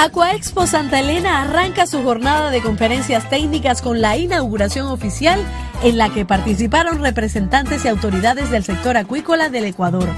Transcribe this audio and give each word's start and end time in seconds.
Aquaexpo 0.00 0.68
Santa 0.68 1.00
Elena 1.00 1.42
arranca 1.42 1.84
su 1.88 2.04
jornada 2.04 2.50
de 2.50 2.62
conferencias 2.62 3.28
técnicas 3.28 3.82
con 3.82 4.00
la 4.00 4.16
inauguración 4.16 4.86
oficial 4.86 5.44
en 5.82 5.98
la 5.98 6.08
que 6.08 6.24
participaron 6.24 7.00
representantes 7.00 7.84
y 7.84 7.88
autoridades 7.88 8.48
del 8.48 8.62
sector 8.62 8.96
acuícola 8.96 9.48
del 9.48 9.64
Ecuador, 9.64 10.08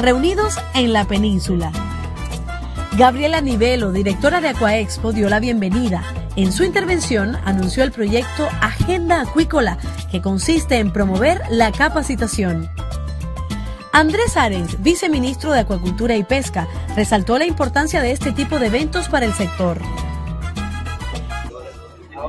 reunidos 0.00 0.54
en 0.72 0.94
la 0.94 1.04
península. 1.04 1.70
Gabriela 2.96 3.42
Nivelo, 3.42 3.92
directora 3.92 4.40
de 4.40 4.48
Aquaexpo, 4.48 5.12
dio 5.12 5.28
la 5.28 5.38
bienvenida. 5.38 6.02
En 6.36 6.50
su 6.50 6.64
intervención 6.64 7.36
anunció 7.44 7.84
el 7.84 7.92
proyecto 7.92 8.48
Agenda 8.62 9.20
Acuícola, 9.20 9.76
que 10.10 10.22
consiste 10.22 10.78
en 10.78 10.94
promover 10.94 11.42
la 11.50 11.72
capacitación. 11.72 12.70
Andrés 13.92 14.36
Arens, 14.38 14.82
viceministro 14.82 15.52
de 15.52 15.60
Acuacultura 15.60 16.16
y 16.16 16.24
Pesca, 16.24 16.66
resaltó 16.96 17.38
la 17.38 17.44
importancia 17.44 18.00
de 18.00 18.10
este 18.10 18.32
tipo 18.32 18.58
de 18.58 18.68
eventos 18.68 19.10
para 19.10 19.26
el 19.26 19.34
sector. 19.34 19.76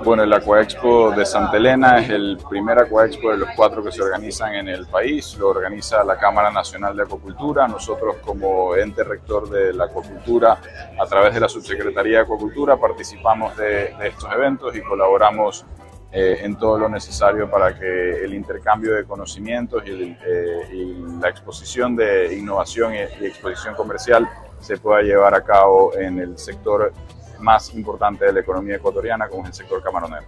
Bueno, 0.04 0.24
el 0.24 0.34
Aquaexpo 0.34 1.12
de 1.12 1.26
Santa 1.26 1.56
Elena 1.56 2.00
es 2.00 2.10
el 2.10 2.38
primer 2.50 2.78
Aquaexpo 2.78 3.32
de 3.32 3.38
los 3.38 3.50
cuatro 3.56 3.82
que 3.82 3.94
se 3.94 4.02
organizan 4.02 4.54
en 4.56 4.68
el 4.68 4.86
país. 4.86 5.38
Lo 5.38 5.50
organiza 5.50 6.04
la 6.04 6.18
Cámara 6.18 6.52
Nacional 6.52 6.96
de 6.98 7.04
Acuacultura. 7.04 7.68
Nosotros 7.68 8.18
como 8.18 8.76
ente 8.76 9.06
rector 9.06 9.50
de 9.50 9.74
la 9.74 9.86
acuacultura, 9.86 10.60
a 11.00 11.06
través 11.08 11.34
de 11.34 11.40
la 11.40 11.48
Subsecretaría 11.50 12.18
de 12.18 12.24
Acuacultura, 12.24 12.78
participamos 12.78 13.56
de, 13.56 13.96
estos 14.04 14.32
eventos 14.34 14.76
y 14.76 14.82
colaboramos 14.82 15.66
eh, 16.12 16.40
en 16.42 16.58
todo 16.58 16.78
lo 16.78 16.90
necesario 16.90 17.50
para 17.50 17.78
que 17.78 18.24
el 18.24 18.34
intercambio 18.34 18.96
de 18.96 19.06
conocimientos 19.06 19.84
y, 19.86 20.16
eh, 20.26 20.96
la 21.22 21.30
exposición 21.30 21.96
de 21.96 22.36
innovación 22.36 22.94
y, 22.94 22.98
exposición 22.98 23.74
comercial 23.76 24.28
se 24.60 24.78
pueda 24.78 25.02
llevar 25.02 25.34
a 25.36 25.44
cabo 25.44 25.96
en 25.96 26.20
el 26.20 26.38
sector 26.38 26.92
más 27.40 27.74
importante 27.74 28.26
de 28.26 28.34
la 28.34 28.40
economía 28.40 28.76
ecuatoriana, 28.76 29.28
como 29.30 29.44
es 29.44 29.50
el 29.50 29.54
sector 29.56 29.84
camaronero. 29.84 30.26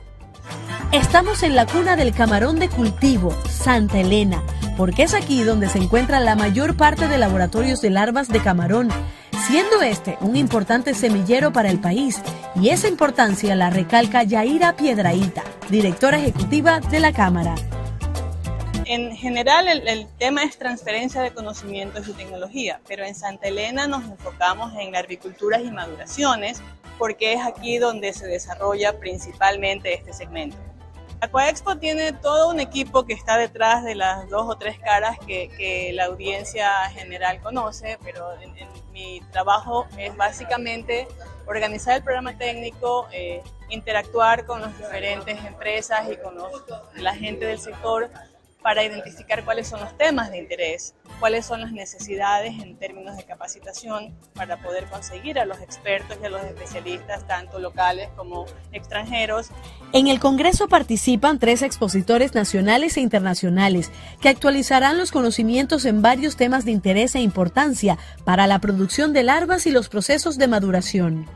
Estamos 0.91 1.43
en 1.43 1.55
la 1.55 1.65
cuna 1.65 1.95
del 1.95 2.13
camarón 2.13 2.59
de 2.59 2.69
cultivo, 2.69 3.31
Santa 3.47 3.99
Elena, 3.99 4.41
porque 4.77 5.03
es 5.03 5.13
aquí 5.13 5.43
donde 5.43 5.69
se 5.69 5.79
encuentra 5.79 6.19
la 6.19 6.35
mayor 6.35 6.75
parte 6.77 7.07
de 7.07 7.17
laboratorios 7.17 7.81
de 7.81 7.89
larvas 7.89 8.27
de 8.29 8.39
camarón 8.39 8.89
siendo 9.49 9.81
este 9.81 10.17
un 10.21 10.35
importante 10.35 10.93
semillero 10.93 11.51
para 11.51 11.69
el 11.71 11.79
país, 11.79 12.21
y 12.55 12.69
esa 12.69 12.87
importancia 12.87 13.55
la 13.55 13.69
recalca 13.69 14.23
Yaira 14.23 14.75
Piedraíta, 14.75 15.43
directora 15.69 16.19
ejecutiva 16.19 16.79
de 16.79 16.99
la 16.99 17.13
Cámara. 17.13 17.55
En 18.89 19.15
general 19.15 19.67
el, 19.67 20.07
tema 20.17 20.41
es 20.43 20.57
transferencia 20.57 21.21
de 21.21 21.31
conocimientos 21.31 22.07
y 22.07 22.13
tecnología, 22.13 22.81
pero 22.87 23.05
en 23.05 23.13
Santa 23.13 23.47
Elena 23.47 23.85
nos 23.85 24.03
enfocamos 24.03 24.73
en 24.79 24.91
larviculturas 24.91 25.61
y 25.61 25.69
maduraciones 25.69 26.59
porque 26.97 27.33
es 27.33 27.45
aquí 27.45 27.77
donde 27.77 28.13
se 28.13 28.25
desarrolla 28.25 28.97
principalmente 28.97 29.93
este 29.93 30.11
segmento. 30.11 30.57
Aquaexpo 31.21 31.77
tiene 31.77 32.13
todo 32.13 32.49
un 32.49 32.59
equipo 32.59 33.05
que 33.05 33.13
está 33.13 33.37
detrás 33.37 33.83
de 33.83 33.93
las 33.93 34.27
dos 34.27 34.49
o 34.49 34.57
tres 34.57 34.79
caras 34.79 35.19
que, 35.19 35.91
la 35.93 36.05
audiencia 36.05 36.71
general 36.89 37.41
conoce, 37.41 37.99
pero 38.03 38.33
en, 38.41 38.55
mi 38.91 39.21
trabajo 39.31 39.85
es 39.99 40.17
básicamente 40.17 41.07
organizar 41.45 41.97
el 41.97 42.03
programa 42.03 42.35
técnico, 42.39 43.07
eh, 43.11 43.43
interactuar 43.69 44.47
con 44.47 44.61
las 44.61 44.75
diferentes 44.75 45.37
empresas 45.45 46.09
y 46.11 46.17
con 46.17 46.33
la 46.95 47.13
gente 47.13 47.45
del 47.45 47.59
sector 47.59 48.09
para 48.61 48.83
identificar 48.83 49.45
cuáles 49.45 49.67
son 49.67 49.79
los 49.79 49.97
temas 49.97 50.31
de 50.31 50.37
interés, 50.37 50.93
cuáles 51.19 51.45
son 51.45 51.61
las 51.61 51.71
necesidades 51.71 52.61
en 52.61 52.77
términos 52.77 53.15
de 53.15 53.23
capacitación 53.23 54.15
para 54.33 54.61
poder 54.61 54.85
conseguir 54.85 55.39
a 55.39 55.45
los 55.45 55.61
expertos 55.61 56.17
y 56.21 56.25
a 56.25 56.29
los 56.29 56.43
especialistas, 56.43 57.25
tanto 57.25 57.59
locales 57.59 58.09
como 58.15 58.45
extranjeros. 58.71 59.49
En 59.93 60.07
el 60.07 60.19
Congreso 60.19 60.67
participan 60.67 61.39
tres 61.39 61.61
expositores 61.61 62.35
nacionales 62.35 62.97
e 62.97 63.01
internacionales 63.01 63.91
que 64.21 64.29
actualizarán 64.29 64.97
los 64.97 65.11
conocimientos 65.11 65.85
en 65.85 66.01
varios 66.01 66.35
temas 66.35 66.65
de 66.65 66.71
interés 66.71 67.15
e 67.15 67.21
importancia 67.21 67.97
para 68.25 68.47
la 68.47 68.59
producción 68.59 69.13
de 69.13 69.23
larvas 69.23 69.65
y 69.67 69.71
los 69.71 69.89
procesos 69.89 70.37
de 70.37 70.47
maduración 70.47 71.27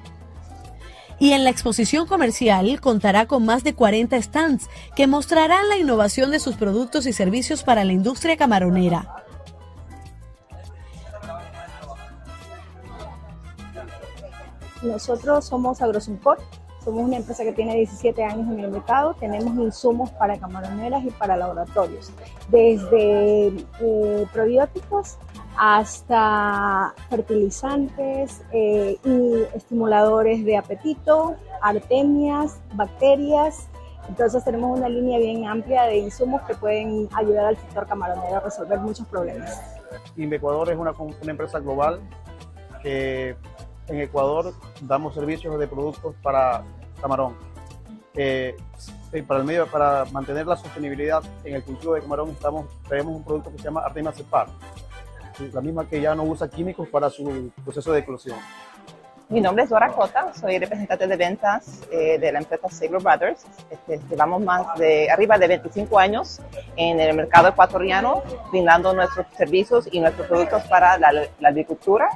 y 1.20 1.32
en 1.32 1.44
la 1.44 1.50
exposición 1.50 2.08
comercial 2.08 2.80
contará 2.82 3.26
con 3.26 3.46
más 3.46 3.64
de 3.64 3.74
40 3.74 4.22
stands 4.22 4.70
que 4.96 5.08
mostrarán 5.08 5.70
la 5.70 5.78
innovación 5.78 6.32
de 6.32 6.40
sus 6.40 6.56
productos 6.56 7.06
y 7.06 7.14
servicios 7.14 7.64
para 7.64 7.84
la 7.84 7.94
industria 7.94 8.38
camaronera. 8.38 9.24
Nosotros 14.82 15.46
somos 15.46 15.82
Agrosumport, 15.82 16.42
somos 16.84 17.06
una 17.06 17.16
empresa 17.16 17.44
que 17.44 17.54
tiene 17.54 17.76
17 17.76 18.22
años 18.26 18.52
en 18.52 18.60
el 18.60 18.72
mercado, 18.72 19.16
tenemos 19.18 19.56
insumos 19.58 20.12
para 20.12 20.38
camaroneras 20.38 21.06
y 21.06 21.12
para 21.12 21.38
laboratorios, 21.38 22.12
desde 22.50 23.48
eh, 23.80 24.28
probióticos 24.34 25.18
hasta 25.58 26.94
fertilizantes 27.10 28.42
eh, 28.52 28.98
y 29.04 29.56
estimuladores 29.56 30.44
de 30.46 30.58
apetito, 30.58 31.36
artemias, 31.62 32.60
bacterias. 32.74 33.68
Entonces 34.10 34.44
tenemos 34.44 34.78
una 34.78 34.90
línea 34.90 35.18
bien 35.20 35.46
amplia 35.46 35.84
de 35.84 35.98
insumos 35.98 36.42
que 36.42 36.56
pueden 36.56 37.08
ayudar 37.14 37.46
al 37.46 37.58
sector 37.58 37.88
camaronero 37.88 38.38
a 38.38 38.40
resolver 38.42 38.80
muchos 38.80 39.08
problemas. 39.08 39.62
Ecuador 40.18 40.70
es 40.70 40.78
una, 40.78 40.92
una 40.92 41.32
empresa 41.32 41.60
global 41.60 42.02
que 42.82 43.36
en 43.88 44.00
Ecuador 44.02 44.54
damos 44.82 45.14
servicios 45.14 45.58
de 45.58 45.68
productos 45.68 46.16
para 46.22 46.64
camarón. 47.02 47.36
Eh, 48.16 48.56
para 49.28 49.40
el 49.40 49.46
medio, 49.46 49.68
para 49.68 50.06
mantener 50.06 50.48
la 50.48 50.56
sostenibilidad 50.56 51.24
en 51.44 51.56
el 51.56 51.64
cultivo 51.64 51.94
de 51.94 52.02
camarón, 52.02 52.30
estamos, 52.30 52.66
tenemos 52.90 53.16
un 53.16 53.24
producto 53.24 53.52
que 53.52 53.58
se 53.58 53.64
llama 53.66 53.82
Artemia 53.82 54.12
Cepar, 54.12 54.48
la 55.40 55.62
misma 55.62 55.88
que 55.88 56.02
ya 56.02 56.16
no 56.16 56.24
usa 56.24 56.50
químicos 56.50 56.88
para 56.90 57.10
su 57.10 57.52
proceso 57.64 57.92
de 57.92 58.00
eclosión. 58.00 58.38
Mi 59.30 59.42
nombre 59.42 59.64
es 59.64 59.70
Dora 59.70 59.88
Cota, 59.88 60.34
soy 60.34 60.60
representante 60.60 61.08
de 61.08 61.16
ventas 61.16 61.82
eh, 61.92 62.20
de 62.20 62.32
la 62.32 62.40
empresa 62.40 62.70
Sabre 62.70 63.00
Brothers. 63.00 63.46
Este, 63.70 64.00
llevamos 64.10 64.44
más 64.44 64.78
de 64.78 65.10
arriba 65.10 65.38
de 65.38 65.48
25 65.48 65.98
años 65.98 66.40
en 66.76 67.00
el 67.00 67.16
mercado 67.16 67.48
ecuatoriano, 67.48 68.22
brindando 68.52 68.94
nuestros 68.94 69.26
servicios 69.36 69.88
y 69.92 70.02
nuestros 70.02 70.28
productos 70.28 70.64
para 70.66 70.98
la, 71.00 71.28
agricultura. 71.44 72.10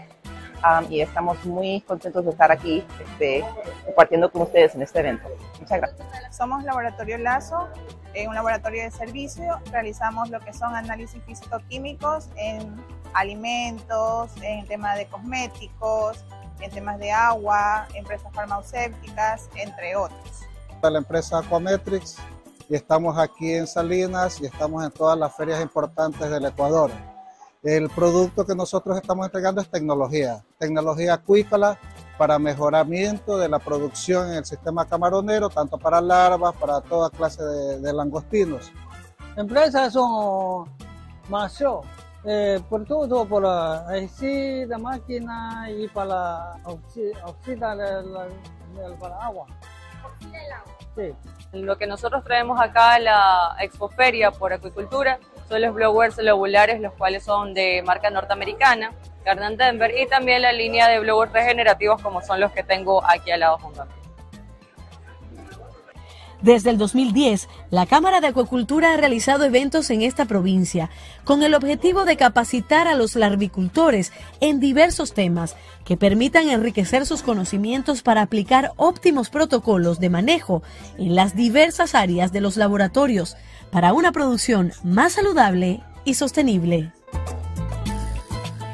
y 0.89 1.01
estamos 1.01 1.43
muy 1.45 1.81
contentos 1.81 2.23
de 2.25 2.31
estar 2.31 2.51
aquí 2.51 2.83
este, 3.03 3.43
compartiendo 3.85 4.29
con 4.29 4.43
ustedes 4.43 4.75
en 4.75 4.81
este 4.83 4.99
evento. 4.99 5.27
Muchas 5.59 5.79
gracias. 5.79 6.35
Somos 6.35 6.63
Laboratorio 6.65 7.17
Lazo, 7.17 7.67
un 8.25 8.33
laboratorio 8.35 8.83
de 8.83 8.91
servicio. 8.91 9.59
Realizamos 9.71 10.29
lo 10.29 10.39
que 10.39 10.53
son 10.53 10.75
análisis 10.75 11.21
físico-químicos 11.23 12.29
en 12.35 12.75
alimentos, 13.13 14.31
en 14.41 14.65
temas 14.67 14.97
de 14.97 15.07
cosméticos, 15.07 16.23
en 16.59 16.71
temas 16.71 16.99
de 16.99 17.11
agua, 17.11 17.87
empresas 17.93 18.31
farmacéuticas, 18.33 19.49
entre 19.55 19.95
otros. 19.95 20.41
La 20.81 20.97
empresa 20.99 21.39
Aquametrix 21.39 22.17
y 22.69 22.75
estamos 22.75 23.17
aquí 23.17 23.53
en 23.53 23.67
Salinas 23.67 24.41
y 24.41 24.45
estamos 24.45 24.83
en 24.83 24.91
todas 24.91 25.17
las 25.17 25.35
ferias 25.35 25.61
importantes 25.61 26.29
del 26.29 26.45
Ecuador. 26.45 26.91
El 27.63 27.89
producto 27.89 28.45
que 28.45 28.55
nosotros 28.55 28.97
estamos 28.97 29.25
entregando 29.25 29.61
es 29.61 29.69
tecnología, 29.69 30.43
tecnología 30.59 31.15
acuícola 31.15 31.79
para 32.17 32.39
mejoramiento 32.39 33.37
de 33.37 33.49
la 33.49 33.59
producción 33.59 34.29
en 34.29 34.37
el 34.37 34.45
sistema 34.45 34.85
camaronero, 34.85 35.49
tanto 35.49 35.77
para 35.77 36.01
larvas, 36.01 36.55
para 36.55 36.81
toda 36.81 37.09
clase 37.09 37.43
de, 37.43 37.93
langostinos. 37.93 38.71
Empresas 39.35 39.93
son 39.93 40.69
más 41.29 41.53
eh, 42.27 42.59
por 42.69 42.85
todo, 42.85 43.25
por 43.25 43.43
la, 43.43 43.85
la 43.87 44.77
máquina 44.77 45.67
y 45.69 45.87
para 45.87 46.55
oxidar 46.65 47.79
el, 47.79 48.97
para 48.99 49.15
agua. 49.23 49.45
Sí. 50.95 51.13
Lo 51.53 51.77
que 51.77 51.87
nosotros 51.87 52.23
traemos 52.25 52.59
acá 52.59 52.95
a 52.95 52.99
la 52.99 53.55
expoferia 53.61 54.31
por 54.31 54.51
acuicultura 54.51 55.19
son 55.47 55.61
los 55.61 55.73
blowers 55.73 56.17
lobulares, 56.17 56.81
los 56.81 56.93
cuales 56.93 57.23
son 57.23 57.53
de 57.53 57.81
marca 57.85 58.09
norteamericana, 58.09 58.91
Garden 59.23 59.55
Denver, 59.55 59.97
y 59.97 60.07
también 60.07 60.41
la 60.41 60.51
línea 60.51 60.89
de 60.89 60.99
blowers 60.99 61.31
regenerativos 61.31 62.01
como 62.01 62.21
son 62.21 62.41
los 62.41 62.51
que 62.51 62.63
tengo 62.63 63.01
aquí 63.05 63.31
al 63.31 63.39
lado 63.39 63.57
junto 63.59 63.83
a 63.83 63.85
mí. 63.85 63.91
Desde 66.41 66.69
el 66.69 66.77
2010, 66.77 67.49
la 67.71 67.87
Cámara 67.87 68.21
de 68.21 68.27
Acuacultura 68.27 68.93
ha 68.93 68.97
realizado 68.97 69.43
eventos 69.43 69.89
en 69.89 70.03
esta 70.03 70.25
provincia 70.25 70.91
con 71.23 71.41
el 71.41 71.55
objetivo 71.55 72.05
de 72.05 72.15
capacitar 72.15 72.87
a 72.87 72.95
los 72.95 73.15
larvicultores 73.15 74.11
en 74.39 74.59
diversos 74.59 75.13
temas 75.13 75.55
que 75.83 75.97
permitan 75.97 76.49
enriquecer 76.49 77.07
sus 77.07 77.23
conocimientos 77.23 78.03
para 78.03 78.21
aplicar 78.21 78.71
óptimos 78.75 79.29
protocolos 79.29 79.99
de 79.99 80.09
manejo 80.09 80.61
en 80.97 81.15
las 81.15 81.35
diversas 81.35 81.95
áreas 81.95 82.31
de 82.31 82.41
los 82.41 82.55
laboratorios 82.55 83.35
para 83.71 83.93
una 83.93 84.11
producción 84.11 84.73
más 84.83 85.13
saludable 85.13 85.81
y 86.05 86.13
sostenible. 86.13 86.91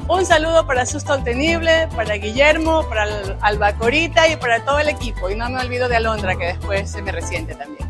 Un 0.07 0.25
saludo 0.25 0.67
para 0.67 0.85
Sustentable, 0.85 1.88
para 1.95 2.15
Guillermo, 2.15 2.88
para 2.89 3.05
Albacorita 3.41 4.27
y 4.27 4.35
para 4.35 4.63
todo 4.65 4.79
el 4.79 4.89
equipo. 4.89 5.29
Y 5.29 5.35
no 5.35 5.50
me 5.50 5.59
olvido 5.59 5.88
de 5.88 5.95
Alondra, 5.95 6.35
que 6.35 6.45
después 6.47 6.91
se 6.91 7.01
me 7.01 7.11
resiente 7.11 7.55
también. 7.55 7.89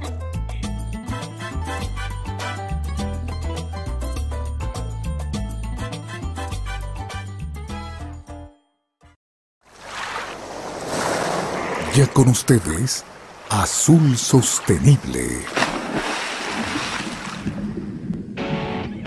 Ya 11.95 12.07
con 12.07 12.27
ustedes, 12.30 13.04
Azul 13.50 14.18
Sostenible. 14.18 15.62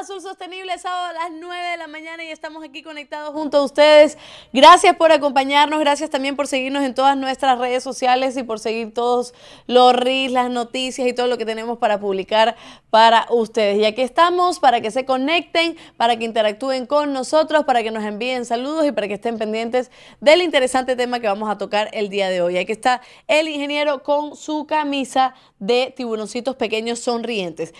Azul 0.00 0.22
Sostenible, 0.22 0.78
sábado 0.78 1.08
a 1.08 1.12
las 1.12 1.30
9 1.38 1.70
de 1.72 1.76
la 1.76 1.86
mañana 1.86 2.24
y 2.24 2.28
estamos 2.28 2.64
aquí 2.64 2.82
conectados 2.82 3.34
junto 3.34 3.58
a 3.58 3.64
ustedes. 3.64 4.16
Gracias 4.52 4.96
por 4.96 5.12
acompañarnos, 5.12 5.78
gracias 5.78 6.08
también 6.08 6.36
por 6.36 6.46
seguirnos 6.46 6.82
en 6.84 6.94
todas 6.94 7.16
nuestras 7.18 7.58
redes 7.58 7.82
sociales 7.82 8.36
y 8.38 8.42
por 8.42 8.58
seguir 8.58 8.94
todos 8.94 9.34
los 9.66 9.94
reels, 9.94 10.32
las 10.32 10.50
noticias 10.50 11.06
y 11.06 11.12
todo 11.12 11.26
lo 11.26 11.36
que 11.36 11.44
tenemos 11.44 11.78
para 11.78 12.00
publicar 12.00 12.56
para 12.88 13.26
ustedes. 13.30 13.78
Y 13.78 13.84
aquí 13.84 14.00
estamos 14.00 14.58
para 14.58 14.80
que 14.80 14.90
se 14.90 15.04
conecten, 15.04 15.76
para 15.98 16.16
que 16.16 16.24
interactúen 16.24 16.86
con 16.86 17.12
nosotros, 17.12 17.64
para 17.64 17.82
que 17.82 17.90
nos 17.90 18.04
envíen 18.04 18.46
saludos 18.46 18.86
y 18.86 18.92
para 18.92 19.06
que 19.06 19.14
estén 19.14 19.36
pendientes 19.36 19.90
del 20.20 20.40
interesante 20.40 20.96
tema 20.96 21.20
que 21.20 21.26
vamos 21.26 21.50
a 21.50 21.58
tocar 21.58 21.90
el 21.92 22.08
día 22.08 22.30
de 22.30 22.40
hoy. 22.40 22.56
Aquí 22.56 22.72
está 22.72 23.02
el 23.28 23.48
ingeniero 23.48 24.02
con 24.02 24.34
su 24.34 24.66
camisa 24.66 25.34
de 25.58 25.92
tiburoncitos 25.94 26.56
pequeños 26.56 27.00
sonrientes. 27.00 27.74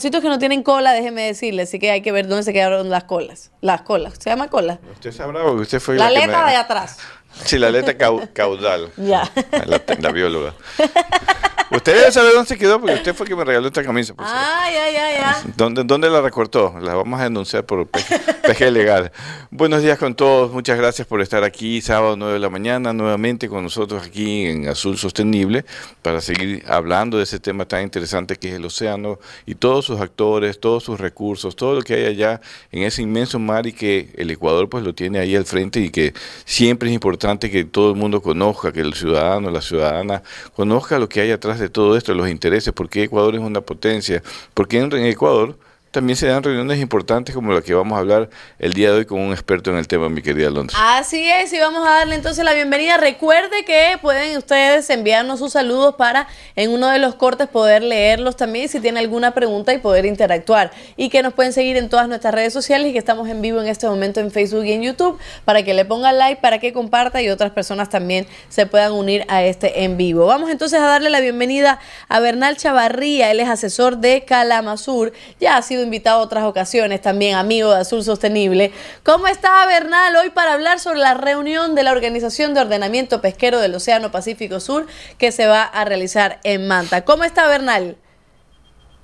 Que 0.00 0.28
no 0.28 0.38
tienen 0.38 0.62
cola, 0.62 0.92
déjeme 0.92 1.22
decirles 1.22 1.68
así 1.68 1.78
que 1.78 1.90
hay 1.90 2.02
que 2.02 2.12
ver 2.12 2.26
dónde 2.28 2.42
se 2.44 2.52
quedaron 2.52 2.90
las 2.90 3.04
colas. 3.04 3.50
Las 3.60 3.82
colas, 3.82 4.14
¿se 4.18 4.30
llama 4.30 4.48
cola? 4.48 4.78
Usted 4.92 5.12
sabrá 5.12 5.42
porque 5.42 5.62
usted 5.62 5.80
fue 5.80 5.96
la, 5.96 6.10
la 6.10 6.18
aleta 6.18 6.46
de 6.48 6.56
atrás. 6.56 6.98
Sí, 7.44 7.58
la 7.58 7.66
aleta 7.66 7.98
caudal. 7.98 8.92
ya. 8.96 9.28
La, 9.66 9.82
la 9.98 10.12
bióloga. 10.12 10.54
Usted 11.70 11.94
debe 11.94 12.12
saber 12.12 12.32
dónde 12.34 12.48
se 12.48 12.58
quedó 12.58 12.80
porque 12.80 12.94
usted 12.94 13.14
fue 13.14 13.26
que 13.26 13.34
me 13.34 13.44
regaló 13.44 13.66
esta 13.66 13.82
camisa. 13.82 14.14
ah, 14.18 14.68
ya, 14.72 14.90
ya, 14.90 15.18
ya. 15.18 15.42
¿Dónde, 15.56 15.82
¿Dónde 15.84 16.10
la 16.10 16.20
recortó? 16.20 16.74
La 16.80 16.94
vamos 16.94 17.18
a 17.20 17.24
denunciar 17.24 17.64
por 17.64 17.86
PG 17.86 18.70
legal. 18.70 19.10
Buenos 19.50 19.82
días 19.82 19.98
con 19.98 20.14
todos. 20.14 20.52
Muchas 20.52 20.76
gracias 20.76 21.06
por 21.06 21.20
estar 21.20 21.42
aquí 21.42 21.80
sábado 21.80 22.16
9 22.16 22.34
de 22.34 22.38
la 22.38 22.50
mañana 22.50 22.92
nuevamente 22.92 23.48
con 23.48 23.62
nosotros 23.62 24.04
aquí 24.06 24.46
en 24.46 24.68
Azul 24.68 24.98
Sostenible 24.98 25.64
para 26.02 26.20
seguir 26.20 26.64
hablando 26.68 27.16
de 27.16 27.24
ese 27.24 27.38
tema 27.40 27.64
tan 27.64 27.82
interesante 27.82 28.36
que 28.36 28.50
es 28.50 28.54
el 28.54 28.64
océano 28.64 29.18
y 29.46 29.54
todos 29.54 29.86
sus 29.86 30.00
actores, 30.00 30.60
todos 30.60 30.84
sus 30.84 31.00
recursos, 31.00 31.56
todo 31.56 31.74
lo 31.74 31.82
que 31.82 31.94
hay 31.94 32.04
allá 32.06 32.40
en 32.72 32.82
ese 32.82 33.02
inmenso 33.02 33.38
mar 33.38 33.66
y 33.66 33.72
que 33.72 34.10
el 34.16 34.30
Ecuador 34.30 34.68
pues 34.68 34.84
lo 34.84 34.94
tiene 34.94 35.18
ahí 35.18 35.34
al 35.34 35.44
frente 35.44 35.80
y 35.80 35.90
que 35.90 36.14
siempre 36.44 36.88
es 36.88 36.94
importante 36.94 37.50
que 37.50 37.64
todo 37.64 37.90
el 37.90 37.96
mundo 37.96 38.20
conozca, 38.20 38.72
que 38.72 38.80
el 38.80 38.94
ciudadano, 38.94 39.50
la 39.50 39.60
ciudadana 39.60 40.22
conozca 40.54 40.98
lo 40.98 41.08
que 41.08 41.20
hay 41.20 41.30
atrás 41.30 41.43
de 41.44 41.68
todo 41.68 41.96
esto, 41.96 42.14
los 42.14 42.28
intereses, 42.28 42.72
por 42.72 42.88
qué 42.88 43.04
Ecuador 43.04 43.34
es 43.34 43.40
una 43.40 43.60
potencia, 43.60 44.22
porque 44.54 44.78
en 44.78 44.94
Ecuador 44.94 45.58
también 45.94 46.16
se 46.16 46.26
dan 46.26 46.42
reuniones 46.42 46.80
importantes 46.80 47.32
como 47.36 47.52
la 47.52 47.62
que 47.62 47.72
vamos 47.72 47.96
a 47.96 48.00
hablar 48.00 48.28
el 48.58 48.72
día 48.72 48.90
de 48.90 48.98
hoy 48.98 49.04
con 49.04 49.20
un 49.20 49.32
experto 49.32 49.70
en 49.70 49.76
el 49.76 49.86
tema, 49.86 50.08
mi 50.08 50.22
querida 50.22 50.50
Londres. 50.50 50.76
Así 50.82 51.30
es, 51.30 51.52
y 51.52 51.60
vamos 51.60 51.86
a 51.86 51.90
darle 51.92 52.16
entonces 52.16 52.44
la 52.44 52.52
bienvenida. 52.52 52.96
Recuerde 52.96 53.64
que 53.64 53.96
pueden 54.02 54.36
ustedes 54.36 54.90
enviarnos 54.90 55.38
sus 55.38 55.52
saludos 55.52 55.94
para 55.94 56.26
en 56.56 56.72
uno 56.72 56.88
de 56.88 56.98
los 56.98 57.14
cortes 57.14 57.46
poder 57.46 57.84
leerlos 57.84 58.36
también 58.36 58.68
si 58.68 58.80
tiene 58.80 58.98
alguna 58.98 59.34
pregunta 59.34 59.72
y 59.72 59.78
poder 59.78 60.04
interactuar. 60.04 60.72
Y 60.96 61.10
que 61.10 61.22
nos 61.22 61.32
pueden 61.32 61.52
seguir 61.52 61.76
en 61.76 61.88
todas 61.88 62.08
nuestras 62.08 62.34
redes 62.34 62.52
sociales 62.52 62.88
y 62.88 62.92
que 62.92 62.98
estamos 62.98 63.28
en 63.28 63.40
vivo 63.40 63.60
en 63.60 63.68
este 63.68 63.86
momento 63.86 64.18
en 64.18 64.32
Facebook 64.32 64.64
y 64.64 64.72
en 64.72 64.82
YouTube 64.82 65.16
para 65.44 65.62
que 65.62 65.74
le 65.74 65.84
pongan 65.84 66.18
like, 66.18 66.40
para 66.40 66.58
que 66.58 66.72
comparta 66.72 67.22
y 67.22 67.28
otras 67.28 67.52
personas 67.52 67.88
también 67.88 68.26
se 68.48 68.66
puedan 68.66 68.90
unir 68.90 69.24
a 69.28 69.44
este 69.44 69.84
en 69.84 69.96
vivo. 69.96 70.26
Vamos 70.26 70.50
entonces 70.50 70.80
a 70.80 70.86
darle 70.86 71.08
la 71.08 71.20
bienvenida 71.20 71.78
a 72.08 72.18
Bernal 72.18 72.56
Chavarría, 72.56 73.30
él 73.30 73.38
es 73.38 73.48
asesor 73.48 73.98
de 73.98 74.24
Calamazur, 74.24 75.12
ya 75.38 75.56
ha 75.56 75.62
sido 75.62 75.83
invitado 75.84 76.20
a 76.20 76.22
otras 76.22 76.44
ocasiones 76.44 77.00
también, 77.00 77.36
amigo 77.36 77.70
de 77.72 77.80
Azul 77.80 78.02
Sostenible. 78.02 78.72
¿Cómo 79.04 79.28
está 79.28 79.64
Bernal 79.66 80.16
hoy 80.16 80.30
para 80.30 80.54
hablar 80.54 80.80
sobre 80.80 80.98
la 80.98 81.14
reunión 81.14 81.74
de 81.74 81.84
la 81.84 81.92
Organización 81.92 82.54
de 82.54 82.62
Ordenamiento 82.62 83.20
Pesquero 83.20 83.60
del 83.60 83.74
Océano 83.74 84.10
Pacífico 84.10 84.58
Sur 84.58 84.86
que 85.18 85.30
se 85.30 85.46
va 85.46 85.62
a 85.62 85.84
realizar 85.84 86.40
en 86.42 86.66
Manta? 86.66 87.04
¿Cómo 87.04 87.24
está 87.24 87.46
Bernal? 87.46 87.96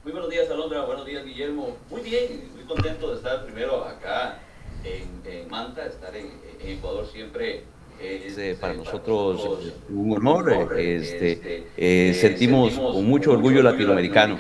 Muy 0.02 0.12
buenos 0.12 0.30
días, 0.30 0.50
Alondra. 0.50 0.84
Buenos 0.84 1.06
días, 1.06 1.24
Guillermo. 1.24 1.76
Muy 1.90 2.00
bien, 2.00 2.50
muy 2.54 2.64
contento 2.64 3.10
de 3.10 3.16
estar 3.16 3.44
primero 3.44 3.84
acá 3.84 4.38
en, 4.82 5.48
Manta, 5.48 5.86
estar 5.86 6.14
en, 6.16 6.40
Ecuador 6.64 7.06
siempre 7.12 7.64
es 8.00 8.38
eh, 8.38 8.56
para 8.58 8.74
nosotros 8.74 9.74
un 9.90 10.12
honor. 10.12 10.78
Este, 10.78 11.66
eh, 11.76 12.14
sentimos 12.14 12.72
con 12.78 13.04
mucho 13.04 13.32
orgullo 13.32 13.62
latinoamericano 13.62 14.38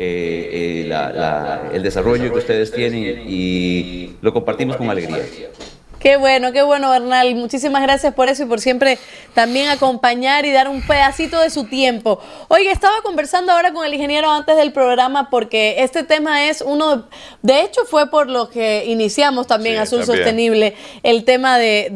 eh, 0.00 0.84
eh, 0.90 1.70
el 1.74 1.82
desarrollo 1.82 2.32
que 2.32 2.38
ustedes 2.38 2.70
tienen 2.70 3.24
y 3.28 4.12
lo 4.20 4.32
compartimos 4.32 4.76
con 4.76 4.88
alegría. 4.88 5.24
Qué 5.98 6.16
bueno, 6.16 6.52
qué 6.52 6.62
bueno, 6.62 6.90
Bernal. 6.90 7.34
Muchísimas 7.34 7.82
gracias 7.82 8.14
por 8.14 8.28
eso 8.28 8.44
y 8.44 8.46
por 8.46 8.60
siempre 8.60 8.98
también 9.34 9.68
acompañar 9.68 10.46
y 10.46 10.52
dar 10.52 10.68
un 10.68 10.80
pedacito 10.82 11.40
de 11.40 11.50
su 11.50 11.64
tiempo. 11.64 12.20
Oye, 12.48 12.70
estaba 12.70 13.02
conversando 13.02 13.52
ahora 13.52 13.72
con 13.72 13.84
el 13.84 13.94
ingeniero 13.94 14.30
antes 14.30 14.56
del 14.56 14.72
programa 14.72 15.28
porque 15.28 15.76
este 15.78 16.04
tema 16.04 16.48
es 16.48 16.62
uno, 16.62 17.08
de 17.42 17.62
hecho 17.62 17.84
fue 17.84 18.10
por 18.10 18.28
lo 18.28 18.48
que 18.48 18.84
iniciamos 18.86 19.46
también 19.46 19.78
Azul 19.78 20.04
Sostenible, 20.04 20.74
el 21.02 21.24
tema 21.24 21.58
de, 21.58 21.88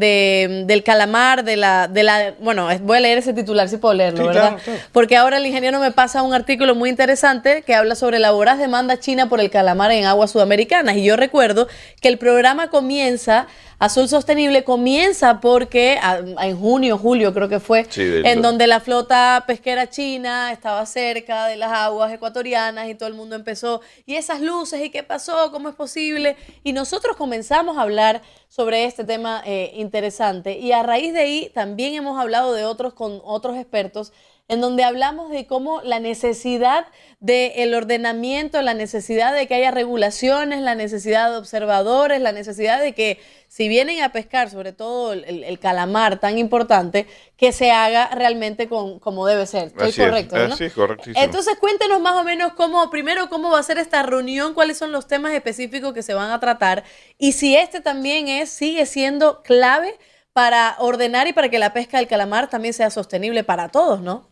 del 0.67 0.83
calamar, 0.83 1.45
de 1.45 1.57
la, 1.57 1.87
de 1.87 2.03
la, 2.03 2.35
bueno, 2.41 2.69
voy 2.83 2.97
a 2.97 3.01
leer 3.01 3.19
ese 3.19 3.33
titular 3.33 3.69
si 3.69 3.77
puedo 3.77 3.95
leerlo, 3.95 4.27
¿verdad? 4.27 4.57
Porque 4.91 5.17
ahora 5.17 5.37
el 5.37 5.47
ingeniero 5.47 5.79
me 5.79 5.93
pasa 5.93 6.23
un 6.23 6.35
artículo 6.35 6.75
muy 6.75 6.91
interesante 6.91 7.63
que 7.63 7.75
habla 7.75 7.95
sobre 7.95 8.19
la 8.19 8.33
voraz 8.33 8.59
demanda 8.59 8.99
china 8.99 9.29
por 9.29 9.41
el 9.41 9.51
calamar 9.51 9.93
en 9.93 10.05
aguas 10.07 10.33
sudamericanas. 10.33 10.97
Y 10.97 11.05
yo 11.05 11.17
recuerdo 11.17 11.69
que 12.01 12.09
el 12.09 12.19
programa 12.19 12.69
comienza 12.69 13.47
Azul 13.83 14.09
Sostenible 14.09 14.63
comienza 14.63 15.41
porque 15.41 15.99
en 16.41 16.57
junio, 16.57 16.97
julio 16.97 17.35
creo 17.35 17.49
que 17.49 17.59
fue, 17.59 17.85
en 17.97 18.41
donde 18.41 18.69
la 18.69 18.79
flota 18.79 19.43
pesquera 19.45 19.91
china 19.91 20.53
estaba 20.53 20.87
cerca 20.87 21.49
de 21.49 21.57
las 21.57 21.73
aguas 21.73 22.13
ecuatorianas 22.13 22.89
y 22.89 22.95
todo 22.95 23.09
el 23.09 23.17
mundo 23.17 23.35
empezó, 23.35 23.81
y 24.07 24.15
esas 24.15 24.41
luces, 24.41 24.81
¿y 24.85 24.91
qué 24.91 25.03
pasó? 25.03 25.51
¿Cómo 25.51 25.69
es 25.69 25.75
posible? 25.75 26.37
Y 26.63 26.73
nosotros 26.73 27.17
comenzamos 27.17 27.77
a 27.77 27.83
hablar 27.83 28.23
sobre 28.49 28.85
este 28.85 29.03
tema 29.03 29.43
eh, 29.45 29.73
interesante 29.75 30.57
y 30.61 30.71
a 30.71 30.85
raíz 30.85 31.13
de 31.13 31.19
ahí 31.19 31.51
también 31.53 31.95
hemos 31.95 32.21
hablado 32.21 32.53
de 32.53 32.65
otros 32.65 32.95
con 32.95 33.21
otros 33.25 33.57
expertos 33.57 34.13
en 34.53 34.61
donde 34.61 34.85
hablamos 34.85 35.31
de 35.31 35.47
cómo 35.47 35.81
la 35.81 35.99
necesidad 35.99 36.87
del 37.21 37.73
ordenamiento, 37.73 38.61
la 38.61 38.75
necesidad 38.75 39.33
de 39.33 39.47
que 39.47 39.55
haya 39.55 39.71
regulaciones, 39.71 40.61
la 40.61 40.75
necesidad 40.75 41.31
de 41.31 41.39
observadores, 41.39 42.21
la 42.21 42.33
necesidad 42.33 42.79
de 42.79 42.93
que 42.93 43.19
si 43.49 43.69
vienen 43.69 44.03
a 44.03 44.13
pescar, 44.13 44.51
sobre 44.51 44.75
todo 44.75 45.15
el, 45.15 45.59
calamar 45.59 46.21
tan 46.21 46.37
importante, 46.37 47.07
que 47.39 47.53
se 47.53 47.71
haga 47.71 48.09
realmente 48.09 48.69
con, 48.69 48.99
como 48.99 49.27
debe 49.27 49.47
ser. 49.47 49.69
Estoy 49.69 49.93
correcto, 49.93 50.37
¿no? 50.47 50.55
Sí, 50.55 50.69
correcto. 50.69 51.09
Entonces 51.15 51.57
cuéntenos 51.59 52.03
más 52.03 52.17
o 52.17 52.25
menos 52.25 52.53
cómo, 52.53 52.91
primero, 52.91 53.31
cómo 53.31 53.53
va 53.53 53.59
a 53.59 53.63
ser 53.63 53.79
esta 53.79 54.03
reunión, 54.03 54.53
cuáles 54.53 54.77
son 54.77 54.93
los 54.93 55.07
temas 55.07 55.33
específicos 55.33 55.95
que 55.95 56.03
se 56.03 56.13
van 56.13 56.31
a 56.31 56.41
tratar 56.41 56.85
y 57.17 57.33
si 57.33 57.57
este 57.57 57.81
también 57.81 58.29
es, 58.29 58.51
sigue 58.51 58.85
siendo 58.85 59.43
clave 59.43 59.99
para 60.35 60.77
ordenar 60.79 61.27
y 61.27 61.33
para 61.33 61.49
que 61.49 61.59
la 61.59 61.73
pesca 61.73 61.97
del 61.97 62.07
calamar 62.07 62.51
también 62.51 62.75
sea 62.75 62.91
sostenible 62.91 63.45
para 63.45 63.71
todos, 63.71 64.03
¿no? 64.03 64.32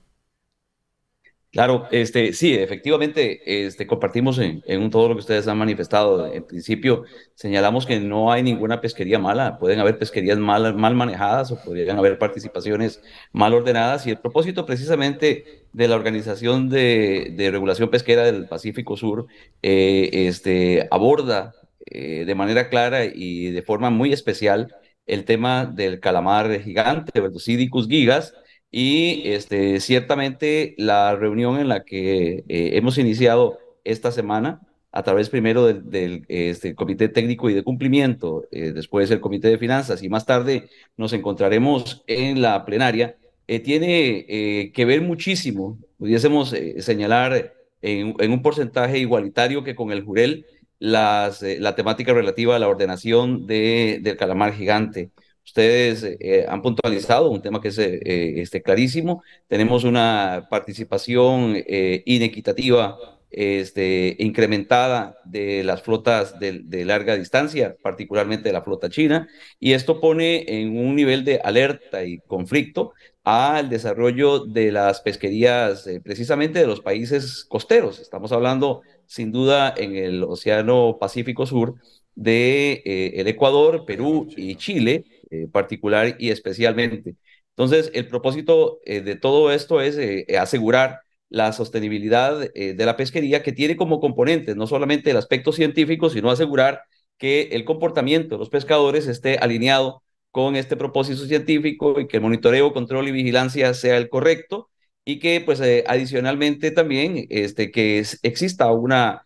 Claro, 1.52 1.88
este, 1.90 2.32
sí, 2.32 2.54
efectivamente, 2.54 3.66
este, 3.66 3.84
compartimos 3.84 4.38
en, 4.38 4.90
todo 4.90 5.08
lo 5.08 5.14
que 5.16 5.20
ustedes 5.20 5.48
han 5.48 5.58
manifestado. 5.58 6.32
En 6.32 6.46
principio, 6.46 7.02
señalamos 7.34 7.86
que 7.86 7.98
no 7.98 8.30
hay 8.30 8.44
ninguna 8.44 8.80
pesquería 8.80 9.18
mala, 9.18 9.58
pueden 9.58 9.80
haber 9.80 9.98
pesquerías 9.98 10.38
mal, 10.38 10.76
manejadas 10.76 11.50
o 11.50 11.60
podrían 11.60 11.98
haber 11.98 12.18
participaciones 12.18 13.02
mal 13.32 13.52
ordenadas 13.52 14.06
y 14.06 14.10
el 14.10 14.18
propósito 14.18 14.64
precisamente 14.64 15.64
de 15.72 15.88
la 15.88 15.96
Organización 15.96 16.68
de, 16.68 17.48
Regulación 17.50 17.90
Pesquera 17.90 18.22
del 18.24 18.46
Pacífico 18.46 18.96
Sur 18.96 19.26
eh, 19.62 20.08
este, 20.12 20.86
aborda 20.92 21.54
eh, 21.86 22.24
de 22.26 22.34
manera 22.36 22.68
clara 22.68 23.04
y 23.06 23.50
de 23.50 23.62
forma 23.62 23.90
muy 23.90 24.12
especial 24.12 24.76
el 25.06 25.24
tema 25.24 25.66
del 25.66 25.98
calamar 25.98 26.60
gigante, 26.60 27.20
Verducidicus 27.20 27.88
gigas, 27.88 28.34
y 28.70 29.28
este, 29.28 29.80
ciertamente 29.80 30.74
la 30.78 31.16
reunión 31.16 31.58
en 31.58 31.68
la 31.68 31.84
que 31.84 32.44
eh, 32.48 32.70
hemos 32.76 32.98
iniciado 32.98 33.58
esta 33.84 34.12
semana, 34.12 34.60
a 34.92 35.02
través 35.04 35.28
primero 35.28 35.66
del, 35.66 36.24
este, 36.28 36.74
Comité 36.74 37.08
Técnico 37.08 37.48
y 37.48 37.54
de 37.54 37.62
Cumplimiento, 37.62 38.44
eh, 38.50 38.72
después 38.72 39.10
el 39.10 39.20
Comité 39.20 39.48
de 39.48 39.58
Finanzas 39.58 40.02
y 40.02 40.08
más 40.08 40.26
tarde 40.26 40.68
nos 40.96 41.12
encontraremos 41.12 42.02
en 42.06 42.42
la 42.42 42.64
plenaria, 42.64 43.16
eh, 43.46 43.60
tiene 43.60 44.72
que 44.72 44.84
ver 44.84 45.02
muchísimo, 45.02 45.78
pudiésemos 45.98 46.54
señalar 46.78 47.54
en, 47.82 48.14
en, 48.18 48.32
un 48.32 48.42
porcentaje 48.42 48.98
igualitario 48.98 49.64
que 49.64 49.74
con 49.74 49.90
el 49.90 50.04
Jurel 50.04 50.46
las, 50.78 51.42
la 51.42 51.74
temática 51.74 52.12
relativa 52.12 52.56
a 52.56 52.58
la 52.58 52.68
ordenación 52.68 53.46
de, 53.46 53.98
del 54.02 54.16
calamar 54.16 54.54
gigante. 54.54 55.10
Ustedes 55.44 56.04
eh, 56.20 56.46
han 56.48 56.62
puntualizado 56.62 57.30
un 57.30 57.42
tema 57.42 57.60
que 57.60 57.68
es 57.68 57.78
eh, 57.78 58.40
este, 58.40 58.62
clarísimo. 58.62 59.22
Tenemos 59.48 59.84
una 59.84 60.46
participación 60.50 61.54
eh, 61.56 62.02
inequitativa, 62.06 62.96
este, 63.30 64.16
incrementada 64.18 65.16
de 65.24 65.64
las 65.64 65.82
flotas 65.82 66.38
de, 66.38 66.60
de, 66.64 66.84
larga 66.84 67.16
distancia, 67.16 67.76
particularmente 67.82 68.48
de 68.48 68.52
la 68.52 68.62
flota 68.62 68.90
china, 68.90 69.28
y 69.58 69.72
esto 69.72 70.00
pone 70.00 70.44
en 70.46 70.76
un 70.76 70.94
nivel 70.94 71.24
de 71.24 71.40
alerta 71.42 72.04
y 72.04 72.18
conflicto 72.18 72.92
al 73.24 73.68
desarrollo 73.68 74.44
de 74.46 74.72
las 74.72 75.00
pesquerías 75.00 75.88
precisamente 76.02 76.58
de 76.58 76.66
los 76.66 76.80
países 76.80 77.44
costeros. 77.44 78.00
Estamos 78.00 78.32
hablando 78.32 78.82
sin 79.06 79.30
duda 79.30 79.74
en 79.76 79.96
el 79.96 80.24
Océano 80.24 80.96
Pacífico 81.00 81.46
Sur 81.46 81.74
de 82.16 82.82
el 83.14 83.28
Ecuador, 83.28 83.84
Perú 83.84 84.28
y 84.36 84.56
Chile, 84.56 85.04
eh, 85.30 85.46
particular 85.46 86.16
y 86.18 86.30
especialmente. 86.30 87.14
Entonces, 87.50 87.92
el 87.94 88.08
propósito 88.08 88.80
eh, 88.84 89.00
de 89.00 89.14
todo 89.14 89.52
esto 89.52 89.80
es 89.80 89.96
eh, 89.96 90.26
asegurar 90.36 91.02
la 91.28 91.52
sostenibilidad 91.52 92.50
de 92.52 92.84
la 92.84 92.96
pesquería 92.96 93.44
que 93.44 93.52
tiene 93.52 93.76
como 93.76 94.00
componente 94.00 94.56
no 94.56 94.66
solamente 94.66 95.12
el 95.12 95.16
aspecto 95.16 95.52
científico, 95.52 96.10
sino 96.10 96.32
asegurar 96.32 96.82
que 97.18 97.42
el 97.52 97.64
comportamiento 97.64 98.34
de 98.34 98.40
los 98.40 98.48
pescadores 98.50 99.06
esté 99.06 99.38
alineado 99.38 100.02
con 100.32 100.56
este 100.56 100.76
propósito 100.76 101.24
científico 101.26 102.00
y 102.00 102.08
que 102.08 102.16
el 102.16 102.24
monitoreo, 102.24 102.72
control 102.72 103.06
y 103.06 103.12
vigilancia 103.12 103.72
sea 103.74 103.96
el 103.96 104.08
correcto 104.08 104.70
y 105.04 105.20
que 105.20 105.40
pues 105.40 105.60
adicionalmente 105.86 106.72
también 106.72 107.26
este, 107.30 107.70
que 107.70 108.04
exista 108.22 108.72
una 108.72 109.24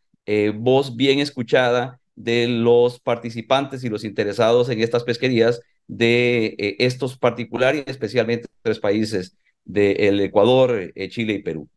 voz 0.54 0.96
bien 0.96 1.20
escuchada 1.20 2.00
de 2.16 2.48
los 2.48 3.00
participantes 3.00 3.82
y 3.82 3.88
los 3.88 4.04
interesados 4.04 4.68
en 4.68 4.80
estas 4.82 5.04
pesquerías 5.04 5.62
de 5.86 6.46
eh, 6.58 6.76
estos 6.80 7.18
particulares, 7.18 7.84
especialmente 7.86 8.48
tres 8.62 8.80
países 8.80 9.36
del 9.64 10.20
Ecuador, 10.20 10.92
eh, 10.94 11.08
Chile 11.10 11.34
y 11.34 11.42
Perú. 11.42 11.68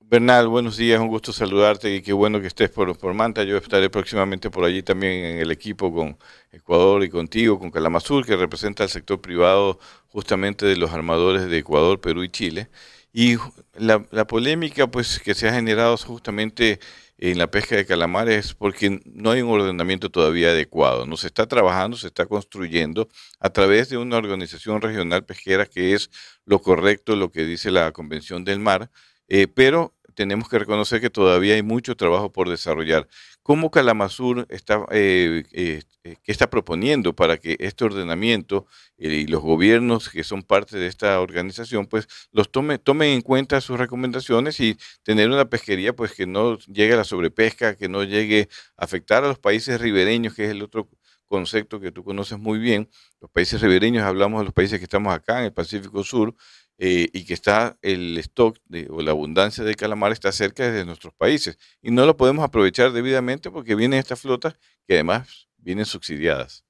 Bernal, 0.00 0.48
buenos 0.48 0.76
días, 0.76 1.00
un 1.00 1.08
gusto 1.08 1.32
saludarte 1.32 1.94
y 1.94 2.02
qué 2.02 2.12
bueno 2.12 2.38
que 2.40 2.46
estés 2.46 2.68
por, 2.70 2.96
por 2.98 3.14
Manta. 3.14 3.44
Yo 3.44 3.56
estaré 3.56 3.88
próximamente 3.88 4.50
por 4.50 4.64
allí 4.64 4.82
también 4.82 5.12
en 5.24 5.38
el 5.38 5.50
equipo 5.50 5.92
con 5.94 6.18
Ecuador 6.50 7.02
y 7.02 7.08
contigo, 7.08 7.58
con 7.58 7.70
Calamazur, 7.70 8.26
que 8.26 8.36
representa 8.36 8.82
el 8.84 8.90
sector 8.90 9.20
privado 9.22 9.78
justamente 10.08 10.66
de 10.66 10.76
los 10.76 10.90
armadores 10.92 11.46
de 11.48 11.58
Ecuador, 11.58 11.98
Perú 12.00 12.24
y 12.24 12.28
Chile. 12.28 12.68
Y 13.12 13.36
la, 13.74 14.06
la 14.10 14.26
polémica 14.26 14.86
pues 14.90 15.18
que 15.18 15.34
se 15.34 15.48
ha 15.48 15.54
generado 15.54 15.96
justamente 15.96 16.78
en 17.24 17.38
la 17.38 17.48
pesca 17.48 17.76
de 17.76 17.86
calamares 17.86 18.52
porque 18.52 19.00
no 19.04 19.30
hay 19.30 19.42
un 19.42 19.50
ordenamiento 19.50 20.10
todavía 20.10 20.48
adecuado. 20.48 21.06
No 21.06 21.16
se 21.16 21.28
está 21.28 21.46
trabajando, 21.46 21.96
se 21.96 22.08
está 22.08 22.26
construyendo 22.26 23.08
a 23.38 23.50
través 23.50 23.88
de 23.88 23.96
una 23.96 24.16
organización 24.16 24.80
regional 24.80 25.24
pesquera 25.24 25.66
que 25.66 25.94
es 25.94 26.10
lo 26.44 26.60
correcto, 26.60 27.14
lo 27.14 27.30
que 27.30 27.44
dice 27.44 27.70
la 27.70 27.92
Convención 27.92 28.44
del 28.44 28.58
Mar, 28.58 28.90
eh, 29.28 29.46
pero 29.46 29.94
tenemos 30.14 30.48
que 30.48 30.58
reconocer 30.58 31.00
que 31.00 31.10
todavía 31.10 31.54
hay 31.54 31.62
mucho 31.62 31.96
trabajo 31.96 32.32
por 32.32 32.48
desarrollar. 32.48 33.08
¿Cómo 33.42 33.70
Calamazur 33.70 34.46
está, 34.50 34.86
eh, 34.90 35.42
eh, 35.52 35.82
eh, 36.04 36.16
qué 36.22 36.32
está 36.32 36.48
proponiendo 36.48 37.14
para 37.14 37.38
que 37.38 37.56
este 37.58 37.84
ordenamiento 37.84 38.66
y 38.96 39.26
los 39.26 39.42
gobiernos 39.42 40.08
que 40.08 40.24
son 40.24 40.42
parte 40.42 40.78
de 40.78 40.86
esta 40.86 41.20
organización, 41.20 41.86
pues 41.86 42.06
los 42.30 42.50
tome, 42.52 42.78
tomen 42.78 43.10
en 43.10 43.20
cuenta 43.22 43.60
sus 43.60 43.78
recomendaciones 43.78 44.60
y 44.60 44.78
tener 45.02 45.28
una 45.30 45.46
pesquería 45.46 45.94
pues 45.94 46.12
que 46.12 46.26
no 46.26 46.58
llegue 46.58 46.94
a 46.94 46.96
la 46.98 47.04
sobrepesca, 47.04 47.76
que 47.76 47.88
no 47.88 48.04
llegue 48.04 48.48
a 48.76 48.84
afectar 48.84 49.24
a 49.24 49.28
los 49.28 49.38
países 49.38 49.80
ribereños, 49.80 50.34
que 50.34 50.44
es 50.44 50.50
el 50.50 50.62
otro 50.62 50.88
concepto 51.32 51.80
que 51.80 51.90
tú 51.90 52.04
conoces 52.04 52.38
muy 52.38 52.58
bien. 52.58 52.90
Los 53.18 53.30
países 53.30 53.58
ribereños, 53.60 54.04
hablamos 54.04 54.40
de 54.40 54.44
los 54.44 54.52
países 54.52 54.78
que 54.78 54.84
estamos 54.84 55.14
acá 55.14 55.38
en 55.38 55.46
el 55.46 55.52
Pacífico 55.52 56.04
Sur, 56.04 56.34
eh, 56.78 57.08
y 57.12 57.24
que 57.24 57.34
está 57.34 57.78
el 57.82 58.18
stock 58.18 58.58
de, 58.66 58.88
o 58.90 59.02
la 59.02 59.12
abundancia 59.12 59.62
de 59.62 59.74
calamar 59.74 60.12
está 60.12 60.32
cerca 60.32 60.70
de 60.70 60.84
nuestros 60.84 61.14
países 61.14 61.58
y 61.80 61.90
no 61.90 62.06
lo 62.06 62.16
podemos 62.16 62.44
aprovechar 62.44 62.92
debidamente 62.92 63.50
porque 63.50 63.74
vienen 63.74 63.98
estas 63.98 64.20
flotas 64.20 64.56
que 64.86 64.94
además 64.94 65.48
vienen 65.58 65.84
subsidiadas. 65.84 66.64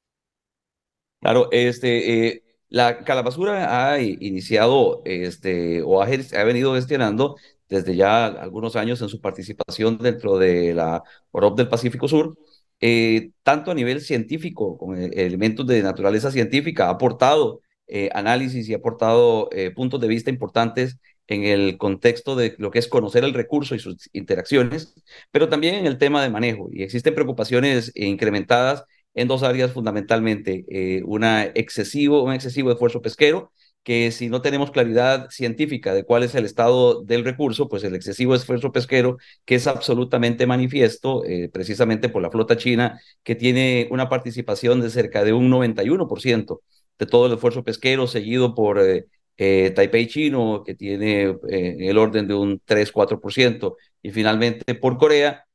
Claro, 1.21 1.49
este, 1.53 2.27
eh, 2.27 2.43
la 2.69 3.05
calabazura 3.05 3.93
ha 3.93 4.01
iniciado 4.01 5.03
este, 5.05 5.83
o 5.83 6.03
ha, 6.03 6.07
ha, 6.07 6.45
venido 6.45 6.75
gestionando 6.75 7.37
desde 7.69 7.97
ya 7.97 8.27
algunos 8.27 8.77
años 8.77 9.01
en 9.03 9.09
su 9.09 9.21
participación 9.21 9.99
dentro 9.99 10.37
de 10.37 10.75
la 10.75 11.03
OROP 11.31 11.57
del 11.57 11.69
Pacífico 11.69 12.09
Sur, 12.09 12.37
eh, 12.81 13.31
tanto 13.45 13.71
a 13.71 13.75
nivel 13.75 14.01
científico, 14.01 14.77
con 14.77 14.97
elementos 14.99 15.67
de 15.67 15.83
naturaleza 15.83 16.31
científica, 16.33 16.89
ha 16.89 16.91
aportado 16.91 17.61
eh, 17.95 18.09
análisis 18.15 18.67
y 18.69 18.73
ha 18.73 18.79
aportado 18.79 19.51
eh, 19.53 19.71
puntos 19.71 20.01
de 20.01 20.09
vista 20.09 20.31
importantes 20.31 20.97
en 21.27 21.45
el 21.45 21.77
contexto 21.77 22.35
de 22.37 22.55
lo 22.57 22.71
que 22.71 22.79
es 22.79 22.89
conocer 22.89 23.23
el 23.23 23.35
recurso 23.35 23.75
y 23.75 23.81
sus 23.81 24.09
interacciones, 24.15 24.95
pero 25.31 25.51
también 25.51 25.75
en 25.75 25.87
el 25.87 25.99
tema 25.99 26.23
de 26.23 26.31
manejo. 26.31 26.71
Y 26.73 26.83
existen 26.85 27.15
preocupaciones 27.15 27.93
incrementadas 27.95 28.85
en 29.13 29.29
dos 29.29 29.43
áreas 29.43 29.73
fundamentalmente. 29.73 30.65
Eh, 30.71 31.03
una 31.05 31.45
excesivo, 31.45 32.23
un 32.23 32.33
excesivo 32.33 32.73
esfuerzo 32.73 33.03
pesquero, 33.03 33.53
que 33.83 34.11
si 34.11 34.31
no 34.31 34.41
tenemos 34.41 34.71
claridad 34.71 35.29
científica 35.29 35.93
de 35.93 36.05
cuál 36.05 36.23
es 36.23 36.35
el 36.35 36.47
estado 36.47 37.03
del 37.03 37.25
recurso, 37.25 37.69
pues 37.69 37.85
el 37.85 37.95
excesivo 37.95 38.35
esfuerzo 38.35 38.73
pesquero, 38.73 39.19
que 39.45 39.57
es 39.57 39.67
absolutamente 39.67 40.47
manifiesto, 40.47 41.23
precisamente 41.53 42.09
por 42.09 42.23
la 42.23 42.31
flota 42.31 42.57
china, 42.57 43.01
que 43.23 43.35
tiene 43.35 43.89
una 43.91 44.09
participación 44.09 44.81
de 44.81 44.89
cerca 44.89 45.25
de 45.25 45.35
un 45.35 45.51
91% 45.51 46.61
de 46.99 47.07
todo 47.07 47.27
el 47.27 47.33
esfuerzo 47.33 47.65
pesquero, 47.65 48.07
seguido 48.07 48.55
por 48.55 48.81
eh, 48.81 49.07
eh, 49.37 49.73
Taipei 49.75 50.07
chino, 50.07 50.63
que 50.65 50.75
tiene 50.75 51.37
eh, 51.49 51.77
el 51.81 51.99
orden 51.99 52.29
de 52.29 52.35
un 52.35 52.61
3-4%, 52.65 53.77
y 54.03 54.11
finalmente 54.11 54.75
por 54.75 54.99
Corea, 54.99 55.47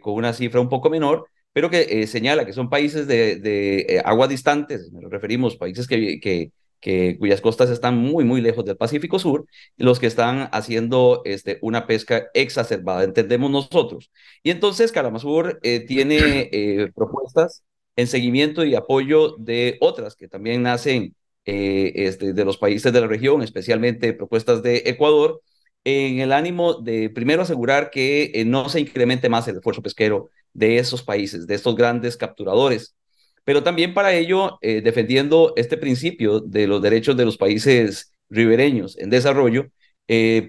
con 0.00 0.14
una 0.14 0.32
cifra 0.32 0.62
un 0.62 0.70
poco 0.70 0.88
menor, 0.88 1.26
pero 1.52 1.68
que 1.68 2.06
señala 2.06 2.46
que 2.46 2.54
son 2.54 2.70
países 2.70 3.06
de, 3.06 3.36
de 3.36 4.00
aguas 4.02 4.30
distantes, 4.30 4.90
nos 4.92 5.10
referimos, 5.10 5.56
países 5.56 5.86
que, 5.86 6.20
que, 6.80 7.16
cuyas 7.18 7.42
costas 7.42 7.68
están 7.68 7.98
muy, 7.98 8.24
muy 8.24 8.40
lejos 8.40 8.64
del 8.64 8.78
Pacífico 8.78 9.18
Sur, 9.18 9.44
los 9.76 9.98
que 9.98 10.06
están 10.06 10.48
haciendo 10.52 11.20
este, 11.26 11.58
una 11.60 11.86
pesca 11.86 12.28
exacerbada, 12.32 13.04
entendemos 13.04 13.50
nosotros. 13.50 14.10
Y 14.42 14.50
entonces 14.52 14.90
Kalamazur 14.90 15.60
tiene 15.86 16.90
propuestas 16.94 17.62
en 17.98 18.06
seguimiento 18.06 18.64
y 18.64 18.76
apoyo 18.76 19.34
de 19.38 19.76
otras 19.80 20.14
que 20.14 20.28
también 20.28 20.62
nacen 20.62 21.16
eh, 21.44 21.92
este, 21.96 22.32
de 22.32 22.44
los 22.44 22.56
países 22.56 22.92
de 22.92 23.00
la 23.00 23.08
región, 23.08 23.42
especialmente 23.42 24.12
propuestas 24.12 24.62
de 24.62 24.84
Ecuador, 24.86 25.42
en 25.82 26.20
el 26.20 26.32
ánimo 26.32 26.74
de 26.74 27.10
primero 27.10 27.42
asegurar 27.42 27.90
que 27.90 28.30
eh, 28.34 28.44
no 28.44 28.68
se 28.68 28.78
incremente 28.78 29.28
más 29.28 29.48
el 29.48 29.56
esfuerzo 29.56 29.82
pesquero 29.82 30.30
de 30.52 30.78
esos 30.78 31.02
países, 31.02 31.48
de 31.48 31.56
estos 31.56 31.74
grandes 31.74 32.16
capturadores, 32.16 32.94
pero 33.42 33.64
también 33.64 33.94
para 33.94 34.12
ello 34.14 34.58
eh, 34.62 34.80
defendiendo 34.80 35.52
este 35.56 35.76
principio 35.76 36.38
de 36.38 36.68
los 36.68 36.80
derechos 36.80 37.16
de 37.16 37.24
los 37.24 37.36
países 37.36 38.12
ribereños 38.30 38.96
en 38.98 39.10
desarrollo. 39.10 39.72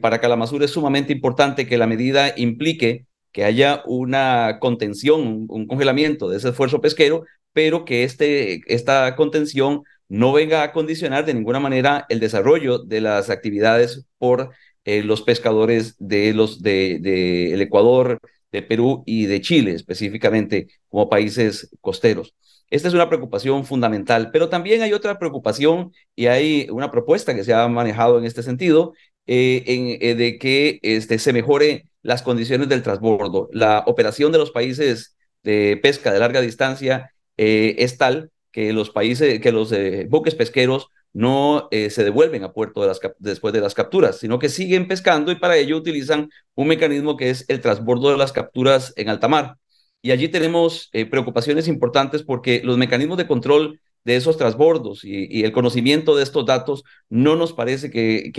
para 0.01 0.21
Kalamazur 0.21 0.61
es 0.63 0.71
sumamente 0.71 1.13
importante 1.13 1.65
que 1.65 1.77
la 1.79 1.87
medida 1.87 2.31
implique 2.37 3.07
que 3.31 3.43
haya 3.43 3.83
una 3.85 4.57
contención, 4.59 5.45
un 5.49 5.67
congelamiento 5.67 6.29
de 6.29 6.37
ese 6.37 6.49
esfuerzo 6.49 6.81
pesquero, 6.81 7.25
pero 7.53 7.85
que 7.85 8.03
este, 8.03 8.61
esta 8.67 9.15
contención 9.15 9.83
no 10.07 10.33
venga 10.33 10.63
a 10.63 10.71
condicionar 10.71 11.25
de 11.25 11.33
ninguna 11.33 11.59
manera 11.59 12.05
el 12.09 12.19
desarrollo 12.19 12.79
de 12.79 13.01
las 13.01 13.29
actividades 13.29 14.05
por 14.17 14.51
eh, 14.85 15.03
los 15.03 15.21
pescadores 15.21 15.95
de 15.99 16.33
los 16.33 16.61
de, 16.61 16.99
de 16.99 17.53
el 17.53 17.61
Ecuador, 17.61 18.19
de 18.51 18.63
Perú 18.63 19.03
y 19.05 19.25
de 19.25 19.41
Chile 19.41 19.73
específicamente 19.73 20.67
como 20.89 21.09
países 21.09 21.69
costeros. 21.81 22.35
Esta 22.69 22.87
es 22.87 22.93
una 22.93 23.09
preocupación 23.09 23.65
fundamental, 23.65 24.29
pero 24.31 24.49
también 24.49 24.81
hay 24.81 24.93
otra 24.93 25.17
preocupación 25.17 25.91
y 26.15 26.27
hay 26.27 26.67
una 26.69 26.91
propuesta 26.91 27.33
que 27.33 27.43
se 27.43 27.53
ha 27.53 27.67
manejado 27.67 28.19
en 28.19 28.25
este 28.25 28.43
sentido, 28.43 28.93
eh, 29.25 29.63
en, 29.65 29.97
eh, 30.01 30.15
de 30.15 30.37
que 30.37 30.79
este, 30.83 31.17
se 31.19 31.33
mejore 31.33 31.85
las 32.03 32.21
condiciones 32.21 32.69
del 32.69 32.83
transbordo. 32.83 33.49
La 33.53 33.83
operación 33.87 34.31
de 34.31 34.37
los 34.37 34.51
países 34.51 35.15
de 35.43 35.79
pesca 35.81 36.11
de 36.11 36.19
larga 36.19 36.41
distancia 36.41 37.11
eh, 37.39 37.75
es 37.79 37.97
tal 37.97 38.31
que 38.51 38.73
los 38.73 38.89
países, 38.89 39.39
que 39.39 39.51
los 39.51 39.73
buques 40.09 40.35
pesqueros 40.35 40.89
no 41.13 41.69
se 41.71 42.03
devuelven 42.03 42.43
a 42.43 42.51
puerto 42.51 42.81
después 43.19 43.53
de 43.53 43.61
las 43.61 43.73
capturas, 43.73 44.17
sino 44.19 44.39
que 44.39 44.49
siguen 44.49 44.87
pescando 44.87 45.31
y 45.31 45.35
para 45.35 45.57
ello 45.57 45.77
utilizan 45.77 46.29
un 46.55 46.67
mecanismo 46.67 47.17
que 47.17 47.29
es 47.29 47.45
el 47.47 47.61
transbordo 47.61 48.11
de 48.11 48.17
las 48.17 48.31
capturas 48.31 48.93
en 48.95 49.09
alta 49.09 49.27
mar. 49.27 49.57
Y 50.01 50.11
allí 50.11 50.29
tenemos 50.29 50.89
eh, 50.93 51.05
preocupaciones 51.05 51.67
importantes 51.67 52.23
porque 52.23 52.61
los 52.63 52.77
mecanismos 52.77 53.17
de 53.17 53.27
control 53.27 53.81
de 54.05 54.15
esos 54.15 54.37
transbordos 54.37 55.03
y, 55.03 55.43
el 55.43 55.51
conocimiento 55.51 56.15
de 56.15 56.23
estos 56.23 56.45
datos 56.45 56.83
no 57.09 57.35
nos 57.35 57.51
parece 57.53 57.91
que, 57.91 58.31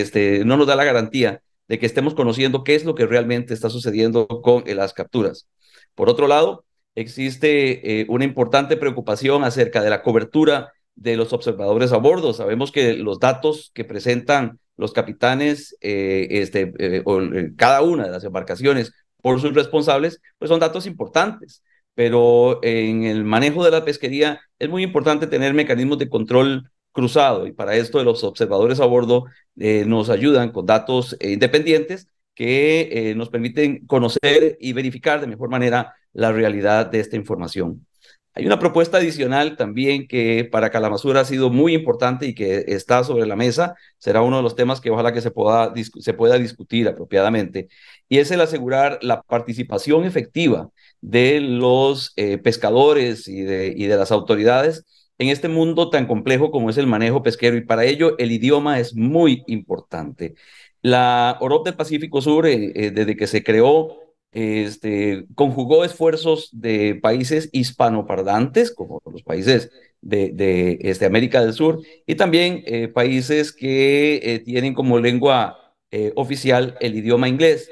este, 0.00 0.44
no 0.44 0.56
nos 0.56 0.66
da 0.66 0.76
la 0.76 0.84
garantía 0.84 1.42
de 1.66 1.78
que 1.78 1.86
estemos 1.86 2.14
conociendo 2.14 2.62
qué 2.62 2.74
es 2.74 2.84
lo 2.84 2.94
que 2.94 3.06
realmente 3.06 3.54
está 3.54 3.70
sucediendo 3.70 4.26
con 4.28 4.64
eh, 4.66 4.74
las 4.74 4.92
capturas. 4.92 5.48
Por 5.94 6.10
otro 6.10 6.28
lado, 6.28 6.64
existe 7.00 8.00
eh, 8.00 8.06
una 8.08 8.24
importante 8.24 8.76
preocupación 8.76 9.44
acerca 9.44 9.82
de 9.82 9.90
la 9.90 10.02
cobertura 10.02 10.72
de 10.94 11.16
los 11.16 11.32
observadores 11.32 11.92
a 11.92 11.98
bordo. 11.98 12.32
Sabemos 12.32 12.72
que 12.72 12.94
los 12.94 13.20
datos 13.20 13.70
que 13.74 13.84
presentan 13.84 14.58
los 14.76 14.92
capitanes, 14.92 15.76
este, 15.80 16.72
o, 17.04 17.20
cada 17.56 17.82
una 17.82 18.04
de 18.04 18.10
las 18.10 18.24
embarcaciones 18.24 18.92
por 19.22 19.40
sus 19.40 19.54
responsables, 19.54 20.20
pues 20.38 20.48
son 20.48 20.60
datos 20.60 20.86
importantes. 20.86 21.62
Pero 21.94 22.60
en 22.62 23.04
el 23.04 23.24
manejo 23.24 23.64
de 23.64 23.72
la 23.72 23.84
pesquería 23.84 24.40
es 24.58 24.68
muy 24.68 24.84
importante 24.84 25.26
tener 25.26 25.54
mecanismos 25.54 25.98
de 25.98 26.08
control 26.08 26.70
cruzado 26.92 27.46
y 27.46 27.52
para 27.52 27.76
esto 27.76 28.02
los 28.02 28.24
observadores 28.24 28.80
a 28.80 28.86
bordo 28.86 29.26
eh, 29.56 29.84
nos 29.86 30.10
ayudan 30.10 30.50
con 30.50 30.66
datos 30.66 31.16
eh, 31.20 31.30
independientes 31.30 32.08
que 32.34 33.10
eh, 33.10 33.14
nos 33.14 33.30
permiten 33.30 33.86
conocer 33.86 34.56
y 34.60 34.72
verificar 34.72 35.20
de 35.20 35.26
mejor 35.28 35.48
manera 35.48 35.94
la 36.18 36.32
realidad 36.32 36.86
de 36.86 36.98
esta 36.98 37.14
información. 37.16 37.86
Hay 38.34 38.44
una 38.44 38.58
propuesta 38.58 38.98
adicional 38.98 39.56
también 39.56 40.08
que 40.08 40.44
para 40.50 40.70
Calamasura 40.70 41.20
ha 41.20 41.24
sido 41.24 41.48
muy 41.48 41.74
importante 41.74 42.26
y 42.26 42.34
que 42.34 42.64
está 42.68 43.04
sobre 43.04 43.24
la 43.26 43.36
mesa. 43.36 43.76
Será 43.98 44.22
uno 44.22 44.38
de 44.38 44.42
los 44.42 44.56
temas 44.56 44.80
que 44.80 44.90
ojalá 44.90 45.12
que 45.12 45.20
se 45.20 45.30
pueda, 45.30 45.72
se 45.76 46.14
pueda 46.14 46.38
discutir 46.38 46.88
apropiadamente. 46.88 47.68
Y 48.08 48.18
es 48.18 48.30
el 48.32 48.40
asegurar 48.40 48.98
la 49.02 49.22
participación 49.22 50.04
efectiva 50.04 50.70
de 51.00 51.40
los 51.40 52.12
eh, 52.16 52.38
pescadores 52.38 53.28
y 53.28 53.42
de, 53.42 53.72
y 53.76 53.86
de 53.86 53.96
las 53.96 54.10
autoridades 54.10 54.84
en 55.18 55.28
este 55.28 55.48
mundo 55.48 55.88
tan 55.90 56.06
complejo 56.06 56.50
como 56.50 56.70
es 56.70 56.78
el 56.78 56.88
manejo 56.88 57.22
pesquero. 57.22 57.56
Y 57.56 57.64
para 57.64 57.84
ello 57.84 58.16
el 58.18 58.32
idioma 58.32 58.80
es 58.80 58.94
muy 58.94 59.44
importante. 59.46 60.34
La 60.82 61.38
OROP 61.40 61.64
del 61.66 61.76
Pacífico 61.76 62.20
Sur, 62.20 62.46
eh, 62.46 62.72
eh, 62.74 62.90
desde 62.90 63.16
que 63.16 63.26
se 63.28 63.44
creó, 63.44 64.07
este, 64.32 65.26
conjugó 65.34 65.84
esfuerzos 65.84 66.50
de 66.52 66.96
países 66.96 67.48
hispanoparlantes, 67.52 68.72
como 68.72 69.00
los 69.10 69.22
países 69.22 69.70
de, 70.00 70.78
este, 70.82 71.06
América 71.06 71.42
del 71.42 71.54
Sur, 71.54 71.80
y 72.06 72.14
también 72.14 72.62
eh, 72.66 72.88
países 72.88 73.52
que 73.52 74.16
eh, 74.22 74.38
tienen 74.40 74.74
como 74.74 74.98
lengua 74.98 75.74
eh, 75.90 76.12
oficial 76.16 76.76
el 76.80 76.96
idioma 76.96 77.28
inglés. 77.28 77.70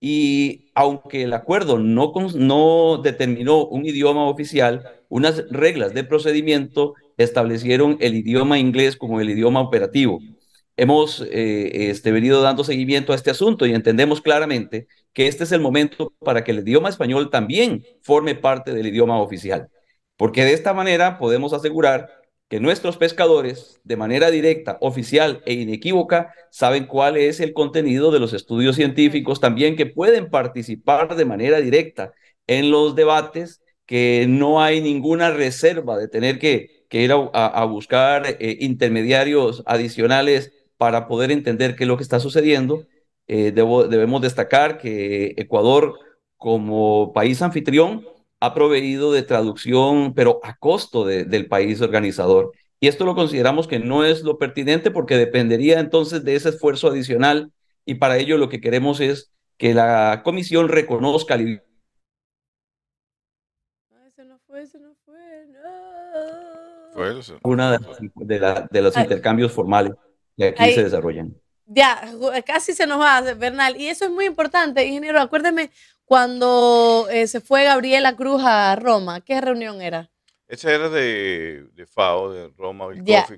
Y 0.00 0.70
aunque 0.74 1.22
el 1.22 1.32
acuerdo 1.32 1.78
no, 1.78 2.12
no 2.34 3.00
determinó 3.02 3.64
un 3.66 3.86
idioma 3.86 4.28
oficial, 4.28 5.00
unas 5.08 5.48
reglas 5.50 5.94
de 5.94 6.04
procedimiento 6.04 6.94
establecieron 7.16 7.96
el 8.00 8.14
idioma 8.16 8.58
inglés 8.58 8.96
como 8.96 9.20
el 9.20 9.30
idioma 9.30 9.60
operativo 9.60 10.20
hemos 10.76 11.24
este, 11.30 12.10
venido 12.10 12.42
dando 12.42 12.64
seguimiento 12.64 13.12
a 13.12 13.16
este 13.16 13.30
asunto 13.30 13.64
y 13.64 13.74
entendemos 13.74 14.20
claramente 14.20 14.88
que 15.14 15.28
este 15.28 15.44
es 15.44 15.52
el 15.52 15.60
momento 15.60 16.12
para 16.20 16.44
que 16.44 16.50
el 16.50 16.58
idioma 16.58 16.90
español 16.90 17.30
también 17.30 17.84
forme 18.02 18.34
parte 18.34 18.74
del 18.74 18.88
idioma 18.88 19.20
oficial, 19.20 19.70
porque 20.16 20.44
de 20.44 20.52
esta 20.52 20.74
manera 20.74 21.18
podemos 21.18 21.52
asegurar 21.54 22.10
que 22.48 22.60
nuestros 22.60 22.96
pescadores, 22.98 23.80
de 23.84 23.96
manera 23.96 24.30
directa, 24.30 24.76
oficial 24.80 25.42
e 25.46 25.54
inequívoca, 25.54 26.34
saben 26.50 26.86
cuál 26.86 27.16
es 27.16 27.40
el 27.40 27.52
contenido 27.54 28.10
de 28.10 28.20
los 28.20 28.32
estudios 28.32 28.76
científicos, 28.76 29.40
también 29.40 29.76
que 29.76 29.86
pueden 29.86 30.30
participar 30.30 31.16
de 31.16 31.24
manera 31.24 31.60
directa 31.60 32.12
en 32.46 32.70
los 32.70 32.94
debates, 32.94 33.62
que 33.86 34.26
no 34.28 34.62
hay 34.62 34.80
ninguna 34.80 35.30
reserva 35.30 35.98
de 35.98 36.08
tener 36.08 36.38
que, 36.38 36.84
ir 36.90 37.10
a, 37.12 37.64
buscar 37.64 38.36
eh, 38.38 38.58
intermediarios 38.60 39.64
adicionales 39.66 40.52
para 40.76 41.08
poder 41.08 41.32
entender 41.32 41.74
qué 41.74 41.84
es 41.84 41.88
lo 41.88 41.96
que 41.96 42.04
está 42.04 42.20
sucediendo. 42.20 42.86
Eh, 43.26 43.52
debemos 43.52 44.20
destacar 44.22 44.78
que 44.78 45.34
Ecuador, 45.36 45.98
como 46.36 47.12
país 47.12 47.40
anfitrión, 47.42 48.06
ha 48.40 48.52
proveído 48.52 49.12
de 49.12 49.22
traducción, 49.22 50.12
pero 50.14 50.40
a 50.42 50.56
costo 50.56 51.06
del 51.06 51.48
país 51.48 51.80
organizador. 51.80 52.52
Y 52.80 52.88
esto 52.88 53.06
lo 53.06 53.14
consideramos 53.14 53.66
que 53.66 53.78
no 53.78 54.04
es 54.04 54.22
lo 54.22 54.38
pertinente 54.38 54.90
porque 54.90 55.16
dependería 55.16 55.80
entonces 55.80 56.24
de 56.24 56.34
ese 56.34 56.50
esfuerzo 56.50 56.88
adicional 56.88 57.52
y 57.86 57.94
para 57.94 58.18
ello 58.18 58.36
lo 58.36 58.50
que 58.50 58.60
queremos 58.60 59.00
es 59.00 59.32
que 59.56 59.72
la 59.72 60.20
comisión 60.24 60.68
reconozca 60.68 61.34
el 61.34 61.62
una 67.42 67.78
de, 68.18 68.66
de 68.70 68.82
los 68.82 68.96
intercambios 68.96 69.52
formales 69.52 69.94
y 70.36 70.44
aquí 70.44 70.72
se 70.72 70.84
desarrollan. 70.84 71.34
Ya, 71.66 72.12
casi 72.46 72.74
se 72.74 72.86
nos 72.86 73.00
va, 73.00 73.20
Bernal. 73.34 73.76
Y 73.76 73.88
eso 73.88 74.04
es 74.04 74.10
muy 74.10 74.26
importante, 74.26 74.84
ingeniero. 74.84 75.20
Acuérdeme 75.20 75.70
cuando 76.04 77.08
eh, 77.10 77.26
se 77.26 77.40
fue 77.40 77.64
Gabriela 77.64 78.14
Cruz 78.16 78.42
a 78.44 78.76
Roma, 78.76 79.20
¿qué 79.20 79.40
reunión 79.40 79.80
era? 79.80 80.10
Esa 80.46 80.72
era 80.72 80.90
de, 80.90 81.66
FAO, 81.86 82.30
de 82.30 82.48
Roma 82.56 82.88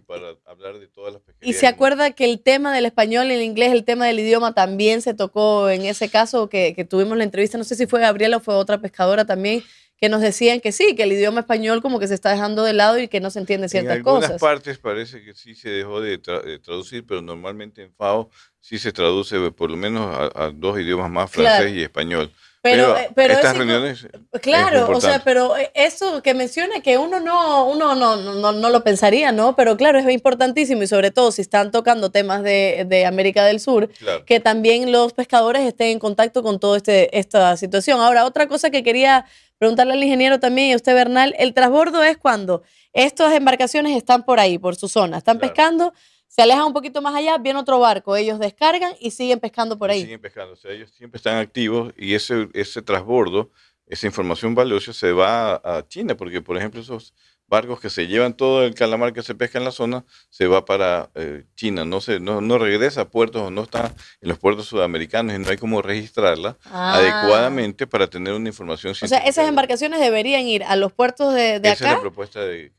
para 0.07 0.35
hablar 0.45 0.79
de 0.81 0.89
todas 0.89 1.13
las 1.15 1.23
pesquerías. 1.23 1.57
Y 1.57 1.59
se 1.59 1.69
acuerda 1.69 2.11
que 2.11 2.25
el 2.25 2.41
tema 2.41 2.75
del 2.75 2.85
español 2.85 3.31
y 3.31 3.35
el 3.35 3.43
inglés, 3.43 3.71
el 3.71 3.85
tema 3.85 4.07
del 4.07 4.19
idioma 4.19 4.55
también 4.55 5.01
se 5.03 5.15
tocó 5.15 5.71
en 5.71 5.83
ese 5.83 6.09
caso 6.09 6.49
que, 6.49 6.75
que 6.75 6.85
tuvimos 6.85 7.17
la 7.17 7.23
entrevista. 7.23 7.59
No 7.59 7.65
sé 7.65 7.77
si 7.77 7.87
fue 7.87 8.01
Gabriela 8.01 8.39
o 8.39 8.41
fue 8.41 8.57
otra 8.57 8.79
pescadora 8.79 9.25
también 9.25 9.63
que 9.99 10.09
nos 10.09 10.21
decían 10.21 10.61
que 10.61 10.73
sí, 10.73 10.95
que 10.95 11.05
el 11.05 11.13
idioma 11.13 11.41
español 11.41 11.81
como 11.81 11.99
que 11.99 12.07
se 12.07 12.15
está 12.15 12.31
dejando 12.31 12.63
de 12.65 12.75
lado 12.75 12.99
y 12.99 13.09
que 13.09 13.21
no 13.21 13.31
se 13.31 13.39
entiende 13.39 13.69
ciertas 13.69 14.03
cosas. 14.03 14.31
En 14.31 14.33
algunas 14.33 14.41
partes 14.41 14.79
parece 14.79 15.25
que 15.25 15.35
sí 15.35 15.55
se 15.55 15.71
dejó 15.71 16.01
de, 16.01 16.19
traducir, 16.19 17.07
pero 17.07 17.23
normalmente 17.23 17.83
en 17.83 17.93
FAO 17.95 18.31
sí 18.61 18.79
se 18.79 18.93
traduce 18.93 19.51
por 19.53 19.71
lo 19.71 19.77
menos 19.77 20.31
a, 20.35 20.51
dos 20.55 20.79
idiomas 20.79 21.11
más, 21.11 21.31
francés 21.31 21.73
y 21.73 21.83
español. 21.83 22.31
Pero, 22.71 22.97
eh, 22.97 23.11
pero, 23.15 23.35
estas 23.35 23.57
reuniones. 23.57 24.07
Claro, 24.43 24.89
o 24.91 25.01
sea, 25.01 25.23
pero 25.23 25.57
eh, 25.57 25.71
eso 25.75 26.23
que 26.23 26.35
menciona 26.35 26.81
que 26.81 26.99
uno 26.99 27.21
no, 27.21 27.67
uno 27.67 27.95
no, 27.95 28.17
no, 28.17 28.53
no, 28.53 28.71
lo 28.71 28.83
pensaría, 28.83 29.33
¿no? 29.33 29.55
Pero 29.55 29.77
claro, 29.77 29.99
es 29.99 30.09
importantísimo 30.09 30.83
y 30.83 30.87
sobre 30.87 31.11
todo 31.11 31.31
si 31.33 31.43
están 31.43 31.71
tocando 31.71 32.11
temas 32.11 32.43
de, 32.43 32.85
de 32.89 33.07
América 33.07 33.45
del 33.45 33.61
Sur, 33.61 33.89
que 34.27 34.41
también 34.41 34.91
los 34.91 35.13
pescadores 35.13 35.63
estén 35.63 35.89
en 35.89 35.99
contacto 35.99 36.43
con 36.43 36.59
toda 36.59 36.77
este, 36.77 37.17
esta 37.17 37.57
situación. 37.57 38.01
Ahora, 38.01 38.25
otra 38.25 38.49
cosa 38.49 38.71
que 38.71 38.83
quería 38.83 39.27
preguntarle 39.59 39.95
al 39.95 40.03
ingeniero 40.03 40.41
también 40.41 40.69
y 40.69 40.73
a 40.73 40.77
usted, 40.77 40.95
Bernal, 40.95 41.35
el 41.39 41.55
transbordo 41.55 42.03
es 42.03 42.17
cuando 42.17 42.63
estas 42.93 43.33
embarcaciones 43.35 43.97
están 43.97 44.25
por 44.25 44.41
ahí, 44.41 44.59
por 44.59 44.77
su 44.77 44.89
zona, 44.89 45.19
están 45.19 45.39
pescando, 45.39 45.93
se 46.27 46.43
alejan 46.43 46.67
un 46.67 46.73
poquito 46.73 47.01
más 47.01 47.15
allá, 47.15 47.39
viene 47.39 47.59
otro 47.59 47.79
barco, 47.79 48.17
ellos 48.17 48.39
descargan 48.39 48.95
y 49.01 49.11
siguen 49.11 49.41
pescando 49.41 49.79
por 49.79 49.91
ahí. 49.91 50.03
siguen 50.03 50.21
pescando, 50.21 50.53
o 50.53 50.57
sea, 50.57 50.73
ellos 50.73 50.91
siempre 50.91 51.17
están 51.17 51.39
activos 51.39 51.93
y 51.97 52.15
ese, 52.15 52.49
ese 52.53 52.83
transbordo, 52.83 53.51
esa 53.87 54.07
información 54.07 54.55
valiosa 54.55 54.93
se 54.93 55.13
va 55.13 55.55
a 55.65 55.87
China, 55.87 56.17
porque 56.17 56.41
por 56.43 56.57
ejemplo 56.57 56.81
esos 56.81 57.15
barcos 57.49 57.81
que 57.81 57.91
se 57.91 58.07
llevan 58.07 58.35
todo 58.35 58.65
el 58.65 58.75
calamar 58.75 59.13
que 59.13 59.23
se 59.23 59.35
pesca 59.35 59.59
en 59.59 59.65
la 59.65 59.71
zona, 59.71 60.05
se 60.31 60.47
va 60.47 60.65
para 60.65 61.11
eh, 61.15 61.45
China, 61.55 61.85
no, 61.85 62.01
se, 62.01 62.19
no, 62.19 62.41
no, 62.41 62.59
regresa 62.59 63.03
a 63.03 63.09
puertos 63.09 63.43
o 63.43 63.51
no 63.51 63.63
está 63.63 63.95
en 64.21 64.29
los 64.29 64.39
puertos 64.39 64.67
sudamericanos 64.67 65.35
y 65.35 65.39
no 65.39 65.49
hay 65.49 65.57
como 65.57 65.81
registrarla 65.83 66.57
ah. 66.65 66.95
adecuadamente 66.95 67.87
para 67.87 68.09
tener 68.09 68.35
una 68.35 68.49
información 68.49 68.95
O 69.01 69.07
sea, 69.07 69.19
esas 69.19 69.49
embarcaciones 69.49 70.01
deberían 70.01 70.43
ir 70.43 70.65
a 70.65 70.77
los 70.77 70.93
puertos 70.93 71.35
de, 71.35 71.61
de 71.61 71.69
acá 71.69 72.01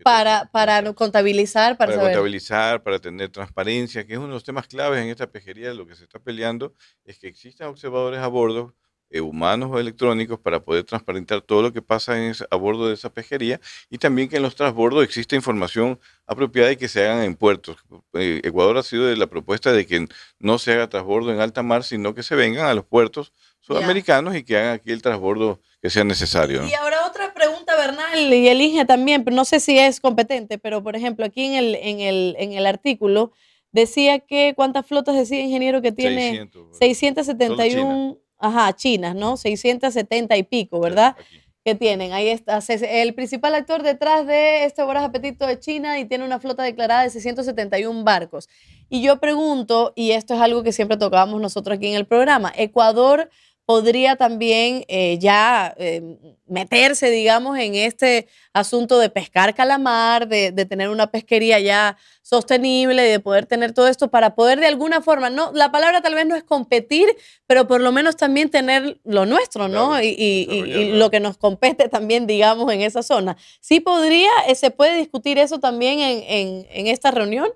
para, 0.04 0.50
para 0.52 0.94
contabilizar, 0.94 1.78
para, 1.78 1.94
para 1.94 2.04
contabilizar, 2.04 2.84
para 2.84 3.00
tener 3.00 3.30
transparencia, 3.30 4.06
que 4.06 4.14
es 4.14 4.20
uno 4.20 4.28
de 4.28 4.34
los 4.34 4.44
temas 4.44 4.68
claves 4.68 5.02
en 5.02 5.10
esta 5.10 5.28
pejería, 5.28 5.74
lo 5.74 5.88
que 5.88 5.96
se 5.96 6.04
está 6.04 6.20
peleando 6.20 6.74
es 7.06 7.20
que 7.20 7.28
existan 7.28 7.70
observadores 7.70 8.20
a 8.20 8.28
bordo 8.28 8.76
eh, 9.10 9.22
humanos 9.22 9.70
o 9.72 9.80
electrónicos 9.80 10.40
para 10.40 10.60
poder 10.60 10.84
transparentar 10.84 11.42
todo 11.42 11.62
lo 11.62 11.72
que 11.72 11.82
pasa 11.82 12.22
en 12.22 12.34
a 12.50 12.56
bordo 12.58 12.88
de 12.90 12.94
esa 12.94 13.10
pesquería 13.10 13.60
y 13.90 13.98
también 13.98 14.28
que 14.28 14.36
en 14.36 14.42
los 14.42 14.56
transbordos 14.56 15.04
exista 15.04 15.36
información 15.36 15.98
apropiada 16.26 16.72
y 16.74 16.76
que 16.76 16.90
se 16.90 17.06
hagan 17.06 17.24
en 17.24 17.36
puertos. 17.36 17.78
Eh, 18.14 18.42
Ecuador 18.44 18.78
ha 18.78 18.84
sido 18.84 19.06
de 19.06 19.16
la 19.16 19.28
propuesta 19.28 19.72
de 19.72 19.88
que 19.88 20.08
no 20.40 20.60
se 20.60 20.74
haga 20.74 20.90
transbordo 20.90 21.32
en 21.32 21.40
alta 21.40 21.64
mar, 21.64 21.84
sino 21.84 22.14
que 22.14 22.22
se 22.22 22.36
vengan 22.36 22.66
a 22.66 22.74
los 22.74 22.86
puertos 22.86 23.32
sudamericanos 23.62 24.36
y 24.36 24.44
que 24.44 24.58
hagan 24.58 24.74
aquí 24.74 24.92
el 24.92 25.02
transbordo 25.02 25.62
que 25.82 25.90
sea 25.90 26.04
necesario. 26.04 26.66
Y 26.66 26.74
ahora 26.74 27.06
otra 27.06 27.34
pregunta, 27.34 27.76
Bernal, 27.78 28.34
y 28.34 28.48
elige 28.48 28.84
también, 28.86 29.24
pero 29.24 29.36
no 29.36 29.46
sé 29.46 29.60
si 29.60 29.78
es 29.80 30.00
competente, 30.02 30.58
pero 30.58 30.84
por 30.84 30.96
ejemplo, 30.96 31.26
aquí 31.26 31.46
en 31.46 31.54
el, 31.54 31.76
en 31.76 32.00
el, 32.02 32.36
en 32.40 32.54
el 32.54 32.66
artículo 32.66 33.32
decía 33.72 34.20
que 34.20 34.54
cuántas 34.56 34.86
flotas 34.86 35.16
decía 35.16 35.40
ingeniero 35.42 35.82
que 35.82 35.92
tiene 35.92 36.50
671 36.72 38.18
Ajá, 38.40 38.74
chinas, 38.74 39.16
¿no? 39.16 39.38
670 39.38 40.38
y 40.38 40.44
pico, 40.44 40.80
¿verdad? 40.80 41.16
Que 41.64 41.76
tienen. 41.76 42.14
Ahí 42.14 42.30
está. 42.30 42.60
El 42.68 43.14
principal 43.14 43.56
actor 43.56 43.84
detrás 43.84 44.28
de 44.28 44.66
este 44.66 44.84
Voraz 44.84 45.04
Apetito 45.04 45.46
de 45.48 45.60
China 45.60 46.00
y 46.00 46.06
tiene 46.06 46.24
una 46.24 46.40
flota 46.40 46.64
declarada 46.64 47.04
de 47.04 47.10
671 47.10 48.04
barcos. 48.04 48.48
Y 48.90 49.02
yo 49.02 49.20
pregunto, 49.20 49.94
y 49.96 50.12
esto 50.12 50.34
es 50.36 50.42
algo 50.42 50.64
que 50.64 50.72
siempre 50.72 50.98
tocábamos 50.98 51.42
nosotros 51.42 51.78
aquí 51.78 51.88
en 51.88 51.96
el 51.96 52.06
programa, 52.06 52.54
Ecuador 52.56 53.30
podría 53.68 54.16
también 54.16 54.86
eh, 54.88 55.20
ya 55.20 55.76
eh, 55.78 56.02
meterse, 56.48 57.10
digamos, 57.10 57.60
en 57.60 57.76
este 57.76 58.30
asunto 58.54 58.98
de 58.98 59.10
pescar 59.10 59.54
calamar, 59.54 60.30
de, 60.30 60.54
tener 60.66 60.88
una 60.88 61.12
pesquería 61.12 61.60
ya 61.60 61.98
sostenible, 62.22 63.02
de 63.02 63.20
poder 63.20 63.46
tener 63.46 63.74
todo 63.74 63.90
esto 63.90 64.08
para 64.10 64.36
poder 64.36 64.62
de 64.62 64.68
alguna 64.68 65.02
forma, 65.02 65.30
no, 65.30 65.52
la 65.52 65.70
palabra 65.70 66.00
tal 66.02 66.16
vez 66.16 66.26
no 66.26 66.36
es 66.38 66.46
competir, 66.46 67.10
pero 67.46 67.68
por 67.68 67.82
lo 67.82 67.92
menos 67.92 68.16
también 68.16 68.50
tener 68.50 69.02
lo 69.04 69.26
nuestro, 69.26 69.68
¿no? 69.68 70.02
y, 70.02 70.94
lo 70.94 71.12
que 71.12 71.20
nos 71.20 71.38
compete 71.38 71.90
también, 71.90 72.26
digamos, 72.26 72.72
en 72.72 72.80
esa 72.80 73.04
zona. 73.04 73.36
¿Sí 73.60 73.82
podría, 73.82 74.32
eh, 74.48 74.56
se 74.56 74.72
puede 74.72 74.96
discutir 74.96 75.38
eso 75.40 75.60
también 75.60 76.00
en, 76.00 76.66
en 76.70 76.88
esta 76.88 77.12
reunión? 77.12 77.50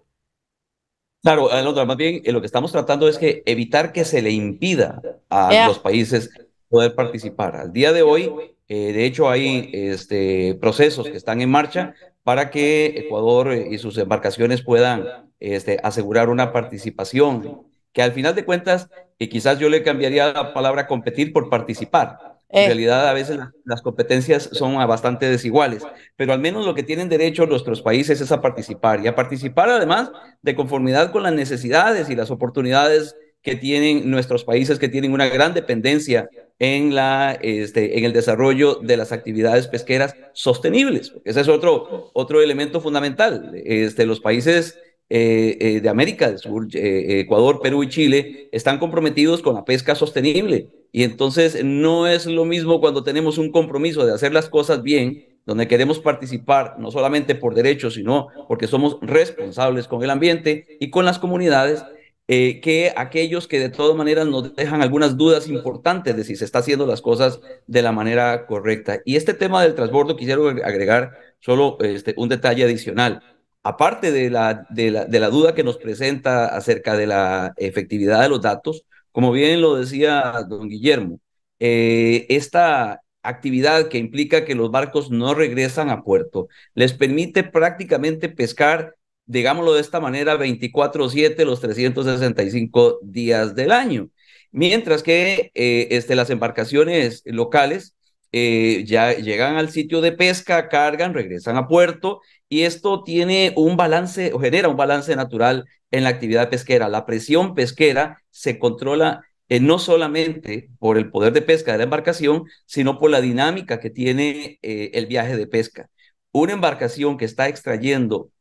Claro, 1.22 1.52
Alondra, 1.52 1.86
más 1.86 1.98
bien 1.98 2.22
eh, 2.24 2.32
lo 2.32 2.42
que 2.42 2.48
estamos 2.48 2.72
tratando 2.72 3.08
es 3.08 3.18
que 3.18 3.44
evitar 3.46 3.92
que 3.92 4.06
se 4.06 4.22
le 4.22 4.32
impida 4.32 5.02
a 5.30 5.68
los 5.68 5.80
países 5.80 6.32
poder 6.68 6.96
participar. 6.96 7.56
Al 7.56 7.72
día 7.72 7.94
de 7.94 8.02
hoy, 8.02 8.32
eh, 8.68 8.94
de 8.94 9.06
hecho, 9.06 9.30
hay 9.30 9.70
este, 9.74 10.56
procesos 10.60 11.08
que 11.08 11.18
están 11.18 11.42
en 11.42 11.52
marcha 11.52 11.94
para 12.24 12.50
que 12.50 12.86
Ecuador 12.98 13.54
y 13.54 13.78
sus 13.78 13.98
embarcaciones 13.98 14.64
puedan 14.64 15.06
este, 15.40 15.80
asegurar 15.84 16.30
una 16.30 16.52
participación, 16.52 17.68
que 17.94 18.02
al 18.02 18.14
final 18.14 18.34
de 18.34 18.46
cuentas, 18.46 18.90
y 19.20 19.28
quizás 19.28 19.60
yo 19.60 19.70
le 19.70 19.84
cambiaría 19.84 20.32
la 20.32 20.54
palabra 20.54 20.88
competir 20.88 21.34
por 21.34 21.50
participar 21.50 22.31
en 22.52 22.64
eh. 22.64 22.66
realidad, 22.68 23.08
a 23.08 23.14
veces 23.14 23.40
las, 23.64 23.82
competencias 23.82 24.50
son 24.52 24.76
bastante 24.88 25.30
desiguales, 25.30 25.84
pero 26.18 26.34
al 26.34 26.40
menos 26.40 26.66
lo 26.66 26.76
que 26.76 26.84
tienen 26.84 27.08
derecho 27.08 27.46
nuestros 27.46 27.82
países 27.82 28.20
es 28.20 28.32
a 28.32 28.42
participar 28.42 29.04
y 29.04 29.08
a 29.08 29.16
participar 29.16 29.70
además 29.70 30.12
de 30.42 30.56
conformidad 30.56 31.12
con 31.12 31.24
las 31.24 31.34
necesidades 31.34 32.10
y 32.10 32.16
las 32.16 32.30
oportunidades 32.30 33.16
que 33.42 33.56
tienen 33.56 34.12
nuestros 34.12 34.44
países 34.44 34.80
que 34.80 34.90
tienen 34.90 35.14
una 35.14 35.28
gran 35.28 35.54
dependencia 35.54 36.30
en, 36.60 36.94
la, 36.94 37.40
este, 37.42 37.98
en 37.98 38.06
el 38.06 38.14
desarrollo 38.14 38.76
de 38.76 38.98
las 38.98 39.12
actividades 39.12 39.68
pesqueras 39.68 40.16
sostenibles. 40.34 41.14
Ese 41.26 41.42
es 41.42 41.48
otro, 41.48 42.12
otro 42.14 42.42
elemento 42.42 42.82
fundamental. 42.82 43.52
Este, 43.56 44.06
los 44.06 44.20
países 44.20 44.78
eh, 45.10 45.58
eh, 45.60 45.82
de 45.82 45.90
América 45.90 46.28
del 46.28 46.38
Sur, 46.38 46.68
Ecuador, 46.72 47.62
Perú 47.62 47.82
y 47.82 47.90
Chile, 47.90 48.50
están 48.52 48.78
comprometidos 48.78 49.42
con 49.42 49.56
la 49.56 49.66
pesca 49.66 49.96
sostenible 49.96 50.70
y 50.92 51.04
entonces 51.04 51.64
no 51.64 52.08
es 52.08 52.26
lo 52.26 52.46
mismo 52.46 52.82
cuando 52.82 53.04
tenemos 53.04 53.38
un 53.38 53.52
compromiso 53.52 54.06
de 54.06 54.14
hacer 54.14 54.34
las 54.34 54.50
cosas 54.50 54.84
bien, 54.84 55.26
donde 55.46 55.68
queremos 55.68 56.00
participar 56.00 56.76
no 56.78 56.92
solamente 56.92 57.34
por 57.34 57.56
derechos, 57.56 57.96
sino 57.96 58.28
porque 58.48 58.68
somos 58.68 58.98
responsables 59.02 59.88
con 59.88 60.04
el 60.04 60.10
ambiente 60.10 60.78
y 60.80 60.90
con 60.90 61.06
las 61.06 61.18
comunidades, 61.18 61.84
eh, 62.28 62.62
que 62.62 62.94
aquellos 62.96 63.48
que 63.48 63.60
de 63.60 63.70
todas 63.70 63.96
maneras 63.96 64.28
nos 64.28 64.56
dejan 64.56 64.82
algunas 64.82 65.18
dudas 65.18 65.48
importantes 65.48 66.16
de 66.16 66.24
si 66.24 66.36
se 66.36 66.46
está 66.46 66.60
haciendo 66.60 66.86
las 66.86 67.02
cosas 67.02 67.40
de 67.68 67.82
la 67.82 67.92
manera 67.92 68.46
correcta. 68.46 69.00
Y 69.06 69.16
este 69.16 69.34
tema 69.34 69.64
del 69.64 69.76
transbordo, 69.76 70.16
quisiera 70.16 70.42
agregar 70.64 71.12
solo 71.40 71.78
este, 71.82 72.14
un 72.18 72.30
detalle 72.30 72.64
adicional. 72.64 73.22
Aparte 73.64 74.12
de 74.12 74.30
la, 74.30 74.66
de, 74.70 74.92
la, 74.92 75.06
de 75.06 75.20
la 75.20 75.30
duda 75.30 75.54
que 75.56 75.64
nos 75.64 75.78
presenta 75.78 76.46
acerca 76.48 76.96
de 76.96 77.08
la 77.08 77.54
efectividad 77.58 78.22
de 78.22 78.30
los 78.30 78.42
datos, 78.42 78.86
como 79.12 79.32
bien 79.32 79.62
lo 79.62 79.76
decía 79.76 80.34
don 80.48 80.70
Guillermo, 80.70 81.20
eh, 81.60 82.26
esta 82.30 83.02
actividad 83.24 83.88
que 83.90 83.98
implica 84.00 84.46
que 84.46 84.56
los 84.56 84.72
barcos 84.72 85.12
no 85.12 85.34
regresan 85.36 85.90
a 85.90 86.04
puerto 86.04 86.48
les 86.74 86.94
permite 86.94 87.44
prácticamente 87.44 88.30
pescar, 88.30 88.96
digámoslo 89.26 89.74
de 89.74 89.82
esta 89.82 90.00
manera, 90.00 90.36
24/7 90.38 91.46
los 91.46 91.62
365 91.62 93.00
días 93.04 93.56
del 93.56 93.72
año. 93.72 94.10
Mientras 94.52 95.04
que 95.04 95.52
eh, 95.54 95.88
este, 95.92 96.16
las 96.16 96.30
embarcaciones 96.30 97.22
locales 97.26 97.96
eh, 98.32 98.84
ya 98.86 99.14
llegan 99.14 99.58
al 99.58 99.70
sitio 99.72 100.02
de 100.02 100.12
pesca, 100.14 100.70
cargan, 100.70 101.14
regresan 101.14 101.58
a 101.58 101.68
puerto 101.68 102.22
y 102.52 102.64
esto 102.64 103.04
tiene 103.04 103.54
un 103.56 103.78
balance 103.78 104.34
o 104.34 104.40
genera 104.40 104.68
un 104.68 104.76
balance 104.76 105.16
natural 105.16 105.66
en 105.90 106.04
la 106.04 106.10
actividad 106.10 106.50
pesquera. 106.50 106.90
La 106.90 107.06
presión 107.06 107.56
pesquera 107.56 108.22
se 108.30 108.60
controla 108.60 109.22
eh, 109.48 109.62
no 109.62 109.80
solamente 109.80 110.70
por 110.78 110.98
el 110.98 111.10
poder 111.12 111.32
de 111.32 111.42
pesca 111.42 111.72
de 111.72 111.78
la 111.78 111.86
embarcación, 111.86 112.44
sino 112.66 113.00
por 113.00 113.10
la 113.10 113.22
dinámica 113.22 113.80
que 113.80 113.90
tiene 113.90 114.60
eh, 114.64 114.92
el 114.96 115.06
viaje 115.08 115.38
de 115.38 115.48
pesca. 115.48 115.90
Una 116.34 116.52
embarcación 116.52 117.18
que 117.18 117.24
está 117.24 117.48
extrayendo 117.48 118.32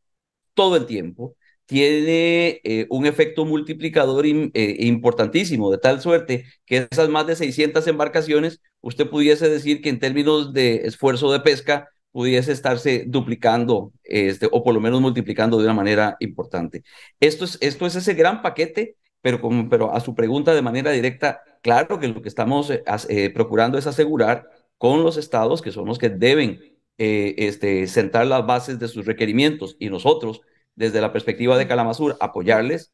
todo 0.54 0.76
el 0.76 0.86
tiempo 0.86 1.36
tiene 1.66 2.60
eh, 2.64 2.86
un 2.90 3.06
efecto 3.06 3.44
multiplicador 3.44 4.26
importantísimo, 4.26 5.70
de 5.70 5.78
tal 5.78 6.00
suerte 6.00 6.46
que 6.66 6.88
esas 6.90 7.08
más 7.10 7.28
de 7.28 7.36
600 7.36 7.86
embarcaciones, 7.86 8.60
usted 8.80 9.08
pudiese 9.08 9.48
decir 9.48 9.80
que 9.82 9.88
en 9.88 10.00
términos 10.00 10.52
de 10.52 10.86
esfuerzo 10.86 11.30
de 11.30 11.40
pesca, 11.40 11.88
pudiese 12.12 12.52
estarse 12.52 13.04
duplicando 13.06 13.92
este, 14.04 14.48
o 14.50 14.62
por 14.64 14.74
lo 14.74 14.80
menos 14.80 15.00
multiplicando 15.00 15.58
de 15.58 15.64
una 15.64 15.74
manera 15.74 16.16
importante. 16.20 16.82
Esto 17.20 17.44
es, 17.44 17.58
esto 17.60 17.86
es 17.86 17.94
ese 17.96 18.14
gran 18.14 18.42
paquete, 18.42 18.96
pero, 19.20 19.40
como, 19.40 19.68
pero 19.68 19.92
a 19.92 20.00
su 20.00 20.14
pregunta 20.14 20.54
de 20.54 20.62
manera 20.62 20.90
directa, 20.92 21.42
claro 21.62 22.00
que 22.00 22.08
lo 22.08 22.22
que 22.22 22.28
estamos 22.28 22.70
eh, 22.70 22.82
eh, 23.08 23.30
procurando 23.30 23.78
es 23.78 23.86
asegurar 23.86 24.48
con 24.78 25.02
los 25.02 25.16
estados, 25.16 25.62
que 25.62 25.72
son 25.72 25.86
los 25.86 25.98
que 25.98 26.08
deben 26.08 26.60
eh, 26.98 27.34
este, 27.38 27.86
sentar 27.86 28.26
las 28.26 28.46
bases 28.46 28.78
de 28.78 28.88
sus 28.88 29.06
requerimientos, 29.06 29.76
y 29.78 29.90
nosotros, 29.90 30.40
desde 30.74 31.00
la 31.00 31.12
perspectiva 31.12 31.58
de 31.58 31.68
Calamazur, 31.68 32.16
apoyarles 32.20 32.92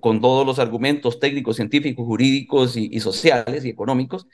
con 0.00 0.20
todos 0.20 0.44
los 0.44 0.58
argumentos 0.58 1.20
técnicos, 1.20 1.54
científicos, 1.54 2.04
jurídicos 2.04 2.76
y, 2.76 2.98
sociales 2.98 3.64
y 3.64 3.68
económicos, 3.68 4.26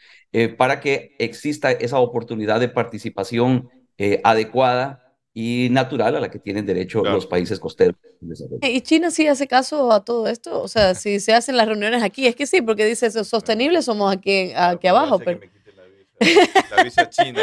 para 0.57 0.81
que 0.81 1.16
exista 1.18 1.71
esa 1.71 1.99
oportunidad 1.99 2.61
de 2.61 2.71
participación 2.71 3.68
eh, 3.99 4.21
adecuada 4.25 5.05
y 5.35 5.69
natural 5.71 6.17
a 6.17 6.21
la 6.21 6.31
que 6.31 6.39
tienen 6.39 6.67
derecho 6.67 7.03
los 7.05 7.27
países 7.27 7.61
costeros. 7.61 7.97
¿Y 8.63 8.81
China 8.81 9.11
sí 9.11 9.27
hace 9.27 9.47
caso 9.47 9.93
a 9.93 10.05
todo 10.05 10.27
esto? 10.27 10.61
O 10.61 10.69
sea, 10.69 10.95
si 10.95 11.21
se 11.21 11.33
hacen 11.33 11.57
las 11.57 11.69
reuniones 11.69 12.03
aquí, 12.03 12.27
es 12.27 12.35
que 12.35 12.47
sí, 12.47 12.63
porque 12.63 12.85
dice, 12.85 13.11
sostenible 13.25 13.83
somos 13.83 14.13
aquí, 14.13 14.53
aquí 14.57 14.87
abajo. 14.89 15.19
Pero... 15.19 15.41
La 16.77 16.83
visa 16.83 17.09
china. 17.09 17.43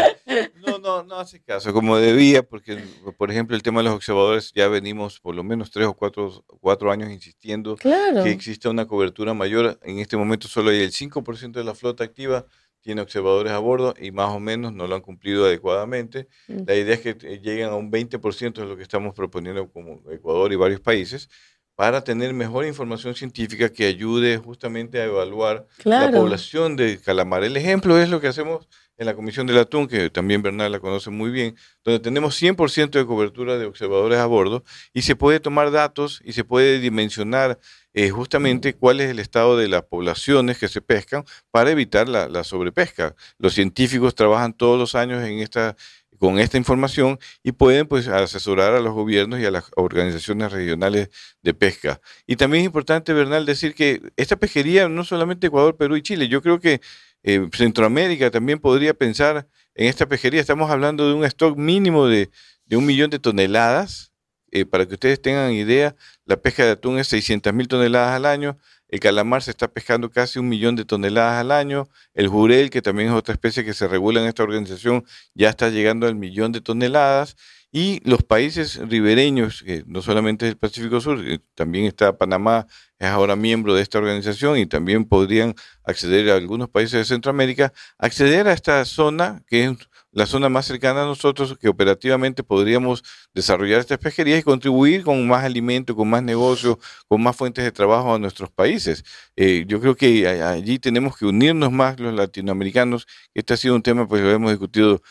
No, 0.65 0.79
no, 0.79 1.03
no 1.03 1.15
hace 1.15 1.41
caso 1.41 1.71
como 1.71 1.97
debía, 1.97 2.43
porque, 2.43 2.83
por 3.17 3.31
ejemplo, 3.31 3.55
el 3.55 3.63
tema 3.63 3.79
de 3.79 3.85
los 3.85 3.93
observadores, 3.93 4.51
ya 4.53 4.67
venimos 4.67 5.19
por 5.19 5.35
lo 5.35 5.43
menos 5.43 5.71
tres 5.71 5.87
o 5.87 5.93
cuatro, 5.93 6.43
cuatro 6.59 6.91
años 6.91 7.09
insistiendo 7.09 7.77
que 7.77 8.31
exista 8.31 8.69
una 8.69 8.87
cobertura 8.87 9.33
mayor. 9.33 9.79
En 9.83 9.99
este 9.99 10.17
momento 10.17 10.47
solo 10.47 10.71
hay 10.71 10.81
el 10.81 10.91
5% 10.91 11.51
de 11.51 11.63
la 11.63 11.75
flota 11.75 12.03
activa 12.03 12.45
tiene 12.85 13.01
observadores 13.01 13.51
a 13.51 13.57
bordo 13.57 13.95
y 13.99 14.11
más 14.11 14.29
o 14.29 14.39
menos 14.39 14.71
no 14.71 14.85
lo 14.85 14.93
han 14.93 15.01
cumplido 15.01 15.45
adecuadamente. 15.45 16.27
Mm. 16.47 16.59
La 16.67 16.75
idea 16.75 16.93
es 16.93 17.01
que 17.01 17.17
eh, 17.19 17.41
lleguen 17.41 17.69
a 17.69 17.75
un 17.75 17.91
20% 17.91 18.53
de 18.53 18.65
lo 18.67 18.77
que 18.77 18.83
estamos 18.83 19.15
proponiendo 19.15 19.67
como 19.71 20.03
Ecuador 20.11 20.53
y 20.53 20.55
varios 20.55 20.81
países 20.81 21.27
para 21.73 22.03
tener 22.03 22.31
mejor 22.35 22.63
información 22.63 23.15
científica 23.15 23.69
que 23.69 23.87
ayude 23.87 24.37
justamente 24.37 25.01
a 25.01 25.05
evaluar 25.05 25.65
la 25.83 26.11
población 26.11 26.75
de 26.75 26.99
calamar. 26.99 27.43
El 27.43 27.57
ejemplo 27.57 27.99
es 27.99 28.07
lo 28.07 28.21
que 28.21 28.27
hacemos 28.27 28.67
en 28.97 29.05
la 29.05 29.15
Comisión 29.15 29.47
del 29.47 29.57
Atún, 29.57 29.87
que 29.87 30.09
también 30.09 30.41
Bernal 30.41 30.71
la 30.71 30.79
conoce 30.79 31.09
muy 31.09 31.29
bien, 31.29 31.55
donde 31.83 31.99
tenemos 31.99 32.41
100% 32.41 32.91
de 32.91 33.05
cobertura 33.05 33.57
de 33.57 33.65
observadores 33.65 34.19
a 34.19 34.25
bordo 34.25 34.63
y 34.93 35.01
se 35.01 35.15
puede 35.15 35.39
tomar 35.39 35.71
datos 35.71 36.21
y 36.23 36.33
se 36.33 36.43
puede 36.43 36.79
dimensionar 36.79 37.59
eh, 37.93 38.09
justamente 38.09 38.73
cuál 38.73 39.01
es 39.01 39.09
el 39.09 39.19
estado 39.19 39.57
de 39.57 39.67
las 39.67 39.83
poblaciones 39.83 40.57
que 40.57 40.67
se 40.67 40.81
pescan 40.81 41.25
para 41.51 41.71
evitar 41.71 42.07
la, 42.09 42.43
sobrepesca. 42.43 43.15
Los 43.37 43.53
científicos 43.53 44.15
trabajan 44.15 44.53
todos 44.53 44.77
los 44.77 44.95
años 44.95 45.23
en 45.23 45.39
esta, 45.39 45.75
con 46.19 46.39
esta 46.39 46.57
información 46.57 47.19
y 47.43 47.53
pueden 47.53 47.87
pues 47.87 48.07
asesorar 48.07 48.73
a 48.73 48.79
los 48.79 48.93
gobiernos 48.93 49.39
y 49.39 49.45
a 49.45 49.51
las 49.51 49.71
organizaciones 49.75 50.51
regionales 50.51 51.09
de 51.41 51.53
pesca. 51.53 52.01
Y 52.25 52.35
también 52.35 52.63
es 52.63 52.65
importante, 52.65 53.13
Bernal, 53.13 53.45
decir 53.45 53.73
que 53.73 54.01
esta 54.17 54.35
pesquería 54.35 54.89
no 54.89 55.03
solamente 55.03 55.47
Ecuador, 55.47 55.77
Perú 55.77 55.95
y 55.95 56.01
Chile, 56.01 56.27
yo 56.27 56.41
creo 56.41 56.59
que 56.59 56.81
eh, 57.27 57.49
Centroamérica 57.53 58.29
también 58.29 58.59
podría 58.59 58.93
pensar 58.93 59.47
en 59.73 59.87
esta 59.87 60.05
pesquería. 60.05 60.39
Estamos 60.39 60.69
hablando 60.69 61.07
de 61.07 61.15
un 61.15 61.25
stock 61.25 61.57
mínimo 61.57 62.05
de, 62.05 62.29
un 62.71 62.85
millón 62.85 63.09
de 63.09 63.17
toneladas. 63.17 64.11
Eh, 64.51 64.63
para 64.63 64.85
que 64.85 64.93
ustedes 64.93 65.19
tengan 65.19 65.51
idea, 65.51 65.95
la 66.25 66.37
pesca 66.37 66.63
de 66.63 66.71
atún 66.71 66.99
es 66.99 67.07
600 67.07 67.51
mil 67.51 67.67
toneladas 67.67 68.15
al 68.15 68.27
año. 68.27 68.59
El 68.87 68.99
calamar 68.99 69.41
se 69.41 69.49
está 69.49 69.67
pescando 69.67 70.11
casi 70.11 70.37
un 70.37 70.47
millón 70.47 70.75
de 70.75 70.85
toneladas 70.85 71.41
al 71.41 71.51
año. 71.51 71.89
El 72.13 72.27
jurel, 72.27 72.69
que 72.69 72.83
también 72.83 73.09
es 73.09 73.15
otra 73.15 73.33
especie 73.33 73.65
que 73.65 73.73
se 73.73 73.87
regula 73.87 74.21
en 74.21 74.27
esta 74.27 74.43
organización, 74.43 75.03
ya 75.33 75.49
está 75.49 75.69
llegando 75.69 76.05
al 76.05 76.13
millón 76.13 76.51
de 76.51 76.61
toneladas. 76.61 77.35
Y 77.77 77.99
los 78.09 78.23
países 78.23 78.77
ribereños, 78.87 79.65
no 79.85 80.01
solamente 80.01 80.47
el 80.47 80.55
Pacífico 80.55 81.01
Sur, 81.01 81.19
eh, 81.27 81.39
también 81.55 81.83
está 81.83 82.17
Panamá, 82.17 82.67
es 82.99 83.09
ahora 83.09 83.35
miembro 83.35 83.73
de 83.73 83.81
esta 83.81 83.97
organización 83.97 84.57
y 84.57 84.65
también 84.65 85.03
podrían 85.03 85.55
acceder 85.83 86.29
a 86.29 86.35
algunos 86.35 86.69
países 86.69 86.99
de 86.99 87.03
Centroamérica, 87.03 87.73
acceder 87.97 88.47
a 88.47 88.53
esta 88.53 88.85
zona, 88.85 89.43
que 89.45 89.65
es 89.65 89.77
la 90.15 90.25
zona 90.25 90.47
más 90.47 90.65
cercana 90.65 91.03
a 91.03 91.05
nosotros, 91.05 91.57
que 91.59 91.67
operativamente 91.67 92.41
podríamos 92.41 93.03
desarrollar 93.33 93.81
estas 93.81 93.97
pesquerías 93.97 94.39
y 94.39 94.43
contribuir 94.43 95.03
con 95.03 95.27
más 95.27 95.43
alimento, 95.43 95.93
con 95.93 96.09
más 96.09 96.23
negocio, 96.23 96.79
con 97.09 97.21
más 97.21 97.35
fuentes 97.35 97.65
de 97.65 97.71
trabajo 97.73 98.15
a 98.15 98.17
nuestros 98.17 98.49
países. 98.49 99.03
Eh, 99.35 99.65
yo 99.67 99.81
creo 99.81 99.95
que 99.95 100.25
allí 100.25 100.79
tenemos 100.79 101.17
que 101.17 101.25
unirnos 101.25 101.69
más 101.73 101.99
los 101.99 102.13
latinoamericanos. 102.13 103.07
Este 103.33 103.55
ha 103.55 103.57
sido 103.57 103.75
un 103.75 103.81
tema, 103.81 104.07
pues 104.07 104.23
lo 104.23 104.31
hemos 104.31 104.51
discutido 104.51 105.01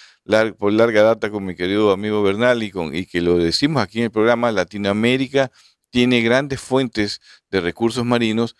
por 0.59 0.73
larga 0.73 1.03
data 1.03 1.31
con 1.31 1.45
mi 1.45 1.55
querido 1.55 1.93
amigo 1.93 2.23
Bernal 2.23 2.63
y, 2.63 2.71
con, 2.71 2.95
y 2.95 3.05
que 3.05 3.21
lo 3.21 3.37
decimos 3.37 3.83
aquí 3.83 3.99
en 3.99 4.05
el 4.05 4.11
programa, 4.11 4.53
Latinoamérica 4.53 5.53
tiene 5.91 6.23
grandes 6.23 6.61
fuentes 6.61 7.21
de 7.51 7.61
recursos 7.61 8.07
marinos 8.07 8.57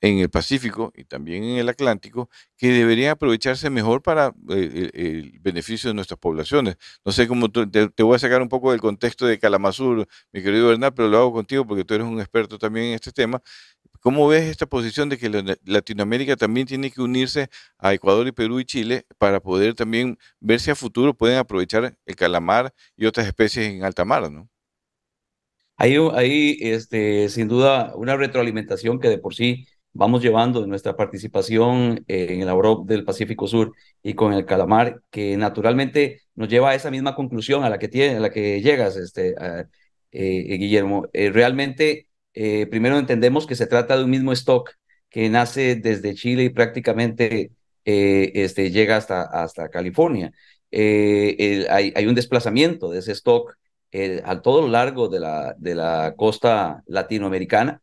en 0.00 0.18
el 0.18 0.30
Pacífico 0.30 0.92
y 0.96 1.04
también 1.04 1.44
en 1.44 1.58
el 1.58 1.68
Atlántico 1.68 2.28
que 2.56 2.68
deberían 2.68 3.12
aprovecharse 3.12 3.70
mejor 3.70 4.02
para 4.02 4.34
eh, 4.50 4.90
el, 4.94 5.38
beneficio 5.40 5.90
de 5.90 5.94
nuestras 5.94 6.18
poblaciones. 6.18 6.76
No 7.04 7.12
sé 7.12 7.28
cómo 7.28 7.50
te, 7.50 8.02
voy 8.02 8.16
a 8.16 8.18
sacar 8.18 8.42
un 8.42 8.48
poco 8.48 8.72
del 8.72 8.80
contexto 8.80 9.26
de 9.26 9.38
Kalamazur, 9.38 10.06
mi 10.32 10.42
querido 10.42 10.68
Bernal, 10.68 10.92
pero 10.94 11.08
lo 11.08 11.18
hago 11.18 11.32
contigo 11.32 11.66
porque 11.66 11.84
tú 11.84 11.94
eres 11.94 12.06
un 12.06 12.20
experto 12.20 12.58
también 12.58 12.86
en 12.86 12.94
este 12.94 13.12
tema. 13.12 13.42
¿Cómo 14.00 14.28
ves 14.28 14.44
esta 14.44 14.66
posición 14.66 15.08
de 15.08 15.18
que 15.18 15.56
Latinoamérica 15.64 16.36
también 16.36 16.66
tiene 16.66 16.90
que 16.90 17.00
unirse 17.00 17.48
a 17.78 17.92
Ecuador 17.94 18.26
y 18.28 18.32
Perú 18.32 18.60
y 18.60 18.64
Chile 18.64 19.06
para 19.18 19.40
poder 19.40 19.74
también 19.74 20.18
ver 20.40 20.60
si 20.60 20.70
a 20.70 20.74
futuro 20.76 21.14
pueden 21.14 21.38
aprovechar 21.38 21.96
el 22.06 22.16
calamar 22.16 22.72
y 22.96 23.06
otras 23.06 23.26
especies 23.26 23.68
en 23.68 23.84
alta 23.84 24.04
mar, 24.04 24.30
¿no? 24.30 24.48
Hay, 25.76 25.96
hay 26.14 26.58
este, 26.60 27.28
sin 27.28 27.46
duda 27.46 27.92
una 27.94 28.16
retroalimentación 28.16 28.98
que 28.98 29.08
de 29.08 29.18
por 29.18 29.34
sí 29.34 29.66
vamos 29.92 30.22
llevando 30.22 30.66
nuestra 30.66 30.96
participación 30.96 32.04
en 32.08 32.40
el 32.42 32.48
AUROP 32.48 32.86
del 32.88 33.04
Pacífico 33.04 33.46
Sur 33.48 33.72
y 34.02 34.14
con 34.14 34.32
el 34.32 34.44
calamar, 34.44 35.02
que 35.10 35.36
naturalmente 35.36 36.22
nos 36.34 36.48
lleva 36.48 36.70
a 36.70 36.74
esa 36.74 36.90
misma 36.90 37.14
conclusión 37.14 37.64
a 37.64 37.70
la 37.70 37.78
que, 37.78 37.88
tiene, 37.88 38.16
a 38.16 38.20
la 38.20 38.30
que 38.30 38.60
llegas, 38.62 38.96
este, 38.96 39.34
eh, 40.12 40.56
Guillermo. 40.58 41.06
Eh, 41.12 41.30
realmente 41.30 42.08
eh, 42.34 42.66
primero 42.66 42.98
entendemos 42.98 43.46
que 43.46 43.56
se 43.56 43.66
trata 43.66 43.96
de 43.96 44.04
un 44.04 44.10
mismo 44.10 44.32
stock 44.32 44.70
que 45.10 45.28
nace 45.28 45.76
desde 45.76 46.14
Chile 46.14 46.44
y 46.44 46.50
prácticamente 46.50 47.52
este, 47.84 48.70
llega 48.70 48.96
hasta, 48.98 49.22
hasta 49.22 49.70
California. 49.70 50.30
Hay, 50.70 51.92
hay, 51.96 52.06
un 52.06 52.14
desplazamiento 52.14 52.90
de 52.90 52.98
ese 52.98 53.12
stock 53.12 53.56
a 54.24 54.42
todo 54.42 54.62
lo 54.62 54.68
largo 54.68 55.08
de 55.08 55.20
la, 55.20 55.54
de 55.58 55.74
la 55.74 56.14
costa 56.16 56.82
latinoamericana 56.86 57.80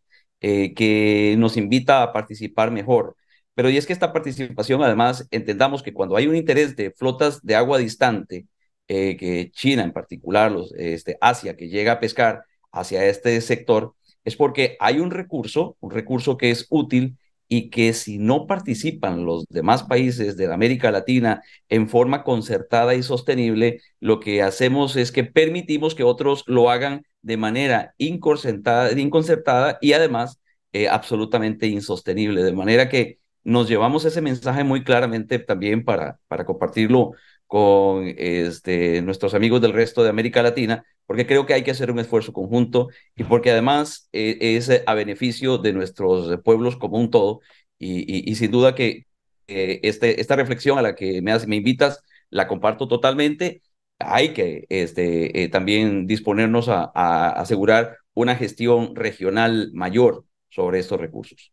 que 0.75 1.35
nos 1.37 1.57
invita 1.57 2.03
a 2.03 2.13
participar 2.13 2.71
mejor. 2.71 3.15
Pero 3.53 3.69
y 3.69 3.77
es 3.77 3.85
que 3.85 3.93
esta 3.93 4.13
participación, 4.13 4.83
además, 4.83 5.27
entendamos 5.31 5.81
que 5.83 5.93
cuando 5.93 6.15
hay 6.15 6.27
un 6.27 6.35
interés 6.35 6.75
de 6.75 6.91
flotas 6.91 7.41
de 7.41 7.55
agua 7.55 7.77
distante, 7.77 8.47
que 8.87 9.51
China 9.53 9.83
en 9.83 9.93
particular, 9.93 10.51
los, 10.51 10.73
este, 10.73 11.17
Asia, 11.21 11.55
que 11.55 11.69
llega 11.69 11.93
a 11.93 11.99
pescar 11.99 12.43
hacia 12.71 13.05
este 13.05 13.39
sector, 13.41 13.95
es 14.23 14.35
porque 14.35 14.75
hay 14.79 14.99
un 14.99 15.11
recurso, 15.11 15.77
un 15.79 15.91
recurso 15.91 16.37
que 16.37 16.51
es 16.51 16.67
útil 16.69 17.17
y 17.47 17.69
que 17.69 17.93
si 17.93 18.17
no 18.17 18.47
participan 18.47 19.23
los 19.25 19.45
demás 19.49 19.83
países 19.83 20.35
de 20.35 20.51
América 20.51 20.91
Latina 20.91 21.43
en 21.69 21.87
forma 21.87 22.23
concertada 22.23 22.95
y 22.95 23.03
sostenible, 23.03 23.81
lo 23.99 24.19
que 24.19 24.41
hacemos 24.41 24.95
es 24.95 25.11
que 25.11 25.23
permitimos 25.23 25.93
que 25.93 26.03
otros 26.03 26.43
lo 26.47 26.71
hagan 26.71 27.03
de 27.25 27.37
manera 27.37 27.95
inconcertada, 27.97 29.77
y 29.81 29.93
además 29.93 30.39
eh, 30.73 30.87
absolutamente 30.87 31.65
insostenible, 31.67 32.43
de 32.43 32.53
manera 32.53 32.87
que 32.87 33.19
nos 33.43 33.67
llevamos 33.67 34.05
ese 34.05 34.21
mensaje 34.21 34.63
muy 34.63 34.83
claramente 34.83 35.39
también 35.39 35.83
para, 35.83 36.19
para 36.27 36.45
compartirlo 36.45 37.13
con 37.47 38.13
este, 38.17 39.01
nuestros 39.01 39.33
amigos 39.33 39.61
del 39.61 39.73
resto 39.73 40.03
de 40.03 40.09
América 40.09 40.43
Latina, 40.43 40.85
porque 41.07 41.25
creo 41.25 41.45
que 41.47 41.53
hay 41.55 41.63
que 41.63 41.71
hacer 41.71 41.91
un 41.91 41.99
esfuerzo 41.99 42.31
conjunto 42.31 42.89
y 43.15 43.23
porque 43.23 43.51
además 43.51 44.07
eh, 44.13 44.37
es 44.39 44.69
a 44.85 44.93
beneficio 44.93 45.57
de 45.57 45.73
nuestros 45.73 46.39
pueblos 46.43 46.77
como 46.77 46.97
un 46.97 47.09
todo. 47.09 47.41
Y, 47.77 48.33
sin 48.35 48.51
duda 48.51 48.73
que 48.75 49.05
eh, 49.47 49.79
este, 49.83 50.21
esta 50.21 50.35
reflexión 50.35 50.77
a 50.77 50.81
la 50.81 50.95
que 50.95 51.21
me, 51.21 51.37
me 51.47 51.55
invitas 51.57 52.01
la 52.29 52.47
comparto 52.47 52.87
totalmente. 52.87 53.61
Hay 53.99 54.33
que 54.33 54.65
este, 54.69 55.43
eh, 55.43 55.49
también 55.49 56.07
disponernos 56.07 56.69
a, 56.69 56.91
a 56.93 57.29
asegurar 57.29 57.97
una 58.13 58.35
gestión 58.35 58.95
regional 58.95 59.71
mayor 59.73 60.25
sobre 60.49 60.79
estos 60.79 60.99
recursos. 60.99 61.51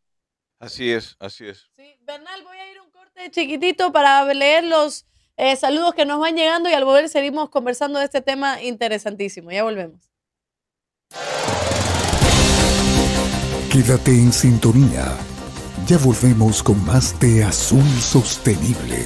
Así 0.58 0.92
es, 0.92 1.16
así 1.18 1.46
es. 1.46 1.70
Sí, 1.76 1.96
Bernal, 2.02 2.42
voy 2.44 2.56
a 2.56 2.70
ir 2.70 2.80
un 2.80 2.90
corte 2.90 3.30
chiquitito 3.30 3.92
para 3.92 4.24
leer 4.32 4.64
los 4.64 5.06
eh, 5.36 5.56
saludos 5.56 5.94
que 5.94 6.04
nos 6.04 6.20
van 6.20 6.36
llegando 6.36 6.68
y 6.68 6.72
al 6.72 6.84
volver 6.84 7.08
seguimos 7.08 7.50
conversando 7.50 7.98
de 7.98 8.04
este 8.04 8.20
tema 8.20 8.62
interesantísimo. 8.62 9.50
Ya 9.50 9.64
volvemos. 9.64 10.12
Quédate 13.72 14.12
en 14.12 14.32
sintonía. 14.32 15.16
Ya 15.86 15.98
volvemos 15.98 16.62
con 16.62 16.84
más 16.84 17.18
de 17.18 17.42
Azul 17.42 17.82
Sostenible. 18.00 19.04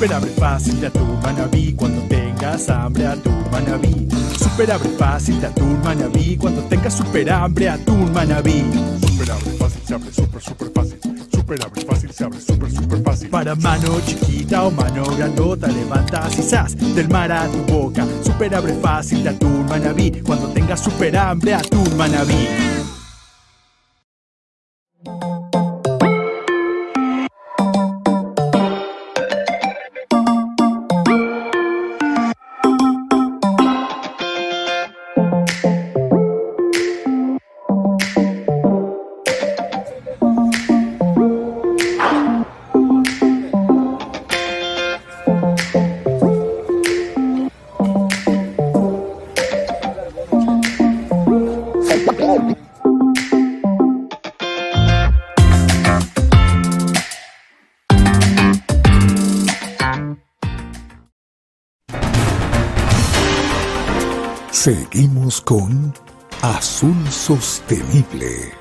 Super 0.00 0.14
abre 0.14 0.30
fácil 0.30 0.80
de 0.80 0.86
atún 0.86 1.20
manabí 1.22 1.74
cuando 1.74 2.00
tengas 2.04 2.70
hambre 2.70 3.06
atún 3.06 3.44
manabí. 3.52 4.08
Super 4.38 4.72
abre 4.72 4.88
fácil 4.96 5.38
de 5.42 5.48
atún 5.48 5.78
manabí 5.84 6.38
cuando 6.38 6.62
tengas 6.62 6.94
super 6.94 7.30
hambre 7.30 7.68
atún 7.68 8.10
manabí. 8.10 8.64
Super 9.06 9.30
abre 9.30 9.50
fácil 9.58 9.82
se 9.86 9.94
abre 9.94 10.10
super 10.10 10.42
super 10.42 10.70
fácil. 10.74 11.00
Super 11.30 11.62
abre 11.62 11.80
fácil 11.82 12.12
se 12.12 12.24
abre 12.24 12.40
super 12.40 12.70
super 12.70 13.02
fácil. 13.02 13.28
Para 13.28 13.54
mano 13.54 14.00
chiquita 14.06 14.64
o 14.64 14.70
mano 14.70 15.04
grandota 15.18 15.66
levantas 15.66 16.38
y 16.38 16.42
sas 16.44 16.78
del 16.94 17.10
mar 17.10 17.30
a 17.30 17.46
tu 17.48 17.58
boca. 17.70 18.06
Super 18.24 18.54
abre 18.54 18.72
fácil 18.80 19.22
de 19.22 19.28
atún 19.28 19.66
manabí 19.66 20.12
cuando 20.22 20.48
tengas 20.48 20.80
super 20.80 21.14
hambre 21.14 21.52
atún 21.52 21.94
manabí. 21.98 22.79
Seguimos 64.62 65.40
con 65.40 65.94
Azul 66.42 67.10
Sostenible. 67.10 68.52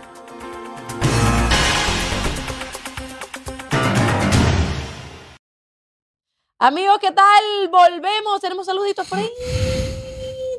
Amigos, 6.58 7.00
¿qué 7.02 7.12
tal? 7.12 7.44
Volvemos. 7.70 8.40
Tenemos 8.40 8.66
saluditos 8.66 9.10
por 9.10 9.20
ahí. 9.20 9.30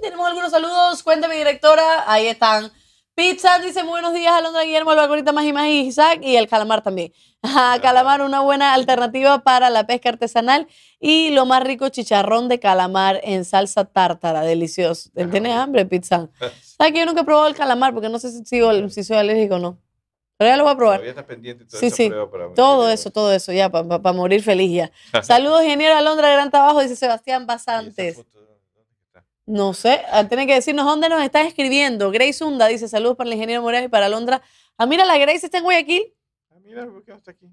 Tenemos 0.03 0.27
algunos 0.27 0.51
saludos. 0.51 1.03
Cuéntame, 1.03 1.37
directora. 1.37 2.05
Ahí 2.07 2.27
están. 2.27 2.71
Pizza 3.15 3.59
dice 3.59 3.83
buenos 3.83 4.15
días, 4.15 4.33
Alondra 4.33 4.63
Guillermo, 4.63 4.93
Albacorita 4.93 5.33
más 5.33 5.45
y 5.45 5.53
más 5.53 5.67
y 5.67 5.81
Isaac 5.81 6.21
y 6.23 6.37
el 6.37 6.49
calamar 6.49 6.83
también. 6.83 7.13
calamar, 7.83 8.23
una 8.23 8.41
buena 8.41 8.75
alternativa 8.75 9.43
para 9.43 9.69
la 9.71 9.87
pesca 9.87 10.09
artesanal 10.09 10.67
y 10.99 11.31
lo 11.31 11.45
más 11.45 11.63
rico, 11.63 11.89
chicharrón 11.89 12.49
de 12.49 12.59
calamar 12.61 13.21
en 13.23 13.45
salsa 13.45 13.85
tártara, 13.85 14.43
delicioso. 14.43 15.11
¿Tienes 15.15 15.55
hambre, 15.55 15.85
Pizza? 15.87 16.29
¿Sabes 16.63 16.93
que 16.93 17.01
yo 17.01 17.07
nunca 17.07 17.23
he 17.23 17.25
probado 17.25 17.49
el 17.49 17.55
calamar 17.55 17.93
porque 17.93 18.09
no 18.09 18.19
sé 18.19 18.31
si, 18.31 18.43
si 18.45 19.05
soy 19.05 19.17
alérgico 19.17 19.57
o 19.57 19.59
no? 19.59 19.79
Pero 20.39 20.53
ya 20.53 20.57
lo 20.57 20.65
voy 20.65 20.73
a 20.73 20.77
probar. 20.77 20.97
Todavía 20.97 21.11
está 21.11 21.27
pendiente 21.27 21.67
toda 21.67 21.79
sí, 21.79 21.91
sí. 21.91 22.09
para 22.09 22.55
todo 22.55 22.89
eso, 22.89 23.11
todo 23.11 23.31
eso, 23.31 23.53
ya, 23.53 23.69
para 23.69 24.13
morir 24.15 24.43
feliz 24.43 24.73
ya. 24.73 24.91
Saludos, 25.23 25.63
ingeniero 25.63 25.97
Alondra, 25.97 26.31
gran 26.33 26.51
trabajo, 26.51 26.81
dice 26.81 26.97
Sebastián 26.97 27.47
Basantes. 27.47 28.25
No 29.51 29.75
sé, 29.75 30.03
ah, 30.13 30.29
tiene 30.29 30.47
que 30.47 30.55
decirnos 30.55 30.87
dónde 30.87 31.09
nos 31.09 31.21
están 31.25 31.45
escribiendo. 31.45 32.13
Grace 32.13 32.45
Hunda 32.45 32.69
dice 32.69 32.87
saludos 32.87 33.17
para 33.17 33.27
el 33.29 33.35
ingeniero 33.35 33.63
Morales 33.63 33.87
y 33.87 33.91
para 33.91 34.07
Alondra. 34.07 34.43
Ah, 34.79 34.87
mira, 34.87 35.05
la 35.05 35.19
Grace 35.19 35.45
está 35.47 35.59
en 35.59 35.65
Guayaquil. 35.65 36.05
Ah, 36.53 36.55
mira, 36.65 36.87
¿por 36.87 37.03
qué 37.05 37.11
no 37.11 37.17
está 37.19 37.33
aquí? 37.33 37.49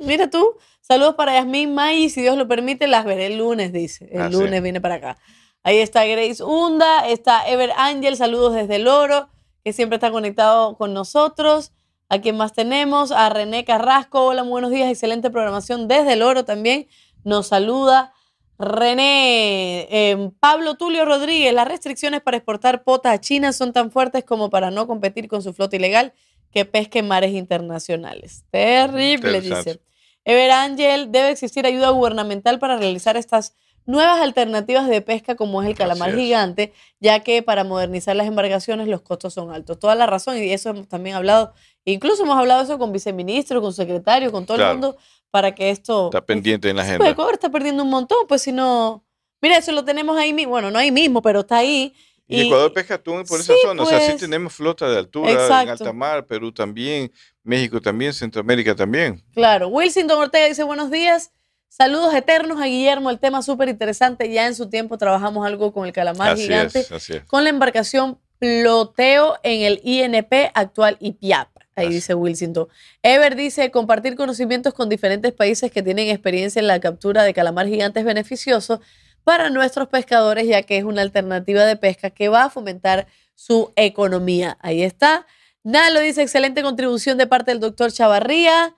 Mira 0.00 0.28
tú. 0.28 0.56
Saludos 0.80 1.14
para 1.14 1.34
Yasmín 1.34 1.74
May, 1.74 2.10
si 2.10 2.22
Dios 2.22 2.36
lo 2.36 2.48
permite, 2.48 2.88
las 2.88 3.04
veré 3.04 3.26
el 3.26 3.38
lunes, 3.38 3.72
dice. 3.72 4.08
El 4.10 4.20
Ah, 4.20 4.28
sí. 4.28 4.32
lunes 4.34 4.60
viene 4.64 4.80
para 4.80 4.96
acá. 4.96 5.18
Ahí 5.62 5.78
está 5.78 6.04
Grace 6.06 6.42
Hunda, 6.42 7.06
está 7.08 7.48
Ever 7.48 7.70
Ángel, 7.76 8.16
saludos 8.16 8.54
desde 8.54 8.74
el 8.76 8.88
Oro, 8.88 9.28
que 9.62 9.72
siempre 9.72 9.94
está 9.96 10.10
conectado 10.10 10.76
con 10.76 10.92
nosotros. 10.92 11.70
¿A 12.08 12.18
quién 12.18 12.36
más 12.36 12.52
tenemos? 12.52 13.12
A 13.12 13.28
René 13.28 13.64
Carrasco, 13.64 14.26
hola, 14.26 14.42
buenos 14.42 14.72
días, 14.72 14.90
excelente 14.90 15.30
programación 15.30 15.86
desde 15.86 16.14
el 16.14 16.22
Oro 16.22 16.44
también. 16.44 16.88
Nos 17.22 17.46
saluda. 17.46 18.12
René, 18.58 19.88
eh, 19.90 20.30
Pablo 20.40 20.74
Tulio 20.74 21.04
Rodríguez, 21.04 21.52
las 21.52 21.66
restricciones 21.66 22.20
para 22.20 22.36
exportar 22.36 22.84
potas 22.84 23.14
a 23.14 23.20
China 23.20 23.52
son 23.52 23.72
tan 23.72 23.90
fuertes 23.90 24.24
como 24.24 24.50
para 24.50 24.70
no 24.70 24.86
competir 24.86 25.28
con 25.28 25.42
su 25.42 25.52
flota 25.52 25.76
ilegal 25.76 26.12
que 26.52 26.64
pesque 26.64 27.00
en 27.00 27.08
mares 27.08 27.32
internacionales. 27.32 28.44
Terrible, 28.50 29.40
dice. 29.40 29.80
Ever 30.24 30.50
Ángel, 30.52 31.10
debe 31.10 31.30
existir 31.30 31.66
ayuda 31.66 31.90
gubernamental 31.90 32.58
para 32.58 32.76
realizar 32.76 33.16
estas 33.16 33.54
nuevas 33.84 34.20
alternativas 34.20 34.86
de 34.88 35.00
pesca 35.00 35.34
como 35.34 35.60
es 35.62 35.68
el 35.68 35.74
calamar 35.74 36.14
gigante, 36.14 36.72
ya 37.00 37.20
que 37.20 37.42
para 37.42 37.64
modernizar 37.64 38.14
las 38.14 38.28
embarcaciones 38.28 38.86
los 38.86 39.00
costos 39.00 39.34
son 39.34 39.52
altos. 39.52 39.78
Toda 39.80 39.96
la 39.96 40.06
razón, 40.06 40.36
y 40.38 40.52
eso 40.52 40.70
hemos 40.70 40.86
también 40.86 41.16
hablado, 41.16 41.52
incluso 41.84 42.22
hemos 42.22 42.38
hablado 42.38 42.62
eso 42.62 42.78
con 42.78 42.92
viceministros, 42.92 43.60
con 43.60 43.72
secretarios, 43.72 44.30
con 44.30 44.46
todo 44.46 44.58
Claro. 44.58 44.70
el 44.72 44.78
mundo, 44.78 44.96
para 45.32 45.54
que 45.54 45.70
esto... 45.70 46.06
Está 46.06 46.24
pendiente 46.24 46.68
en 46.68 46.76
la 46.76 46.82
Pues 46.82 46.90
agenda. 46.90 47.08
Ecuador 47.08 47.32
está 47.32 47.50
perdiendo 47.50 47.82
un 47.82 47.90
montón, 47.90 48.26
pues 48.28 48.42
si 48.42 48.52
no... 48.52 49.02
Mira, 49.40 49.56
eso 49.56 49.72
lo 49.72 49.84
tenemos 49.84 50.16
ahí 50.16 50.32
mismo, 50.32 50.52
bueno, 50.52 50.70
no 50.70 50.78
ahí 50.78 50.92
mismo, 50.92 51.20
pero 51.22 51.40
está 51.40 51.56
ahí. 51.56 51.94
Y 52.28 52.42
Ecuador 52.42 52.72
pesca 52.72 52.94
atún 52.94 53.24
por 53.24 53.40
esa 53.40 53.52
Sí, 53.54 53.58
zona. 53.62 53.82
O 53.82 53.86
sea, 53.86 53.98
sí 54.00 54.06
pues. 54.10 54.20
tenemos 54.20 54.52
flota 54.52 54.88
de 54.88 54.98
altura 54.98 55.32
en 55.32 55.68
alta 55.70 55.92
mar, 55.92 56.26
Perú 56.26 56.52
también, 56.52 57.10
México 57.42 57.80
también, 57.80 58.12
Centroamérica 58.12 58.76
también. 58.76 59.24
Claro, 59.34 59.68
Wilson 59.68 60.08
Ortega 60.10 60.46
dice 60.46 60.62
buenos 60.62 60.90
días. 60.90 61.32
Saludos 61.68 62.14
eternos 62.14 62.60
a 62.60 62.66
Guillermo, 62.66 63.08
el 63.08 63.18
tema 63.18 63.40
súper 63.40 63.70
interesante. 63.70 64.30
Ya 64.30 64.46
en 64.46 64.54
su 64.54 64.68
tiempo 64.68 64.98
trabajamos 64.98 65.46
algo 65.46 65.72
con 65.72 65.86
el 65.86 65.92
calamar 65.92 66.34
Así 66.34 66.42
gigante, 66.42 66.80
es, 66.80 66.92
así 66.92 67.14
es. 67.14 67.24
con 67.24 67.42
la 67.44 67.50
embarcación 67.50 68.18
Ploteo 68.38 69.38
en 69.42 69.62
el 69.62 69.80
INP 69.82 70.50
actual 70.54 70.98
IPIAP. 71.00 71.48
Ahí 71.74 71.88
dice 71.88 72.14
Wilson. 72.14 72.68
Ever 73.02 73.34
dice, 73.34 73.70
compartir 73.70 74.14
conocimientos 74.14 74.74
con 74.74 74.88
diferentes 74.88 75.32
países 75.32 75.70
que 75.70 75.82
tienen 75.82 76.08
experiencia 76.08 76.60
en 76.60 76.66
la 76.66 76.80
captura 76.80 77.22
de 77.22 77.32
calamar 77.32 77.66
gigante 77.66 78.00
es 78.00 78.06
beneficioso 78.06 78.80
para 79.24 79.50
nuestros 79.50 79.88
pescadores, 79.88 80.46
ya 80.46 80.62
que 80.62 80.78
es 80.78 80.84
una 80.84 81.02
alternativa 81.02 81.64
de 81.64 81.76
pesca 81.76 82.10
que 82.10 82.28
va 82.28 82.44
a 82.44 82.50
fomentar 82.50 83.06
su 83.34 83.72
economía. 83.76 84.58
Ahí 84.60 84.82
está. 84.82 85.26
Nalo 85.64 86.00
dice, 86.00 86.22
excelente 86.22 86.62
contribución 86.62 87.18
de 87.18 87.26
parte 87.26 87.52
del 87.52 87.60
doctor 87.60 87.92
Chavarría. 87.92 88.74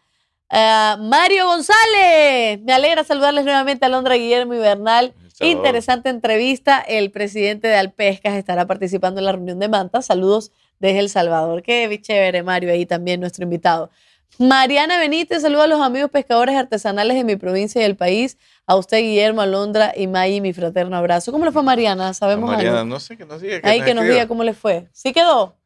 Ah, 0.50 0.98
Mario 1.00 1.46
González, 1.46 2.60
me 2.62 2.72
alegra 2.72 3.02
saludarles 3.04 3.44
nuevamente 3.44 3.86
a 3.86 3.88
Londra 3.88 4.14
Guillermo 4.14 4.54
y 4.54 4.58
Bernal. 4.58 5.14
Interesante 5.40 6.10
entrevista. 6.10 6.80
El 6.80 7.10
presidente 7.10 7.66
de 7.66 7.76
Alpescas 7.76 8.34
estará 8.34 8.66
participando 8.66 9.20
en 9.20 9.24
la 9.24 9.32
reunión 9.32 9.58
de 9.58 9.68
Manta. 9.68 10.00
Saludos 10.02 10.52
desde 10.78 10.98
El 11.00 11.08
Salvador. 11.08 11.62
Qué 11.62 11.98
chévere, 12.00 12.42
Mario, 12.42 12.72
ahí 12.72 12.86
también 12.86 13.20
nuestro 13.20 13.44
invitado. 13.44 13.90
Mariana 14.38 14.98
Benítez, 14.98 15.42
saluda 15.42 15.64
a 15.64 15.66
los 15.68 15.80
amigos 15.80 16.10
pescadores 16.10 16.56
artesanales 16.56 17.16
de 17.16 17.24
mi 17.24 17.36
provincia 17.36 17.80
y 17.80 17.84
del 17.84 17.96
país. 17.96 18.36
A 18.66 18.74
usted, 18.76 18.98
Guillermo, 18.98 19.42
Alondra 19.42 19.92
y 19.94 20.06
May, 20.06 20.40
mi 20.40 20.52
fraterno 20.52 20.96
abrazo. 20.96 21.30
¿Cómo 21.30 21.44
le 21.44 21.52
fue 21.52 21.60
a 21.60 21.64
Mariana? 21.64 22.14
¿Sabemos 22.14 22.50
Mariana, 22.50 22.80
algo? 22.80 22.90
no 22.90 23.00
sé, 23.00 23.16
que 23.16 23.26
nos 23.26 23.40
diga. 23.40 23.60
Ahí 23.62 23.82
que 23.82 23.94
nos 23.94 24.04
diga 24.04 24.26
cómo 24.26 24.42
le 24.42 24.54
fue. 24.54 24.88
¿Sí 24.92 25.12
quedó? 25.12 25.56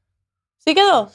¿Sí 0.58 0.74
quedó? 0.74 1.10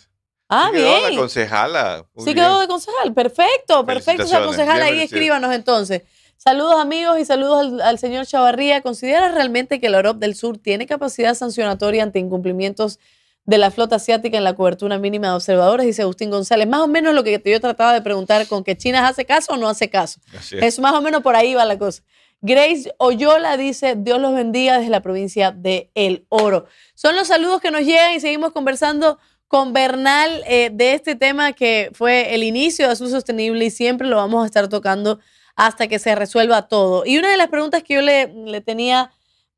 Ah, 0.50 0.70
Sí 0.72 0.78
quedó 0.78 0.98
bien. 1.00 1.16
La 1.16 1.20
concejala. 1.20 2.06
Muy 2.16 2.26
Sí 2.26 2.34
quedó 2.34 2.60
de 2.60 2.68
concejal. 2.68 3.14
Perfecto, 3.14 3.86
perfecto. 3.86 4.24
Concejal 4.24 4.82
bien 4.82 4.88
ahí 4.88 5.02
escríbanos 5.02 5.54
entonces. 5.54 6.04
Saludos 6.38 6.76
amigos 6.80 7.20
y 7.20 7.26
saludos 7.26 7.60
al, 7.60 7.82
al 7.82 8.00
señor 8.00 8.26
Chavarría. 8.26 8.82
¿Considera 8.82 9.30
realmente 9.32 9.80
que 9.80 9.90
la 9.90 9.98
Europa 9.98 10.20
del 10.20 10.36
Sur 10.36 10.58
tiene 10.58 10.88
capacidad 10.88 11.36
sancionatoria 11.36 12.04
ante 12.04 12.20
incumplimientos 12.20 13.00
de 13.46 13.58
la 13.58 13.72
flota 13.72 13.98
asiática 13.98 14.38
en 14.38 14.44
la 14.44 14.56
cobertura 14.56 14.98
mínima 14.98 15.28
de 15.28 15.34
observadores? 15.34 15.86
Dice 15.86 16.02
Agustín 16.02 16.30
González. 16.30 16.68
Más 16.68 16.82
o 16.82 16.88
menos 16.88 17.14
lo 17.14 17.24
que 17.24 17.42
yo 17.44 17.60
trataba 17.60 17.94
de 17.94 18.02
preguntar 18.02 18.48
con 18.48 18.64
que 18.64 18.78
China 18.78 19.08
hace 19.08 19.26
caso 19.26 19.54
o 19.54 19.58
no 19.58 19.68
hace 19.68 19.90
caso. 19.90 20.20
Es 20.52 20.80
más 20.80 20.94
o 20.94 21.02
menos 21.02 21.22
por 21.22 21.36
ahí 21.36 21.54
va 21.54 21.66
la 21.66 21.78
cosa. 21.78 22.04
Grace 22.42 22.94
Oyola 22.98 23.56
dice, 23.56 23.96
Dios 23.98 24.20
los 24.20 24.34
bendiga 24.34 24.78
desde 24.78 24.90
la 24.90 25.02
provincia 25.02 25.52
de 25.52 25.90
El 25.96 26.26
Oro. 26.28 26.66
Son 26.94 27.16
los 27.16 27.30
saludos 27.30 27.62
que 27.62 27.72
nos 27.72 27.82
llegan 27.82 28.14
y 28.14 28.20
seguimos 28.20 28.52
conversando 28.52 29.18
con 29.48 29.72
Bernal 29.72 30.44
eh, 30.46 30.70
de 30.74 30.94
este 30.94 31.16
tema 31.16 31.54
que 31.54 31.90
fue 31.94 32.36
el 32.36 32.44
inicio 32.44 32.86
de 32.86 32.92
Azul 32.92 33.10
Sostenible 33.10 33.64
y 33.64 33.70
siempre 33.70 34.08
lo 34.08 34.18
vamos 34.18 34.44
a 34.44 34.46
estar 34.46 34.68
tocando 34.68 35.20
hasta 35.56 35.88
que 35.88 36.00
se 36.00 36.16
resuelva 36.16 36.68
todo. 36.68 37.06
Y 37.06 37.18
una 37.18 37.30
de 37.30 37.38
las 37.38 37.48
preguntas 37.48 37.84
que 37.84 37.94
yo 37.94 38.02
le, 38.02 38.28
le 38.34 38.62
tenía, 38.62 39.12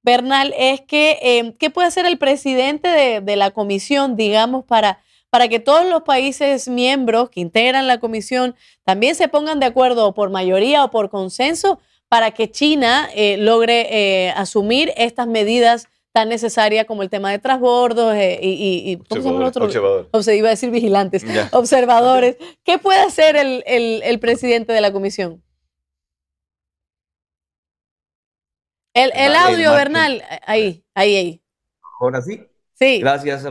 Bernal, 0.06 0.54
es 0.58 0.82
que, 0.82 1.18
eh, 1.22 1.56
¿qué 1.60 1.70
puede 1.72 1.88
hacer 1.88 2.06
el 2.06 2.18
presidente 2.20 2.88
de, 2.88 3.22
de 3.22 3.36
la 3.36 3.50
comisión, 3.52 4.16
digamos, 4.16 4.64
para, 4.64 5.00
para 5.32 5.48
que 5.48 5.60
todos 5.60 5.86
los 5.90 6.04
países 6.04 6.68
miembros 6.68 7.30
que 7.32 7.42
integran 7.42 7.88
la 7.88 8.00
comisión 8.00 8.56
también 8.86 9.16
se 9.16 9.28
pongan 9.28 9.60
de 9.60 9.66
acuerdo 9.66 10.14
por 10.14 10.30
mayoría 10.30 10.84
o 10.86 10.92
por 10.92 11.10
consenso 11.10 11.80
para 12.08 12.30
que 12.32 12.52
China 12.52 13.10
eh, 13.16 13.38
logre 13.38 13.88
eh, 13.90 14.30
asumir 14.38 14.94
estas 14.96 15.26
medidas 15.28 15.88
tan 16.14 16.30
necesarias 16.30 16.86
como 16.86 17.02
el 17.02 17.10
tema 17.10 17.32
de 17.32 17.40
transbordos 17.40 18.14
eh, 18.16 18.40
y, 18.42 18.92
y- 18.92 18.98
¿cómo 18.98 19.22
se 19.22 19.28
llama 19.28 19.42
el 19.42 19.48
otro? 19.50 19.66
Observador. 19.66 20.10
Obse- 20.14 20.38
iba 20.38 20.48
a 20.48 20.52
decir 20.52 20.70
vigilantes, 20.70 21.26
observadores. 21.52 22.38
¿Qué 22.64 22.78
puede 22.78 23.00
hacer 23.00 23.36
el, 23.36 23.64
el- 23.66 24.02
el 24.04 24.20
presidente 24.20 24.72
de 24.72 24.82
la 24.82 24.94
comisión? 24.94 25.42
El, 28.96 29.12
el 29.16 29.36
audio, 29.36 29.70
Marco. 29.72 29.76
Bernal, 29.76 30.24
ahí, 30.48 30.84
ahí, 30.96 31.16
ahí. 31.16 31.42
Ahora 32.00 32.22
sí. 32.22 32.42
Sí. 32.74 33.00
Gracias. 33.00 33.46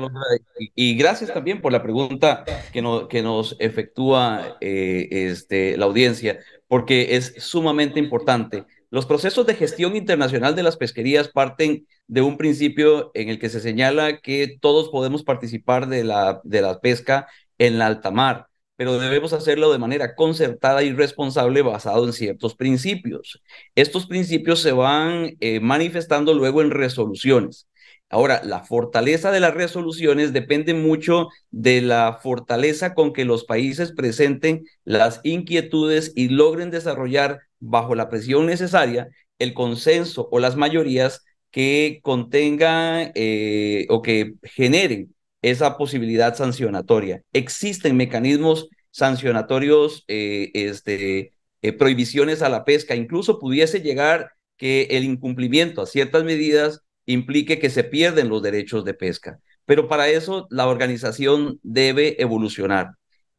Y, 0.58 0.72
y 0.74 0.96
gracias 0.96 1.32
también 1.32 1.62
por 1.62 1.72
la 1.72 1.82
pregunta 1.82 2.44
que, 2.72 2.82
no- 2.82 3.08
que 3.08 3.22
nos 3.22 3.56
efectúa 3.58 4.56
eh, 4.60 5.08
este, 5.10 5.76
la 5.78 5.86
audiencia, 5.86 6.40
porque 6.68 7.16
es 7.16 7.34
sumamente 7.38 7.98
importante. 7.98 8.64
Los 8.90 9.06
procesos 9.06 9.46
de 9.46 9.54
gestión 9.54 9.96
internacional 9.96 10.54
de 10.54 10.62
las 10.62 10.76
pesquerías 10.76 11.28
parten 11.28 11.86
de 12.06 12.20
un 12.22 12.36
principio 12.36 13.10
en 13.14 13.28
el 13.30 13.38
que 13.38 13.48
se 13.48 13.60
señala 13.60 14.18
que 14.20 14.58
todos 14.60 14.90
podemos 14.90 15.22
participar 15.24 15.88
de 15.88 16.04
la, 16.04 16.40
de 16.44 16.60
la 16.62 16.80
pesca 16.80 17.26
en 17.58 17.78
la 17.78 17.86
alta 17.86 18.10
mar, 18.10 18.48
pero 18.76 18.98
debemos 18.98 19.32
hacerlo 19.32 19.72
de 19.72 19.78
manera 19.78 20.14
concertada 20.14 20.82
y 20.82 20.92
responsable 20.92 21.62
basado 21.62 22.06
en 22.06 22.12
ciertos 22.12 22.54
principios. 22.54 23.42
Estos 23.74 24.06
principios 24.06 24.60
se 24.60 24.72
van 24.72 25.36
eh, 25.40 25.60
manifestando 25.60 26.34
luego 26.34 26.62
en 26.62 26.70
resoluciones. 26.70 27.68
Ahora, 28.10 28.42
la 28.44 28.64
fortaleza 28.64 29.30
de 29.32 29.40
las 29.40 29.54
resoluciones 29.54 30.32
depende 30.32 30.74
mucho 30.74 31.28
de 31.50 31.82
la 31.82 32.18
fortaleza 32.22 32.94
con 32.94 33.12
que 33.12 33.24
los 33.24 33.44
países 33.44 33.92
presenten 33.92 34.64
las 34.84 35.20
inquietudes 35.24 36.12
y 36.14 36.28
logren 36.28 36.70
desarrollar 36.70 37.40
bajo 37.60 37.94
la 37.94 38.08
presión 38.08 38.46
necesaria 38.46 39.08
el 39.38 39.54
consenso 39.54 40.28
o 40.30 40.38
las 40.38 40.56
mayorías 40.56 41.24
que 41.50 42.00
contengan 42.02 43.12
eh, 43.14 43.86
o 43.88 44.02
que 44.02 44.34
generen 44.42 45.13
esa 45.50 45.76
posibilidad 45.76 46.34
sancionatoria. 46.34 47.22
Existen 47.32 47.96
mecanismos 47.96 48.68
sancionatorios, 48.90 50.04
eh, 50.08 50.50
este, 50.54 51.32
eh, 51.60 51.72
prohibiciones 51.72 52.40
a 52.40 52.48
la 52.48 52.64
pesca, 52.64 52.94
incluso 52.94 53.38
pudiese 53.38 53.80
llegar 53.80 54.30
que 54.56 54.88
el 54.90 55.04
incumplimiento 55.04 55.82
a 55.82 55.86
ciertas 55.86 56.24
medidas 56.24 56.80
implique 57.04 57.58
que 57.58 57.68
se 57.68 57.84
pierden 57.84 58.30
los 58.30 58.42
derechos 58.42 58.86
de 58.86 58.94
pesca. 58.94 59.38
Pero 59.66 59.86
para 59.86 60.08
eso 60.08 60.46
la 60.50 60.66
organización 60.66 61.60
debe 61.62 62.20
evolucionar. 62.22 62.92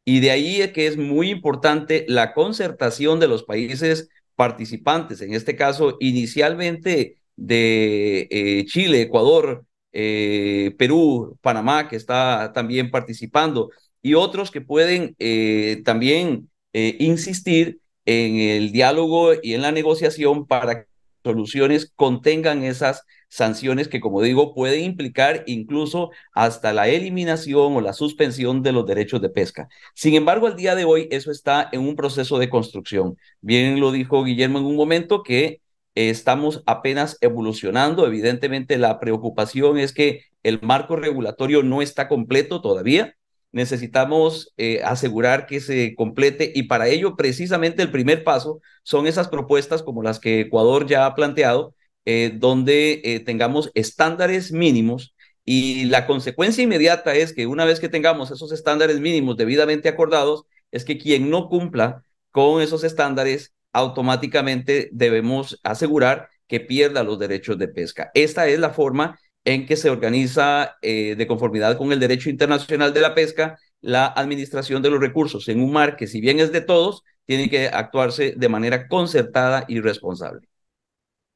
Y 0.04 0.20
de 0.20 0.30
ahí 0.30 0.60
es 0.60 0.70
que 0.72 0.86
es 0.86 0.96
muy 0.96 1.30
importante 1.30 2.04
la 2.08 2.32
concertación 2.32 3.18
de 3.18 3.26
los 3.26 3.42
países 3.42 4.08
participantes, 4.36 5.20
en 5.22 5.34
este 5.34 5.56
caso 5.56 5.96
inicialmente 5.98 7.16
de 7.34 8.28
eh, 8.30 8.64
Chile, 8.66 9.02
Ecuador, 9.02 9.65
eh, 9.98 10.74
Perú, 10.76 11.38
Panamá, 11.40 11.88
que 11.88 11.96
está 11.96 12.52
también 12.52 12.90
participando, 12.90 13.70
y 14.02 14.12
otros 14.12 14.50
que 14.50 14.60
pueden 14.60 15.16
eh, 15.18 15.80
también 15.86 16.50
eh, 16.74 16.96
insistir 17.00 17.80
en 18.04 18.36
el 18.36 18.72
diálogo 18.72 19.30
y 19.42 19.54
en 19.54 19.62
la 19.62 19.72
negociación 19.72 20.46
para 20.46 20.82
que 20.82 20.88
soluciones 21.24 21.90
contengan 21.96 22.62
esas 22.62 23.04
sanciones 23.28 23.88
que, 23.88 24.00
como 24.00 24.20
digo, 24.20 24.54
pueden 24.54 24.84
implicar 24.84 25.44
incluso 25.46 26.10
hasta 26.34 26.74
la 26.74 26.88
eliminación 26.88 27.74
o 27.74 27.80
la 27.80 27.94
suspensión 27.94 28.62
de 28.62 28.72
los 28.72 28.84
derechos 28.86 29.22
de 29.22 29.30
pesca. 29.30 29.68
Sin 29.94 30.14
embargo, 30.14 30.46
al 30.46 30.56
día 30.56 30.74
de 30.74 30.84
hoy 30.84 31.08
eso 31.10 31.30
está 31.30 31.70
en 31.72 31.80
un 31.80 31.96
proceso 31.96 32.38
de 32.38 32.50
construcción. 32.50 33.16
Bien 33.40 33.80
lo 33.80 33.92
dijo 33.92 34.24
Guillermo 34.24 34.58
en 34.58 34.66
un 34.66 34.76
momento 34.76 35.22
que 35.22 35.62
estamos 35.96 36.62
apenas 36.66 37.18
evolucionando. 37.20 38.06
Evidentemente, 38.06 38.78
la 38.78 39.00
preocupación 39.00 39.78
es 39.78 39.92
que 39.92 40.22
el 40.42 40.60
marco 40.62 40.96
regulatorio 40.96 41.62
no 41.62 41.82
está 41.82 42.06
completo 42.08 42.60
todavía. 42.60 43.16
Necesitamos 43.52 44.52
eh, 44.58 44.82
asegurar 44.84 45.46
que 45.46 45.60
se 45.60 45.94
complete 45.96 46.52
y 46.54 46.64
para 46.64 46.88
ello 46.88 47.16
precisamente 47.16 47.82
el 47.82 47.90
primer 47.90 48.22
paso 48.22 48.60
son 48.82 49.06
esas 49.06 49.28
propuestas 49.28 49.82
como 49.82 50.02
las 50.02 50.20
que 50.20 50.40
Ecuador 50.42 50.86
ya 50.86 51.06
ha 51.06 51.14
planteado, 51.14 51.74
eh, 52.04 52.32
donde 52.34 53.00
eh, 53.04 53.20
tengamos 53.20 53.70
estándares 53.74 54.52
mínimos 54.52 55.14
y 55.44 55.86
la 55.86 56.06
consecuencia 56.06 56.64
inmediata 56.64 57.14
es 57.14 57.32
que 57.32 57.46
una 57.46 57.64
vez 57.64 57.80
que 57.80 57.88
tengamos 57.88 58.30
esos 58.30 58.52
estándares 58.52 59.00
mínimos 59.00 59.36
debidamente 59.36 59.88
acordados, 59.88 60.42
es 60.72 60.84
que 60.84 60.98
quien 60.98 61.30
no 61.30 61.48
cumpla 61.48 62.02
con 62.32 62.60
esos 62.60 62.84
estándares 62.84 63.54
automáticamente 63.76 64.88
debemos 64.90 65.60
asegurar 65.62 66.30
que 66.48 66.60
pierda 66.60 67.04
los 67.04 67.18
derechos 67.18 67.58
de 67.58 67.68
pesca. 67.68 68.10
Esta 68.14 68.48
es 68.48 68.58
la 68.58 68.70
forma 68.70 69.18
en 69.44 69.66
que 69.66 69.76
se 69.76 69.90
organiza 69.90 70.76
eh, 70.80 71.14
de 71.16 71.26
conformidad 71.26 71.76
con 71.76 71.92
el 71.92 72.00
derecho 72.00 72.30
internacional 72.30 72.94
de 72.94 73.00
la 73.02 73.14
pesca 73.14 73.58
la 73.82 74.06
administración 74.06 74.82
de 74.82 74.90
los 74.90 74.98
recursos 74.98 75.46
en 75.48 75.60
un 75.60 75.72
mar 75.72 75.96
que 75.96 76.06
si 76.06 76.20
bien 76.20 76.40
es 76.40 76.50
de 76.52 76.62
todos, 76.62 77.02
tiene 77.26 77.50
que 77.50 77.68
actuarse 77.68 78.34
de 78.34 78.48
manera 78.48 78.88
concertada 78.88 79.66
y 79.68 79.80
responsable. 79.80 80.48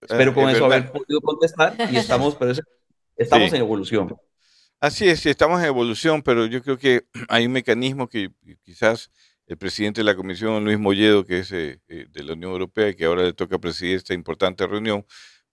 Espero 0.00 0.32
con 0.32 0.48
eso 0.48 0.64
haber 0.64 0.90
podido 0.90 1.20
contestar 1.20 1.76
y 1.92 1.96
estamos, 1.96 2.36
pero 2.36 2.52
estamos 3.16 3.52
en 3.52 3.60
evolución. 3.60 4.16
Así 4.80 5.06
es, 5.06 5.26
estamos 5.26 5.60
en 5.60 5.66
evolución, 5.66 6.22
pero 6.22 6.46
yo 6.46 6.62
creo 6.62 6.78
que 6.78 7.02
hay 7.28 7.44
un 7.44 7.52
mecanismo 7.52 8.08
que 8.08 8.30
quizás 8.62 9.10
el 9.50 9.58
presidente 9.58 10.00
de 10.02 10.04
la 10.04 10.14
Comisión, 10.14 10.64
Luis 10.64 10.78
Molledo, 10.78 11.26
que 11.26 11.40
es 11.40 11.50
eh, 11.50 11.80
eh, 11.88 12.06
de 12.08 12.22
la 12.22 12.34
Unión 12.34 12.52
Europea 12.52 12.90
y 12.90 12.94
que 12.94 13.04
ahora 13.06 13.24
le 13.24 13.32
toca 13.32 13.58
presidir 13.58 13.96
esta 13.96 14.14
importante 14.14 14.64
reunión, 14.64 15.04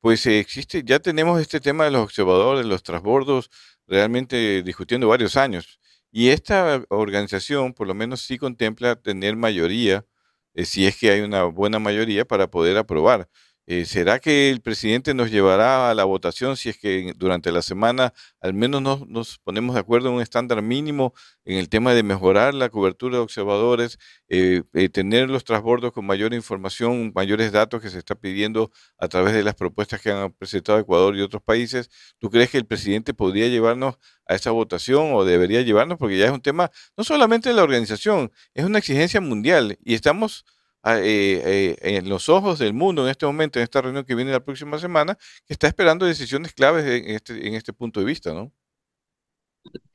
pues 0.02 0.24
eh, 0.28 0.40
existe, 0.40 0.84
ya 0.86 1.00
tenemos 1.00 1.42
este 1.42 1.60
tema 1.60 1.86
de 1.86 1.90
los 1.92 2.02
observadores, 2.04 2.64
los 2.68 2.84
transbordos, 2.84 3.50
realmente 3.88 4.62
discutiendo 4.62 5.08
varios 5.08 5.36
años. 5.36 5.80
Y 6.12 6.30
esta 6.30 6.84
organización, 6.90 7.74
por 7.74 7.88
lo 7.88 7.96
menos, 7.96 8.22
sí 8.22 8.38
contempla 8.38 8.96
tener 8.98 9.36
mayoría, 9.36 10.06
si 10.54 10.86
es 10.86 10.96
que 10.98 11.10
hay 11.10 11.22
una 11.22 11.46
buena 11.46 11.80
mayoría, 11.80 12.24
para 12.24 12.52
poder 12.52 12.78
aprobar. 12.78 13.28
Eh, 13.70 13.84
¿Será 13.84 14.20
que 14.20 14.50
el 14.50 14.62
presidente 14.62 15.14
nos 15.14 15.30
llevará 15.30 15.90
a 15.92 15.94
la 15.94 16.06
votación 16.06 16.56
si 16.56 16.70
es 16.70 16.78
que 16.78 17.12
durante 17.18 17.52
la 17.52 17.62
semana 17.62 18.14
al 18.40 18.54
menos 18.54 18.82
nos, 18.82 19.40
ponemos 19.40 19.76
de 19.76 19.82
acuerdo 19.82 20.08
en 20.08 20.16
un 20.16 20.22
estándar 20.22 20.62
mínimo 20.62 21.14
en 21.44 21.58
el 21.58 21.68
tema 21.68 21.94
de 21.94 22.02
mejorar 22.02 22.54
la 22.54 22.70
cobertura 22.70 23.18
de 23.18 23.24
observadores, 23.24 24.00
eh, 24.30 24.64
eh, 24.74 24.88
tener 24.88 25.30
los 25.30 25.44
transbordos 25.44 25.92
con 25.92 26.06
mayor 26.06 26.34
información, 26.34 27.12
mayores 27.14 27.52
datos 27.52 27.82
que 27.82 27.90
se 27.90 27.98
está 27.98 28.16
pidiendo 28.16 28.72
a 28.98 29.10
través 29.10 29.34
de 29.34 29.44
las 29.44 29.56
propuestas 29.56 30.02
que 30.02 30.12
han 30.12 30.32
presentado 30.32 30.80
Ecuador 30.80 31.18
y 31.18 31.22
otros 31.22 31.44
países? 31.44 31.90
¿Tú 32.20 32.30
crees 32.30 32.50
que 32.50 32.58
el 32.60 32.66
presidente 32.66 33.14
podría 33.14 33.50
llevarnos 33.50 33.98
a 34.28 34.36
esa 34.36 34.52
votación 34.52 35.14
o 35.14 35.26
debería 35.26 35.62
llevarnos? 35.62 35.98
Porque 35.98 36.18
ya 36.18 36.28
es 36.28 36.32
un 36.32 36.42
tema 36.42 36.72
no 36.96 37.04
solamente 37.04 37.50
de 37.50 37.56
la 37.56 37.64
organización, 37.64 38.32
es 38.54 38.64
una 38.64 38.80
exigencia 38.80 39.20
mundial 39.20 39.78
y 39.84 39.94
estamos 39.94 40.46
eh, 40.86 41.42
eh, 41.84 41.98
en 41.98 42.08
los 42.08 42.30
ojos 42.30 42.60
del 42.60 42.74
mundo 42.74 43.04
en 43.04 43.10
este 43.10 43.26
momento, 43.26 43.60
en 43.60 43.64
esta 43.64 43.82
reunión 43.82 44.06
que 44.06 44.16
viene 44.16 44.32
la 44.32 44.44
próxima 44.44 44.78
semana, 44.78 45.18
que 45.46 45.54
está 45.54 45.68
esperando 45.68 46.06
decisiones 46.06 46.54
claves 46.54 46.86
en 46.86 47.10
este, 47.10 47.48
en 47.48 47.56
este 47.56 47.74
punto 47.74 48.00
de 48.00 48.06
vista, 48.06 48.34
¿no? 48.34 48.54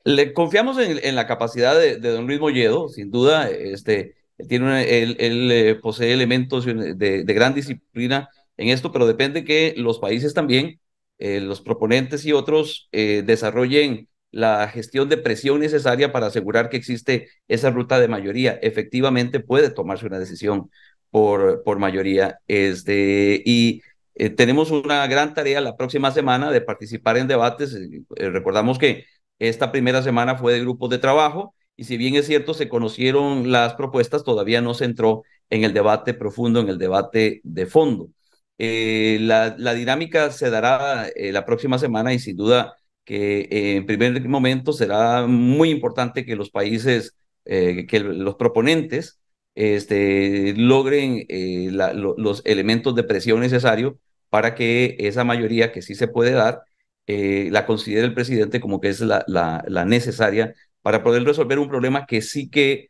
Le 0.03 0.33
confiamos 0.33 0.77
en, 0.77 1.15
la 1.15 1.25
capacidad 1.25 1.79
de, 1.79 1.97
don 1.97 2.27
Luis 2.27 2.39
Molledo, 2.39 2.89
sin 2.89 3.09
duda, 3.09 3.49
este, 3.49 4.15
tiene 4.47 5.01
él, 5.01 5.17
eh, 5.19 5.75
posee 5.75 6.13
elementos 6.13 6.65
de, 6.65 7.23
gran 7.25 7.55
disciplina 7.55 8.29
en 8.57 8.67
esto, 8.67 8.91
pero 8.91 9.07
depende 9.07 9.43
que 9.43 9.73
los 9.77 9.97
países 9.97 10.33
también, 10.33 10.79
los 11.17 11.61
proponentes 11.61 12.25
y 12.25 12.33
otros, 12.33 12.89
desarrollen 12.91 14.09
la 14.33 14.67
gestión 14.67 15.09
de 15.09 15.17
presión 15.17 15.59
necesaria 15.59 16.11
para 16.11 16.25
asegurar 16.27 16.69
que 16.69 16.77
existe 16.77 17.29
esa 17.47 17.69
ruta 17.69 17.99
de 17.99 18.07
mayoría. 18.07 18.53
Efectivamente 18.63 19.39
puede 19.39 19.69
tomarse 19.69 20.07
una 20.07 20.19
decisión 20.19 20.71
por, 21.11 21.63
por 21.63 21.77
mayoría. 21.77 22.39
Este, 22.47 23.43
y 23.45 23.83
eh, 24.15 24.31
tenemos 24.31 24.71
una 24.71 25.05
gran 25.07 25.35
tarea 25.35 25.61
la 25.61 25.77
próxima 25.77 26.11
semana 26.11 26.51
de 26.51 26.61
participar 26.61 27.17
en 27.17 27.27
debates. 27.27 27.75
Eh, 27.75 28.29
recordamos 28.29 28.79
que 28.79 29.05
esta 29.37 29.71
primera 29.71 30.01
semana 30.01 30.35
fue 30.35 30.53
de 30.53 30.61
grupos 30.61 30.89
de 30.89 30.97
trabajo 30.97 31.53
y 31.75 31.83
si 31.85 31.97
bien 31.97 32.15
es 32.15 32.25
cierto, 32.25 32.55
se 32.55 32.69
conocieron 32.69 33.51
las 33.51 33.75
propuestas, 33.75 34.23
todavía 34.23 34.61
no 34.61 34.73
se 34.73 34.85
entró 34.85 35.23
en 35.51 35.63
el 35.63 35.73
debate 35.73 36.15
profundo, 36.15 36.59
en 36.59 36.69
el 36.69 36.79
debate 36.79 37.41
de 37.43 37.65
fondo. 37.67 38.09
Eh, 38.57 39.19
la, 39.21 39.55
la, 39.59 39.73
dinámica 39.73 40.31
se 40.31 40.49
dará 40.49 41.09
la 41.15 41.45
próxima 41.45 41.79
semana 41.79 42.13
y 42.13 42.19
sin 42.19 42.37
duda 42.37 42.75
que 43.05 43.47
en 43.77 43.85
primer 43.85 44.27
momento 44.27 44.73
será 44.73 45.27
muy 45.27 45.69
importante 45.69 46.25
que 46.25 46.35
los 46.35 46.49
países, 46.49 47.15
eh, 47.45 47.85
que 47.87 47.99
los 47.99 48.35
proponentes 48.35 49.19
este, 49.55 50.53
logren 50.57 51.25
eh, 51.29 51.69
los 51.71 52.41
elementos 52.45 52.95
de 52.95 53.03
presión 53.03 53.39
necesarios 53.41 53.95
para 54.29 54.55
que 54.55 54.95
esa 54.99 55.23
mayoría 55.23 55.71
que 55.71 55.81
sí 55.81 55.95
se 55.95 56.07
puede 56.07 56.31
dar, 56.31 56.63
eh, 57.07 57.49
la 57.51 57.65
considere 57.65 58.05
el 58.05 58.13
presidente 58.13 58.59
como 58.61 58.79
que 58.79 58.89
es 58.89 59.01
la, 59.01 59.23
la, 59.27 59.85
necesaria 59.85 60.55
para 60.81 61.03
poder 61.03 61.23
resolver 61.23 61.59
un 61.59 61.69
problema 61.69 62.05
que 62.05 62.21
sí 62.21 62.49
que 62.49 62.89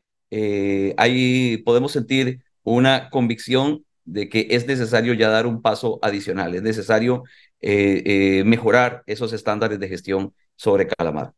ahí 0.97 1.57
podemos 1.57 1.91
sentir 1.91 2.41
una 2.63 3.09
convicción 3.09 3.85
de 4.05 4.29
que 4.29 4.47
es 4.51 4.67
necesario 4.67 5.13
ya 5.13 5.29
dar 5.29 5.47
un 5.47 5.61
paso 5.61 5.99
adicional, 6.01 6.55
es 6.55 6.61
necesario 6.61 7.23
eh, 7.65 8.03
eh, 8.39 8.43
mejorar 8.43 9.03
esos 9.05 9.31
estándares 9.31 9.79
de 9.79 9.87
gestión 9.87 10.35
sobre 10.57 10.85
calamar. 10.85 11.33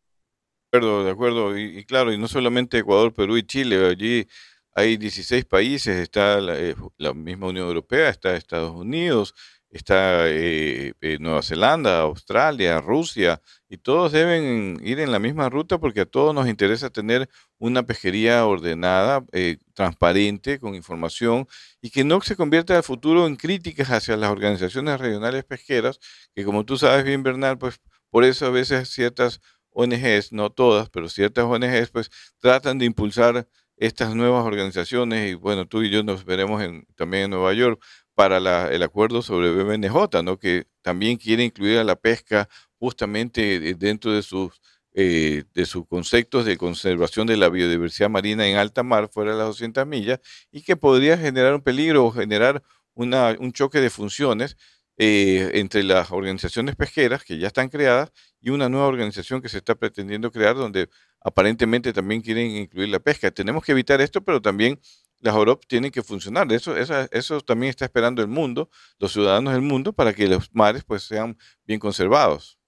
De 0.71 0.79
acuerdo, 0.79 1.05
de 1.05 1.11
acuerdo. 1.11 1.57
Y, 1.57 1.85
claro, 1.85 2.11
y 2.11 2.17
no 2.17 2.27
solamente 2.27 2.79
Ecuador, 2.79 3.13
Perú 3.13 3.37
y 3.37 3.43
Chile, 3.43 3.87
allí 3.87 4.27
hay 4.73 4.97
16 4.97 5.45
países, 5.45 5.97
está 5.97 6.41
la, 6.41 6.59
eh, 6.59 6.75
la 6.97 7.13
misma 7.13 7.47
Unión 7.47 7.67
Europea, 7.67 8.09
está 8.09 8.35
Estados 8.35 8.71
Unidos, 8.71 9.35
está 9.75 10.29
eh, 10.29 10.93
eh, 11.01 11.17
Nueva 11.19 11.41
Zelanda, 11.41 11.99
Australia, 11.99 12.79
Rusia, 12.79 13.41
y 13.67 13.77
todos 13.77 14.13
deben 14.13 14.79
ir 14.81 15.01
en 15.01 15.11
la 15.11 15.19
misma 15.19 15.49
ruta 15.49 15.79
porque 15.79 16.01
a 16.01 16.05
todos 16.05 16.33
nos 16.33 16.47
interesa 16.47 16.89
tener 16.89 17.29
una 17.57 17.83
pesquería 17.83 18.45
ordenada, 18.45 19.25
eh, 19.33 19.57
transparente, 19.73 20.59
con 20.59 20.75
información, 20.75 21.45
y 21.81 21.89
que 21.89 22.05
no 22.05 22.21
se 22.21 22.37
convierta 22.37 22.77
el 22.77 22.83
futuro 22.83 23.27
en 23.27 23.35
críticas 23.35 23.91
hacia 23.91 24.15
las 24.15 24.31
organizaciones 24.31 24.97
regionales 24.99 25.43
pesqueras, 25.43 25.99
que 26.33 26.45
como 26.45 26.63
tú 26.63 26.77
sabes 26.77 27.03
bien, 27.03 27.21
Bernal, 27.23 27.57
pues 27.57 27.81
por 28.09 28.23
eso 28.23 28.45
a 28.45 28.51
veces 28.51 28.89
ciertas 28.89 29.41
ONGs, 29.71 30.31
no 30.31 30.51
todas, 30.51 30.89
pero 30.89 31.09
ciertas 31.09 31.43
ONGs, 31.43 31.89
pues 31.91 32.09
tratan 32.39 32.77
de 32.79 32.85
impulsar 32.85 33.45
estas 33.77 34.15
nuevas 34.15 34.45
organizaciones 34.45 35.31
y 35.31 35.33
bueno, 35.33 35.67
tú 35.67 35.83
y 35.83 35.89
yo 35.89 36.01
nos 36.03 36.23
veremos 36.23 36.61
en, 36.61 36.85
también 36.95 37.25
en 37.25 37.31
Nueva 37.31 37.53
York 37.53 37.83
para 38.15 38.37
el 38.71 38.83
acuerdo 38.83 39.21
sobre 39.21 39.51
BMNJ, 39.51 40.23
¿no? 40.23 40.39
que 40.39 40.67
también 40.81 41.17
quiere 41.17 41.43
incluir 41.43 41.77
a 41.77 41.83
la 41.83 41.97
pesca 41.97 42.49
justamente 42.79 43.75
dentro 43.75 44.13
de 44.13 44.23
sus, 44.23 44.61
eh, 44.93 45.43
de 45.53 45.65
sus 45.65 45.85
conceptos 45.87 46.45
de 46.45 46.57
conservación 46.57 47.27
de 47.27 47.37
la 47.37 47.49
biodiversidad 47.49 48.09
marina 48.09 48.47
en 48.47 48.55
alta 48.55 48.83
mar, 48.83 49.09
fuera 49.11 49.33
de 49.33 49.37
las 49.37 49.47
200 49.47 49.85
millas, 49.85 50.19
y 50.51 50.63
que 50.63 50.77
podría 50.77 51.17
generar 51.17 51.53
un 51.53 51.61
peligro 51.61 52.05
o 52.05 52.11
generar 52.11 52.63
una, 52.93 53.35
un 53.39 53.51
choque 53.51 53.81
de 53.81 53.89
funciones 53.89 54.57
eh, 54.97 55.51
entre 55.55 55.83
las 55.83 56.11
organizaciones 56.11 56.77
pesqueras 56.77 57.25
que 57.25 57.37
ya 57.37 57.47
están 57.47 57.67
creadas 57.67 58.13
y 58.39 58.51
una 58.51 58.69
nueva 58.69 58.87
organización 58.87 59.41
que 59.41 59.49
se 59.49 59.57
está 59.57 59.75
pretendiendo 59.75 60.31
crear 60.31 60.55
donde 60.55 60.87
aparentemente 61.19 61.91
también 61.91 62.21
quieren 62.21 62.51
incluir 62.51 62.87
la 62.89 62.99
pesca. 62.99 63.29
Tenemos 63.31 63.65
que 63.65 63.73
evitar 63.73 63.99
esto, 63.99 64.23
pero 64.23 64.41
también 64.41 64.79
las 65.19 65.35
OROP 65.35 65.65
tienen 65.67 65.91
que 65.91 66.03
funcionar. 66.03 66.51
Eso, 66.51 66.75
eso, 66.77 67.41
también 67.41 67.69
está 67.69 67.85
esperando 67.85 68.21
el 68.21 68.27
mundo, 68.27 68.69
los 68.99 69.11
ciudadanos 69.13 69.53
del 69.53 69.61
mundo, 69.61 69.93
para 69.93 70.13
que 70.13 70.27
los 70.27 70.53
mares 70.53 70.83
pues 70.83 71.03
sean 71.03 71.37
bien 71.65 71.79
conservados. 71.79 72.59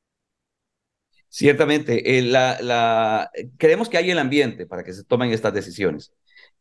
Ciertamente, 1.29 2.17
eh, 2.17 2.31
creemos 3.57 3.89
que 3.89 3.97
hay 3.97 4.09
el 4.11 4.19
ambiente 4.19 4.65
para 4.65 4.83
que 4.83 4.93
se 4.93 5.03
tomen 5.03 5.31
estas 5.31 5.53
decisiones. 5.53 6.13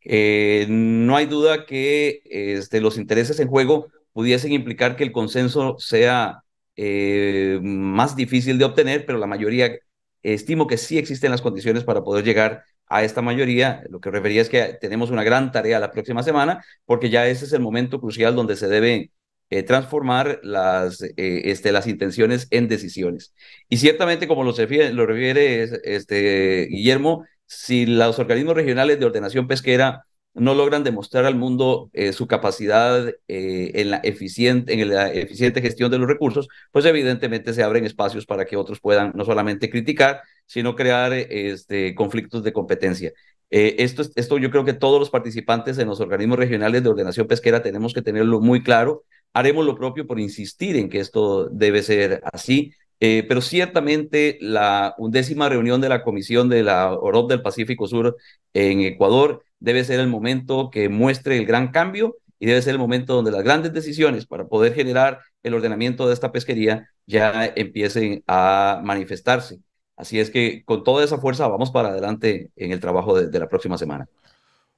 Eh, 0.03 0.67
no 0.69 1.15
hay 1.15 1.25
duda 1.25 1.65
que 1.65 2.21
este, 2.25 2.81
los 2.81 2.97
intereses 2.97 3.39
en 3.39 3.47
juego 3.47 3.87
pudiesen 4.13 4.51
implicar 4.51 4.95
que 4.95 5.03
el 5.03 5.11
consenso 5.11 5.77
sea 5.79 6.43
eh, 6.75 7.59
más 7.61 8.15
difícil 8.15 8.57
de 8.57 8.65
obtener, 8.65 9.05
pero 9.05 9.17
la 9.17 9.27
mayoría 9.27 9.77
estimo 10.21 10.67
que 10.67 10.77
sí 10.77 10.97
existen 10.97 11.31
las 11.31 11.41
condiciones 11.41 11.83
para 11.83 12.03
poder 12.03 12.23
llegar 12.25 12.63
a 12.87 13.03
esta 13.03 13.21
mayoría. 13.21 13.83
Lo 13.89 13.99
que 13.99 14.11
refería 14.11 14.41
es 14.41 14.49
que 14.49 14.77
tenemos 14.81 15.11
una 15.11 15.23
gran 15.23 15.51
tarea 15.51 15.79
la 15.79 15.91
próxima 15.91 16.23
semana, 16.23 16.63
porque 16.85 17.09
ya 17.09 17.27
ese 17.27 17.45
es 17.45 17.53
el 17.53 17.61
momento 17.61 17.99
crucial 17.99 18.35
donde 18.35 18.55
se 18.55 18.67
debe 18.67 19.11
eh, 19.49 19.63
transformar 19.63 20.39
las, 20.43 21.01
eh, 21.01 21.13
este, 21.45 21.71
las 21.71 21.87
intenciones 21.87 22.47
en 22.51 22.67
decisiones. 22.67 23.33
Y 23.69 23.77
ciertamente, 23.77 24.27
como 24.27 24.43
lo, 24.43 24.51
refiere, 24.51 24.93
lo 24.93 25.05
refiere 25.05 25.63
este, 25.83 26.67
Guillermo, 26.69 27.25
si 27.45 27.85
los 27.85 28.19
organismos 28.19 28.55
regionales 28.55 28.99
de 28.99 29.05
ordenación 29.05 29.47
pesquera 29.47 30.06
no 30.37 30.53
logran 30.55 30.83
demostrar 30.83 31.25
al 31.25 31.35
mundo 31.35 31.89
eh, 31.93 32.13
su 32.13 32.27
capacidad 32.27 33.13
en, 33.27 33.89
la 33.89 33.97
eficiente, 33.97 34.73
en 34.73 34.89
la 34.89 35.11
eficiente 35.11 35.61
gestión 35.61 35.91
de 35.91 35.97
los 35.97 36.07
recursos, 36.07 36.47
pues 36.71 36.85
evidentemente 36.85 37.53
se 37.53 37.63
abren 37.63 37.85
espacios 37.85 38.25
para 38.25 38.45
que 38.45 38.57
otros 38.57 38.79
puedan 38.79 39.11
no 39.15 39.25
solamente 39.25 39.69
criticar, 39.69 40.21
sino 40.45 40.75
crear 40.75 41.13
este, 41.13 41.95
conflictos 41.95 42.43
de 42.43 42.53
competencia. 42.53 43.11
esto, 43.49 44.03
esto 44.15 44.37
yo 44.37 44.51
creo 44.51 44.65
que 44.65 44.73
todos 44.73 44.99
los 44.99 45.09
participantes 45.09 45.77
en 45.77 45.87
los 45.87 45.99
organismos 45.99 46.39
regionales 46.39 46.83
de 46.83 46.89
ordenación 46.89 47.27
pesquera 47.27 47.61
tenemos 47.61 47.93
que 47.93 48.01
tenerlo 48.01 48.39
muy 48.41 48.63
claro 48.63 49.03
haremos 49.37 49.65
lo 49.65 49.75
propio 49.75 50.07
por 50.07 50.19
insistir 50.19 50.75
en 50.75 50.89
que 50.89 50.99
esto 50.99 51.47
debe 51.49 51.83
ser 51.83 52.21
así. 52.33 52.73
Eh, 52.99 53.25
pero 53.27 53.41
ciertamente 53.41 54.37
la 54.41 54.95
undécima 54.97 55.49
reunión 55.49 55.81
de 55.81 55.89
la 55.89 56.03
Comisión 56.03 56.49
de 56.49 56.63
la 56.63 56.93
OROP 56.93 57.29
del 57.29 57.41
Pacífico 57.43 57.87
Sur 57.87 58.17
en 58.53 58.81
Ecuador 58.81 59.43
debe 59.59 59.83
ser 59.83 59.99
el 59.99 60.07
momento 60.07 60.69
que 60.71 60.89
muestre 60.89 61.37
el 61.37 61.45
gran 61.45 61.71
cambio 61.71 62.15
y 62.39 62.47
debe 62.47 62.61
ser 62.61 62.73
el 62.73 62.79
momento 62.79 63.13
donde 63.13 63.31
las 63.31 63.43
grandes 63.43 63.73
decisiones 63.73 64.25
para 64.25 64.47
poder 64.47 64.73
generar 64.73 65.19
el 65.43 65.53
ordenamiento 65.53 66.07
de 66.07 66.13
esta 66.13 66.31
pesquería 66.31 66.89
ya 67.05 67.45
empiecen 67.55 68.23
a 68.27 68.81
manifestarse. 68.83 69.59
Así 69.95 70.19
es 70.19 70.29
que 70.29 70.63
con 70.65 70.83
toda 70.83 71.03
esa 71.03 71.17
fuerza 71.17 71.47
vamos 71.47 71.71
para 71.71 71.89
adelante 71.89 72.51
en 72.55 72.71
el 72.71 72.79
trabajo 72.79 73.17
de, 73.17 73.29
de 73.29 73.39
la 73.39 73.47
próxima 73.47 73.77
semana. 73.77 74.07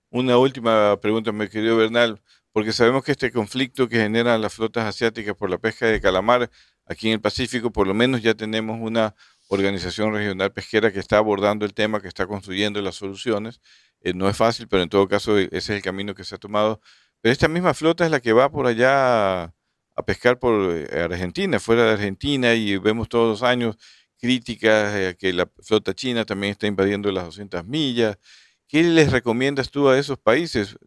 Una 0.09 0.37
última 0.37 0.97
pregunta, 0.99 1.31
mi 1.31 1.47
querido 1.47 1.77
Bernal 1.77 2.21
porque 2.51 2.71
sabemos 2.73 3.03
que 3.03 3.11
este 3.11 3.31
conflicto 3.31 3.87
que 3.87 3.97
generan 3.97 4.41
las 4.41 4.53
flotas 4.53 4.85
asiáticas 4.85 5.35
por 5.35 5.49
la 5.49 5.57
pesca 5.57 5.85
de 5.87 6.01
calamar 6.01 6.49
aquí 6.89 7.07
en 7.07 7.13
el 7.13 7.21
Pacífico, 7.21 7.71
por 7.71 7.87
lo 7.87 7.93
menos 7.93 8.21
ya 8.21 8.33
tenemos 8.33 8.79
una 8.81 9.15
organización 9.47 10.13
regional 10.13 10.51
pesquera 10.51 10.91
que 10.91 10.99
está 10.99 11.17
abordando 11.17 11.65
el 11.65 11.73
tema, 11.73 12.01
que 12.01 12.07
está 12.07 12.27
construyendo 12.27 12.81
las 12.81 12.95
soluciones. 12.95 13.61
Eh, 14.01 14.13
no 14.13 14.27
es 14.27 14.35
fácil, 14.35 14.67
pero 14.67 14.83
en 14.83 14.89
todo 14.89 15.07
caso 15.07 15.37
e, 15.37 15.45
ese 15.45 15.57
es 15.57 15.69
el 15.69 15.81
camino 15.81 16.15
que 16.15 16.23
se 16.23 16.35
ha 16.35 16.37
tomado. 16.37 16.81
Pero 17.21 17.31
esta 17.31 17.47
misma 17.47 17.73
flota 17.73 18.05
es 18.05 18.11
la 18.11 18.19
que 18.19 18.33
va 18.33 18.51
por 18.51 18.65
allá 18.67 19.43
a, 19.43 19.53
pescar 20.05 20.39
por 20.39 20.71
eh, 20.75 21.01
Argentina, 21.01 21.59
fuera 21.59 21.85
de 21.85 21.91
Argentina, 21.93 22.53
y 22.55 22.77
vemos 22.77 23.09
todos 23.09 23.29
los 23.29 23.43
años 23.43 23.77
críticas 24.17 24.93
eh, 24.95 25.15
que 25.17 25.33
la 25.33 25.49
flota 25.61 25.93
china 25.93 26.25
también 26.25 26.51
está 26.51 26.67
invadiendo 26.67 27.11
las 27.11 27.25
200 27.25 27.65
millas. 27.65 28.17
¿Qué 28.67 28.83
les 28.83 29.11
recomiendas 29.11 29.69
tú 29.71 29.89
a 29.89 29.97
esos 29.97 30.17
países? 30.19 30.77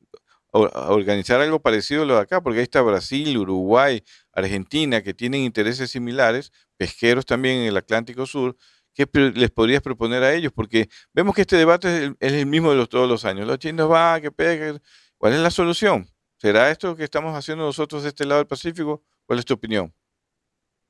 Organizar 0.53 1.41
algo 1.41 1.61
parecido 1.61 2.03
a 2.03 2.07
lo 2.07 2.15
de 2.17 2.21
acá, 2.21 2.43
porque 2.43 2.59
ahí 2.59 2.65
está 2.65 2.83
Brasil, 2.83 3.37
Uruguay, 3.39 4.03
Argentina, 4.33 5.03
que 5.03 5.15
tienen 5.15 5.43
intereses 5.43 5.91
similares, 5.91 6.53
pesqueros 6.77 7.27
también 7.27 7.59
en 7.59 7.69
el 7.69 7.77
Atlántico 7.77 8.27
Sur. 8.27 8.57
¿Qué 8.95 9.09
les 9.35 9.51
podrías 9.51 9.81
proponer 9.81 10.23
a 10.23 10.35
ellos? 10.35 10.53
Porque 10.53 10.89
vemos 11.15 11.35
que 11.35 11.43
este 11.43 11.57
debate 11.57 12.15
es 12.21 12.33
el, 12.33 12.47
mismo 12.47 12.71
de 12.71 12.77
los, 12.77 12.89
todos 12.91 13.09
los 13.09 13.25
años. 13.25 13.47
Los 13.47 13.59
chinos 13.59 13.89
van, 13.89 14.21
que 14.21 14.31
pegan. 14.31 14.83
¿Cuál 15.17 15.33
es 15.33 15.41
la 15.41 15.51
solución? 15.51 16.07
¿Será 16.37 16.71
esto 16.71 16.95
que 16.95 17.05
estamos 17.05 17.35
haciendo 17.35 17.65
nosotros 17.65 18.03
de 18.03 18.11
este 18.11 18.27
lado 18.27 18.41
del 18.41 18.47
Pacífico? 18.47 19.03
¿Cuál 19.25 19.39
es 19.39 19.47
tu 19.47 19.55
opinión? 19.55 19.95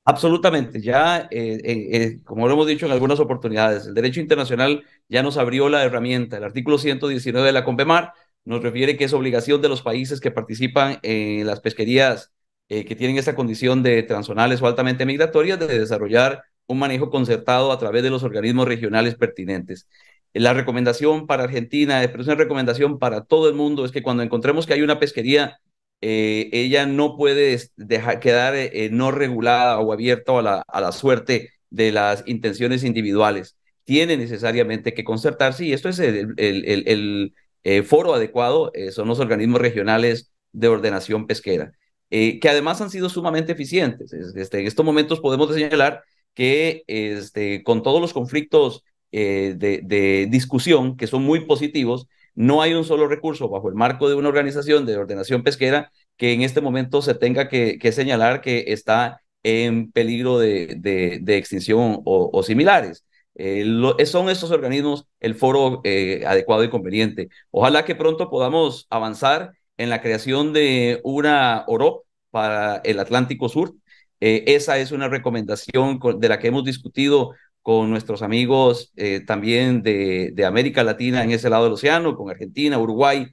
Absolutamente, 0.05 0.81
ya 0.81 1.29
eh, 1.31 1.61
eh, 1.63 1.89
eh, 1.93 2.23
como 2.25 2.49
lo 2.49 2.55
hemos 2.55 2.67
dicho 2.67 2.87
en 2.87 2.93
algunas 2.93 3.21
oportunidades, 3.21 3.87
el 3.87 3.95
derecho 3.95 4.19
internacional 4.19 4.85
ya 5.09 5.23
nos 5.23 5.37
abrió 5.37 5.69
la 5.69 5.85
herramienta. 5.85 6.39
El 6.39 6.45
artículo 6.45 6.77
119 6.77 7.47
de 7.47 7.53
la 7.53 7.65
COMPEMAR 7.65 8.13
nos 8.45 8.63
refiere 8.63 8.97
que 8.97 9.05
es 9.05 9.13
obligación 9.13 9.63
de 9.63 9.69
los 9.69 9.83
países 9.83 10.21
que 10.21 10.31
participan 10.31 10.99
en 11.03 11.47
las 11.47 11.61
pesquerías 11.61 12.33
eh, 12.69 12.85
que 12.85 12.97
tienen 12.97 13.19
esta 13.19 13.35
condición 13.35 13.83
de 13.83 14.03
transonales 14.03 14.63
o 14.63 14.67
altamente 14.67 15.07
migratorias 15.07 15.59
de 15.59 15.79
desarrollar 15.79 16.43
un 16.67 16.79
manejo 16.79 17.11
concertado 17.11 17.71
a 17.71 17.79
través 17.79 18.03
de 18.03 18.11
los 18.11 18.23
organismos 18.23 18.67
regionales 18.67 19.15
pertinentes. 19.15 19.89
La 20.33 20.55
recomendación 20.55 21.27
para 21.27 21.45
Argentina, 21.45 22.01
pero 22.07 22.23
es 22.23 22.27
una 22.27 22.37
recomendación 22.37 22.99
para 22.99 23.25
todo 23.25 23.49
el 23.49 23.55
mundo, 23.55 23.85
es 23.85 23.93
que 23.93 24.03
cuando 24.03 24.23
encontremos 24.23 24.67
que 24.67 24.73
hay 24.75 24.83
una 24.83 24.99
pesquería, 24.99 25.59
eh, 26.01 26.49
ella 26.53 26.87
no 26.87 27.17
puede 27.17 27.61
dejar, 27.77 28.21
quedar 28.21 28.55
eh, 28.57 28.89
no 28.91 29.11
regulada 29.11 29.79
o 29.79 29.93
abierta 29.93 30.39
a 30.39 30.43
la, 30.43 30.65
a 30.67 30.81
la 30.81 30.93
suerte 30.93 31.51
de 31.71 31.93
las 31.93 32.25
intenciones 32.27 32.85
individuales. 32.85 33.57
Tiene 33.85 34.17
necesariamente 34.17 34.95
que 34.95 35.05
concertarse 35.05 35.67
y 35.67 35.73
esto 35.73 35.89
es 35.89 35.99
el 35.99 37.35
eh, 37.65 37.83
foro 37.83 38.15
adecuado 38.15 38.71
eh, 38.75 38.91
son 38.91 39.09
los 39.09 39.21
organismos 39.21 39.61
regionales 39.61 40.33
de 40.53 40.69
ordenación 40.69 41.27
pesquera, 41.27 41.73
eh, 42.11 42.41
que 42.41 42.49
además 42.49 42.81
han 42.81 42.91
sido 42.91 43.09
sumamente 43.09 43.53
eficientes. 43.53 44.13
Este, 44.13 44.61
en 44.61 44.67
estos 44.67 44.85
momentos 44.85 45.21
podemos 45.21 45.53
señalar 45.55 46.03
que 46.35 46.85
este, 46.87 47.63
con 47.63 47.83
todos 47.83 48.01
los 48.01 48.13
conflictos 48.13 48.85
de, 49.11 50.27
discusión, 50.31 50.97
que 50.97 51.07
son 51.07 51.23
muy 51.23 51.41
positivos, 51.45 52.09
no 52.35 52.63
hay 52.63 52.73
un 52.73 52.85
solo 52.85 53.09
recurso 53.09 53.49
bajo 53.51 53.69
el 53.69 53.75
marco 53.75 54.09
de 54.09 54.15
una 54.15 54.29
organización 54.29 54.87
de 54.87 54.97
ordenación 54.97 55.43
pesquera 55.43 55.93
que 56.17 56.33
en 56.33 56.41
este 56.41 56.63
momento 56.63 57.03
se 57.03 57.15
tenga 57.15 57.49
que, 57.49 57.93
señalar 57.93 58.41
que 58.41 58.65
está 58.69 59.21
en 59.43 59.93
peligro 59.93 60.39
de, 60.39 61.21
extinción 61.27 62.01
o 62.05 62.43
similares. 62.43 63.05
Eh, 63.35 63.65
son 64.07 64.29
estos 64.29 64.51
organismos 64.51 65.07
el 65.21 65.35
foro 65.35 65.81
eh, 65.85 66.25
adecuado 66.27 66.65
y 66.65 66.71
conveniente. 66.71 67.29
Ojalá 67.51 67.85
que 67.85 67.95
pronto 67.95 68.29
podamos 68.31 68.87
avanzar 68.91 69.53
en 69.79 69.91
la 69.91 70.03
creación 70.03 70.53
de 70.53 71.01
una 71.05 71.65
OROP 71.67 72.05
para 72.31 72.77
el 72.85 73.01
Atlántico 73.01 73.49
Sur. 73.49 73.75
Eh, 74.21 74.45
esa 74.49 74.79
es 74.79 74.93
una 74.93 75.09
recomendación 75.09 75.99
de 76.19 76.29
la 76.29 76.39
que 76.39 76.49
hemos 76.49 76.65
discutido 76.65 77.33
con 77.63 77.91
nuestros 77.91 78.23
amigos 78.23 78.93
también 79.27 79.83
de, 79.83 80.33
de, 80.35 80.45
América 80.45 80.83
Latina 80.83 81.23
en 81.23 81.31
ese 81.31 81.49
lado 81.49 81.65
del 81.65 81.75
océano, 81.75 82.17
con 82.17 82.29
Argentina, 82.29 82.79
Uruguay, 82.79 83.29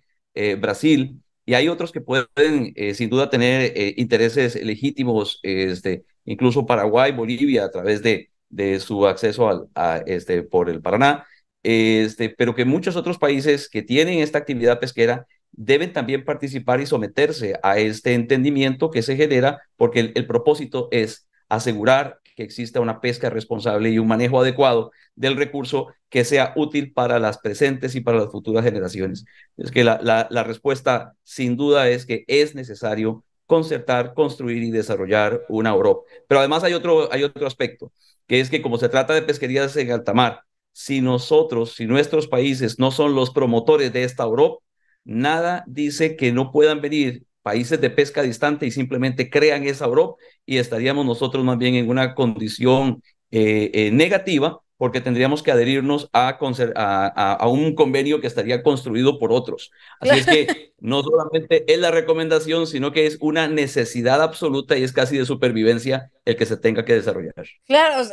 Brasil, 0.60 1.24
y 1.46 1.56
hay 1.56 1.68
otros 1.68 1.92
que 1.92 2.02
pueden 2.02 2.74
sin 2.94 3.10
duda 3.10 3.32
tener 3.32 3.74
intereses 3.98 4.56
legítimos, 4.64 5.40
este, 5.42 6.06
incluso 6.26 6.68
Paraguay, 6.68 7.12
Bolivia, 7.12 7.66
a 7.66 7.72
través 7.72 8.04
de, 8.04 8.30
de 8.50 8.80
su 8.80 9.08
acceso 9.08 9.70
a, 9.76 9.98
este, 10.06 10.44
por 10.44 10.70
el 10.70 10.82
Paraná, 10.82 11.26
este, 11.64 12.30
pero 12.30 12.56
que 12.56 12.66
muchos 12.66 12.96
otros 12.96 13.18
países 13.18 13.70
que 13.70 13.82
tienen 13.82 14.20
esta 14.20 14.38
actividad 14.40 14.80
pesquera 14.80 15.28
deben 15.52 15.94
también 15.94 16.26
participar 16.26 16.82
y 16.82 16.86
someterse 16.86 17.60
a 17.64 17.80
este 17.80 18.14
entendimiento 18.14 18.92
que 18.92 19.02
se 19.02 19.16
genera, 19.16 19.62
porque 19.76 20.12
el, 20.16 20.28
propósito 20.28 20.88
es 20.92 21.28
asegurar 21.50 22.20
que 22.36 22.44
exista 22.44 22.80
una 22.80 23.02
pesca 23.02 23.30
responsable 23.30 23.90
y 23.90 24.00
un 24.00 24.08
manejo 24.08 24.40
adecuado 24.40 24.92
del 25.16 25.36
recurso 25.36 25.88
que 26.10 26.24
sea 26.24 26.54
útil 26.56 26.94
para 26.94 27.20
las 27.20 27.40
presentes 27.40 27.96
y 27.96 28.02
para 28.02 28.20
las 28.20 28.32
futuras 28.32 28.64
generaciones. 28.64 29.26
Es 29.58 29.72
que 29.72 29.84
la, 29.84 30.00
la 30.30 30.44
respuesta 30.44 31.14
sin 31.24 31.58
duda 31.58 31.90
es 31.90 32.06
que 32.06 32.24
es 32.28 32.56
necesario 32.56 33.24
concertar, 33.50 34.14
construir 34.14 34.62
y 34.62 34.70
desarrollar 34.70 35.44
una 35.50 35.72
Europa. 35.72 36.02
Pero 36.28 36.40
además 36.40 36.64
hay 36.64 36.74
otro, 36.74 37.12
hay 37.12 37.24
otro 37.24 37.48
aspecto 37.48 37.92
que 38.28 38.40
es 38.40 38.52
que 38.52 38.62
como 38.62 38.78
se 38.78 38.90
trata 38.90 39.16
de 39.16 39.24
pesquerías 39.24 39.76
en 39.76 39.92
alta 39.92 40.14
mar, 40.14 40.42
si 40.72 41.02
nosotros, 41.02 41.74
si 41.74 41.88
nuestros 41.88 42.28
países 42.28 42.78
no 42.78 42.92
son 42.92 43.16
los 43.16 43.32
promotores 43.32 43.92
de 43.92 44.04
esta 44.04 44.22
Europa, 44.24 44.64
nada 45.04 45.64
dice 45.66 46.16
que 46.16 46.32
no 46.32 46.52
puedan 46.52 46.80
venir 46.80 47.24
países 47.42 47.82
de 47.82 47.90
pesca 47.90 48.22
distante 48.22 48.68
y 48.68 48.72
simplemente 48.72 49.32
crean 49.32 49.64
esa 49.64 49.86
Europa 49.86 50.22
y 50.46 50.58
estaríamos 50.58 51.08
nosotros 51.08 51.44
más 51.44 51.58
bien 51.58 51.74
en 51.74 51.90
una 51.90 52.14
condición 52.14 53.02
eh, 53.32 53.72
eh, 53.74 53.92
negativa 53.92 54.62
porque 54.78 55.02
tendríamos 55.02 55.42
que 55.42 55.52
adherirnos 55.52 56.08
a, 56.14 56.30
a, 56.30 57.48
un 57.50 57.74
convenio 57.74 58.22
que 58.22 58.28
estaría 58.28 58.62
construido 58.62 59.18
por 59.18 59.34
otros. 59.34 59.72
Así 60.00 60.20
es 60.20 60.26
que 60.28 60.69
no 60.82 61.04
solamente 61.04 61.72
es 61.72 61.80
la 61.80 61.92
recomendación, 61.92 62.68
sino 62.68 62.92
que 62.92 63.06
es 63.06 63.18
una 63.20 63.48
necesidad 63.48 64.22
absoluta 64.22 64.78
y 64.78 64.84
es 64.84 64.94
casi 64.94 65.18
de 65.18 65.26
supervivencia 65.26 66.12
el 66.26 66.36
que 66.36 66.46
se 66.46 66.58
tenga 66.58 66.86
que 66.86 66.94
desarrollar. 66.94 67.34
Claro, 67.66 68.04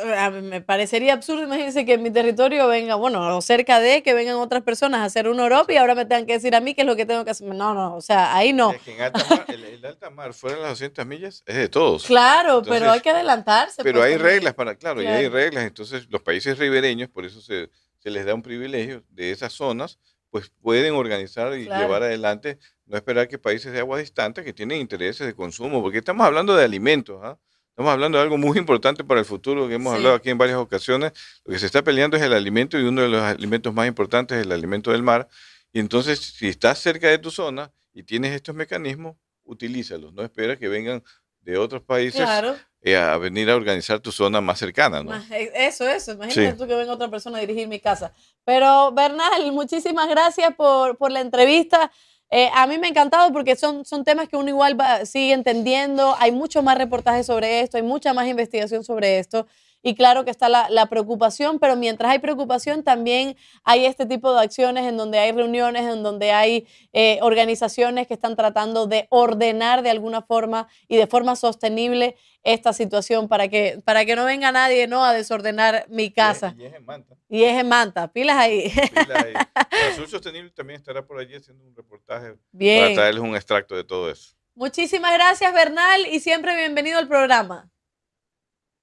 me 0.42 0.60
parecería 0.60 1.12
absurdo, 1.12 1.42
imagínense 1.42 1.84
que 1.84 1.94
en 1.94 2.02
mi 2.02 2.10
territorio 2.10 2.66
venga, 2.68 2.94
bueno, 2.94 3.36
o 3.36 3.42
cerca 3.42 3.80
de 3.80 4.02
que 4.02 4.14
vengan 4.14 4.36
otras 4.36 4.62
personas 4.62 5.00
a 5.00 5.04
hacer 5.04 5.28
un 5.28 5.38
Europa 5.38 5.72
y 5.72 5.76
ahora 5.76 5.94
me 5.94 6.04
tengan 6.06 6.26
que 6.26 6.34
decir 6.34 6.54
a 6.54 6.60
mí 6.60 6.74
qué 6.74 6.82
es 6.82 6.86
lo 6.86 6.96
que 6.96 7.06
tengo 7.06 7.24
que 7.24 7.30
hacer. 7.30 7.46
No, 7.46 7.74
no, 7.74 7.96
o 7.96 8.00
sea, 8.00 8.34
ahí 8.34 8.52
no. 8.52 8.74
en 8.86 9.02
alta 9.02 9.24
mar, 9.28 9.44
el, 9.48 9.84
alta 9.84 10.10
mar 10.10 10.32
fuera 10.32 10.56
de 10.56 10.62
las 10.62 10.70
200 10.70 11.06
millas 11.06 11.42
es 11.46 11.56
de 11.56 11.68
todos. 11.68 12.06
Claro, 12.06 12.62
pero 12.62 12.90
hay 12.90 13.00
que 13.00 13.10
adelantarse. 13.10 13.82
Pero 13.82 14.00
pues, 14.00 14.12
hay 14.12 14.16
reglas 14.16 14.54
para, 14.54 14.76
claro, 14.76 15.02
y 15.02 15.06
hay 15.06 15.28
reglas, 15.28 15.64
entonces 15.64 16.06
los 16.08 16.22
países 16.22 16.58
ribereños, 16.58 17.08
por 17.08 17.24
eso 17.24 17.40
se, 17.40 17.70
se, 17.98 18.10
les 18.10 18.24
da 18.24 18.34
un 18.34 18.42
privilegio 18.42 19.04
de 19.10 19.30
esas 19.30 19.52
zonas, 19.52 19.98
pues 20.36 20.52
pueden 20.60 20.92
organizar 20.92 21.56
y 21.56 21.64
llevar 21.64 22.02
adelante, 22.02 22.58
no 22.84 22.98
esperar 22.98 23.26
que 23.26 23.38
países 23.38 23.72
de 23.72 23.78
agua 23.78 23.98
distante 23.98 24.44
que 24.44 24.52
tienen 24.52 24.82
intereses 24.82 25.26
de 25.26 25.34
consumo, 25.34 25.80
porque 25.80 25.96
estamos 25.96 26.26
hablando 26.26 26.54
de 26.54 26.62
alimentos, 26.62 27.18
¿ah? 27.22 27.38
Estamos 27.70 27.90
hablando 27.90 28.18
de 28.18 28.24
algo 28.24 28.36
muy 28.36 28.58
importante 28.58 29.02
para 29.02 29.20
el 29.20 29.24
futuro, 29.24 29.66
que 29.66 29.74
hemos 29.76 29.94
hablado 29.94 30.14
aquí 30.14 30.28
en 30.28 30.36
varias 30.36 30.58
ocasiones. 30.58 31.12
Lo 31.46 31.54
que 31.54 31.58
se 31.58 31.64
está 31.64 31.82
peleando 31.82 32.18
es 32.18 32.22
el 32.22 32.34
alimento 32.34 32.78
y 32.78 32.82
uno 32.82 33.00
de 33.00 33.08
los 33.08 33.22
alimentos 33.22 33.72
más 33.72 33.88
importantes 33.88 34.36
es 34.36 34.44
el 34.44 34.52
alimento 34.52 34.92
del 34.92 35.02
mar. 35.02 35.26
Y 35.72 35.80
entonces, 35.80 36.20
si 36.20 36.48
estás 36.48 36.78
cerca 36.78 37.08
de 37.08 37.16
tu 37.16 37.30
zona 37.30 37.72
y 37.94 38.02
tienes 38.02 38.34
estos 38.34 38.54
mecanismos, 38.54 39.16
utilízalos. 39.44 40.12
No 40.12 40.22
esperes 40.22 40.58
que 40.58 40.68
vengan 40.68 41.02
de 41.40 41.56
otros 41.56 41.80
países 41.80 42.20
Claro. 42.20 42.56
Eh, 42.86 42.96
a 42.96 43.16
venir 43.18 43.50
a 43.50 43.56
organizar 43.56 43.98
tu 43.98 44.12
zona 44.12 44.40
más 44.40 44.58
cercana. 44.60 45.02
¿no? 45.02 45.12
Eh, 45.32 45.50
Eso, 45.54 45.88
eso. 45.88 46.12
Imagínate 46.12 46.52
Sí. 46.52 46.56
tú 46.58 46.68
que 46.68 46.74
venga 46.76 46.92
otra 46.92 47.08
persona 47.10 47.38
a 47.38 47.40
dirigir 47.40 47.66
mi 47.66 47.80
casa. 47.80 48.12
Pero, 48.44 48.92
Bernal, 48.92 49.50
muchísimas 49.50 50.08
gracias 50.08 50.54
por, 50.54 50.96
por 50.96 51.10
la 51.10 51.20
entrevista. 51.20 51.90
Eh, 52.30 52.48
a 52.54 52.66
mí 52.68 52.78
me 52.78 52.86
ha 52.86 52.90
encantado 52.90 53.32
porque 53.32 53.56
son, 53.56 53.84
son 53.84 54.04
temas 54.04 54.28
que 54.28 54.36
uno 54.36 54.48
igual 54.50 54.80
va, 54.80 55.04
sigue 55.04 55.32
entendiendo. 55.32 56.14
Hay 56.20 56.30
mucho 56.30 56.62
más 56.62 56.78
reportajes 56.78 57.26
sobre 57.26 57.60
esto, 57.60 57.76
hay 57.76 57.82
mucha 57.82 58.14
más 58.14 58.28
investigación 58.28 58.84
sobre 58.84 59.18
esto. 59.18 59.48
Y 59.86 59.94
claro 59.94 60.24
que 60.24 60.32
está 60.32 60.48
la, 60.48 60.68
la 60.68 60.86
preocupación, 60.86 61.60
pero 61.60 61.76
mientras 61.76 62.10
hay 62.10 62.18
preocupación, 62.18 62.82
también 62.82 63.36
hay 63.62 63.84
este 63.84 64.04
tipo 64.04 64.34
de 64.34 64.40
acciones 64.40 64.84
en 64.84 64.96
donde 64.96 65.20
hay 65.20 65.30
reuniones, 65.30 65.84
en 65.84 66.02
donde 66.02 66.32
hay 66.32 66.66
eh, 66.92 67.20
organizaciones 67.22 68.08
que 68.08 68.14
están 68.14 68.34
tratando 68.34 68.88
de 68.88 69.06
ordenar 69.10 69.84
de 69.84 69.90
alguna 69.90 70.22
forma 70.22 70.66
y 70.88 70.96
de 70.96 71.06
forma 71.06 71.36
sostenible 71.36 72.16
esta 72.42 72.72
situación 72.72 73.28
para 73.28 73.46
que, 73.46 73.80
para 73.84 74.04
que 74.04 74.16
no 74.16 74.24
venga 74.24 74.50
nadie 74.50 74.88
¿no? 74.88 75.04
a 75.04 75.12
desordenar 75.12 75.86
mi 75.88 76.10
casa. 76.10 76.56
Y 76.58 76.64
es 76.64 76.74
en 76.74 76.84
Manta. 76.84 77.14
Y 77.28 77.44
es 77.44 77.56
en 77.56 77.68
Manta, 77.68 78.12
pilas 78.12 78.38
ahí. 78.38 78.72
Pila 78.92 79.24
ahí. 79.24 79.34
Azul 79.92 80.08
Sostenible 80.08 80.50
también 80.50 80.80
estará 80.80 81.06
por 81.06 81.20
allí 81.20 81.36
haciendo 81.36 81.62
un 81.64 81.76
reportaje 81.76 82.34
Bien. 82.50 82.86
para 82.86 82.94
traerles 82.96 83.22
un 83.22 83.36
extracto 83.36 83.76
de 83.76 83.84
todo 83.84 84.10
eso. 84.10 84.34
Muchísimas 84.56 85.12
gracias, 85.12 85.54
Bernal, 85.54 86.08
y 86.10 86.18
siempre 86.18 86.56
bienvenido 86.56 86.98
al 86.98 87.06
programa. 87.06 87.70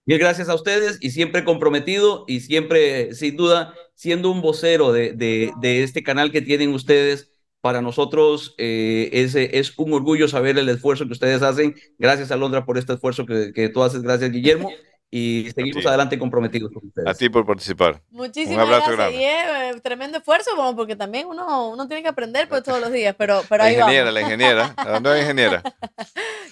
Mil 0.05 0.19
gracias 0.19 0.49
a 0.49 0.55
ustedes 0.55 0.97
y 1.01 1.11
siempre 1.11 1.45
comprometido 1.45 2.25
y 2.27 2.41
siempre, 2.41 3.13
sin 3.15 3.37
duda, 3.37 3.73
siendo 3.95 4.31
un 4.31 4.41
vocero 4.41 4.91
de, 4.91 5.13
de, 5.13 5.83
este 5.83 6.03
canal 6.03 6.31
que 6.31 6.41
tienen 6.41 6.73
ustedes. 6.73 7.29
Para 7.61 7.81
nosotros 7.81 8.55
eh, 8.57 9.09
es, 9.13 9.35
es 9.35 9.79
un 9.79 9.93
orgullo 9.93 10.27
saber 10.27 10.57
el 10.57 10.67
esfuerzo 10.67 11.05
que 11.05 11.13
ustedes 11.13 11.41
hacen. 11.41 11.75
Gracias, 11.97 12.29
Alondra, 12.29 12.65
por 12.65 12.77
este 12.77 12.91
esfuerzo 12.91 13.25
que, 13.25 13.53
que 13.53 13.69
tú 13.69 13.81
haces. 13.83 14.01
Gracias, 14.01 14.31
Guillermo. 14.31 14.69
Y 15.15 15.51
seguimos 15.53 15.85
adelante 15.85 16.17
comprometidos 16.17 16.71
con 16.71 16.87
ustedes. 16.87 17.07
A 17.07 17.13
ti 17.13 17.29
por 17.29 17.45
participar. 17.45 18.01
Muchísimas 18.09 18.55
un 18.65 18.73
abrazo 18.73 18.93
gracias. 18.93 18.97
grande. 18.97 19.17
Y 19.21 19.25
es 19.71 19.75
eh, 19.75 19.81
tremendo 19.81 20.17
esfuerzo, 20.17 20.55
bueno, 20.55 20.75
porque 20.75 20.95
también 20.95 21.27
uno, 21.27 21.69
uno 21.69 21.87
tiene 21.87 22.01
que 22.01 22.09
aprender 22.09 22.49
pues, 22.49 22.63
todos 22.63 22.81
los 22.81 22.91
días, 22.91 23.13
pero, 23.15 23.43
pero 23.47 23.63
La 23.63 23.69
ahí 23.69 23.75
ingeniera, 23.75 24.05
vamos. 24.05 24.13
la 24.15 24.21
ingeniera, 24.21 24.75
la 24.75 24.99
nueva 24.99 25.19
ingeniera. 25.21 25.61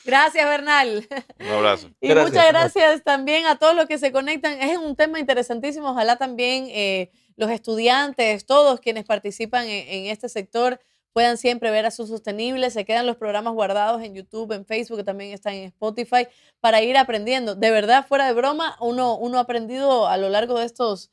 Gracias, 0.06 0.46
Bernal. 0.46 1.08
Un 1.40 1.48
abrazo. 1.48 1.90
Y 2.00 2.10
muchas 2.14 2.48
gracias 2.50 3.04
también 3.04 3.48
a 3.48 3.56
todos 3.58 3.76
los 3.76 3.88
que 3.88 3.98
se 3.98 4.12
conectan. 4.12 4.62
Es 4.62 4.78
un 4.78 4.96
tema 4.96 5.20
interesantísimo. 5.20 5.90
Ojalá 5.90 6.18
también 6.18 6.68
eh, 6.70 7.10
los 7.38 7.50
estudiantes, 7.50 8.46
todos 8.46 8.80
quienes 8.80 9.06
participan 9.06 9.68
en, 9.68 9.88
en 9.88 10.06
este 10.12 10.30
sector, 10.30 10.80
puedan 11.14 11.38
siempre 11.38 11.72
ver 11.72 11.86
a 11.86 11.92
sus 11.92 12.10
sostenibles. 12.10 12.74
Se 12.74 12.86
quedan 12.86 13.06
los 13.06 13.18
programas 13.18 13.54
guardados 13.54 14.02
en 14.02 14.14
YouTube, 14.14 14.52
en 14.54 14.66
Facebook, 14.66 14.98
que 14.98 15.04
también 15.04 15.32
están 15.34 15.54
en 15.54 15.66
Spotify, 15.66 16.28
para 16.60 16.82
ir 16.82 16.98
aprendiendo. 16.98 17.56
De 17.56 17.72
verdad, 17.72 18.06
fuera 18.08 18.28
de 18.28 18.34
broma, 18.34 18.78
uno, 18.80 19.18
uno 19.18 19.38
ha 19.38 19.42
aprendido 19.42 20.08
a 20.08 20.18
lo 20.18 20.30
largo 20.30 20.60
de 20.60 20.66
estos, 20.66 21.12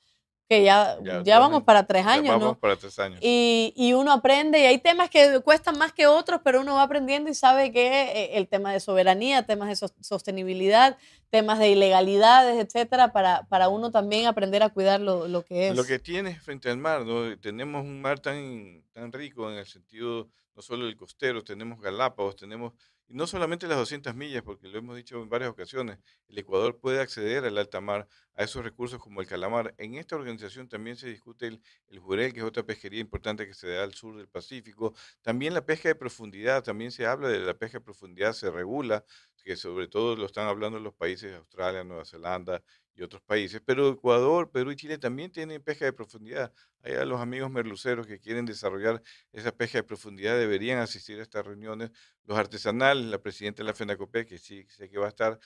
que 0.48 0.64
ya, 0.64 0.96
ya, 1.02 1.22
Ya, 1.22 1.38
vamos 1.38 1.62
para 1.64 1.86
tres 1.86 2.04
Ya 2.04 2.12
años, 2.12 2.28
Vamos 2.28 2.48
¿no? 2.54 2.58
para 2.58 2.76
tres 2.76 2.98
años. 2.98 3.18
Y, 3.22 3.74
y 3.76 3.92
uno 3.92 4.12
aprende, 4.12 4.58
y 4.60 4.64
hay 4.64 4.78
temas 4.78 5.10
que 5.10 5.40
cuestan 5.40 5.76
más 5.76 5.92
que 5.92 6.06
otros, 6.06 6.40
pero 6.42 6.60
uno 6.62 6.74
va 6.76 6.82
aprendiendo 6.84 7.28
y 7.30 7.34
sabe 7.34 7.70
que 7.70 7.86
eh, 7.86 8.38
el 8.38 8.48
tema 8.48 8.72
de 8.72 8.80
soberanía, 8.80 9.44
temas 9.44 9.68
de 9.68 9.76
sos- 9.76 9.94
sostenibilidad, 10.00 10.96
temas 11.30 11.58
de 11.58 11.68
ilegalidades, 11.70 12.58
etcétera, 12.64 13.12
para, 13.12 13.44
para 13.48 13.68
uno 13.68 13.90
también 13.90 14.26
aprender 14.26 14.62
a 14.62 14.70
cuidar 14.70 15.00
lo, 15.00 15.28
lo 15.28 15.44
que 15.44 15.68
es. 15.68 15.76
Lo 15.76 15.84
que 15.84 15.98
tienes 15.98 16.42
frente 16.42 16.70
al 16.70 16.78
mar, 16.78 17.04
¿no? 17.04 17.38
Tenemos 17.38 17.82
un 17.84 18.00
mar 18.00 18.18
tan, 18.20 18.82
tan 18.92 19.12
rico 19.12 19.50
en 19.50 19.58
el 19.58 19.66
sentido 19.66 20.28
no 20.56 20.62
solo 20.62 20.86
del 20.86 20.96
costero, 20.96 21.44
tenemos 21.44 21.80
Galápagos, 21.80 22.34
tenemos, 22.34 22.72
y 23.08 23.14
no 23.14 23.26
solamente 23.26 23.66
las 23.66 23.78
200 23.78 24.14
millas, 24.14 24.42
porque 24.42 24.68
lo 24.68 24.78
hemos 24.78 24.96
dicho 24.96 25.20
en 25.22 25.28
varias 25.28 25.50
ocasiones, 25.50 25.98
el 26.28 26.38
Ecuador 26.38 26.78
puede 26.78 27.00
acceder 27.00 27.44
al 27.44 27.56
alta 27.56 27.80
mar 27.80 28.06
a 28.34 28.44
esos 28.44 28.62
recursos 28.62 29.00
como 29.00 29.20
el 29.20 29.26
calamar. 29.26 29.74
En 29.78 29.94
esta 29.94 30.14
organización 30.16 30.68
también 30.68 30.96
se 30.96 31.08
discute 31.08 31.46
el, 31.46 31.62
el 31.88 31.98
jurel, 31.98 32.32
que 32.32 32.40
es 32.40 32.44
otra 32.44 32.64
pesquería 32.64 33.00
importante 33.00 33.46
que 33.46 33.54
se 33.54 33.68
da 33.68 33.82
al 33.82 33.94
sur 33.94 34.16
del 34.16 34.28
Pacífico. 34.28 34.94
También 35.22 35.54
la 35.54 35.64
pesca 35.64 35.88
de 35.88 35.94
profundidad, 35.94 36.62
también 36.62 36.92
se 36.92 37.06
habla 37.06 37.28
de 37.28 37.38
la 37.40 37.54
pesca 37.54 37.78
de 37.78 37.84
profundidad, 37.84 38.34
se 38.34 38.50
regula, 38.50 39.04
que 39.42 39.56
sobre 39.56 39.88
todo 39.88 40.14
lo 40.14 40.26
están 40.26 40.46
hablando 40.46 40.78
los 40.78 40.94
países 40.94 41.30
de 41.30 41.36
Australia, 41.38 41.82
Nueva 41.82 42.04
Zelanda 42.04 42.62
y 42.98 43.02
otros 43.04 43.22
países, 43.22 43.62
pero 43.64 43.88
Ecuador, 43.90 44.50
Perú 44.50 44.72
y 44.72 44.76
Chile 44.76 44.98
también 44.98 45.30
tienen 45.30 45.62
pesca 45.62 45.84
de 45.84 45.92
profundidad. 45.92 46.52
Hay 46.82 46.94
a 46.94 47.04
los 47.04 47.20
amigos 47.20 47.50
merluceros 47.50 48.06
que 48.06 48.18
quieren 48.18 48.44
desarrollar 48.44 49.02
esa 49.32 49.52
pesca 49.56 49.78
de 49.78 49.84
profundidad, 49.84 50.36
deberían 50.38 50.78
asistir 50.80 51.18
a 51.20 51.22
estas 51.22 51.46
reuniones. 51.46 51.90
Los 52.24 52.36
artesanales, 52.38 53.06
la 53.06 53.18
presidenta 53.22 53.62
de 53.62 53.68
la 53.68 53.74
FENACOPE, 53.74 54.26
que 54.26 54.38
sí 54.38 54.66
sé 54.68 54.90
que 54.90 54.98
va 54.98 55.06
a 55.06 55.08
estar, 55.10 55.38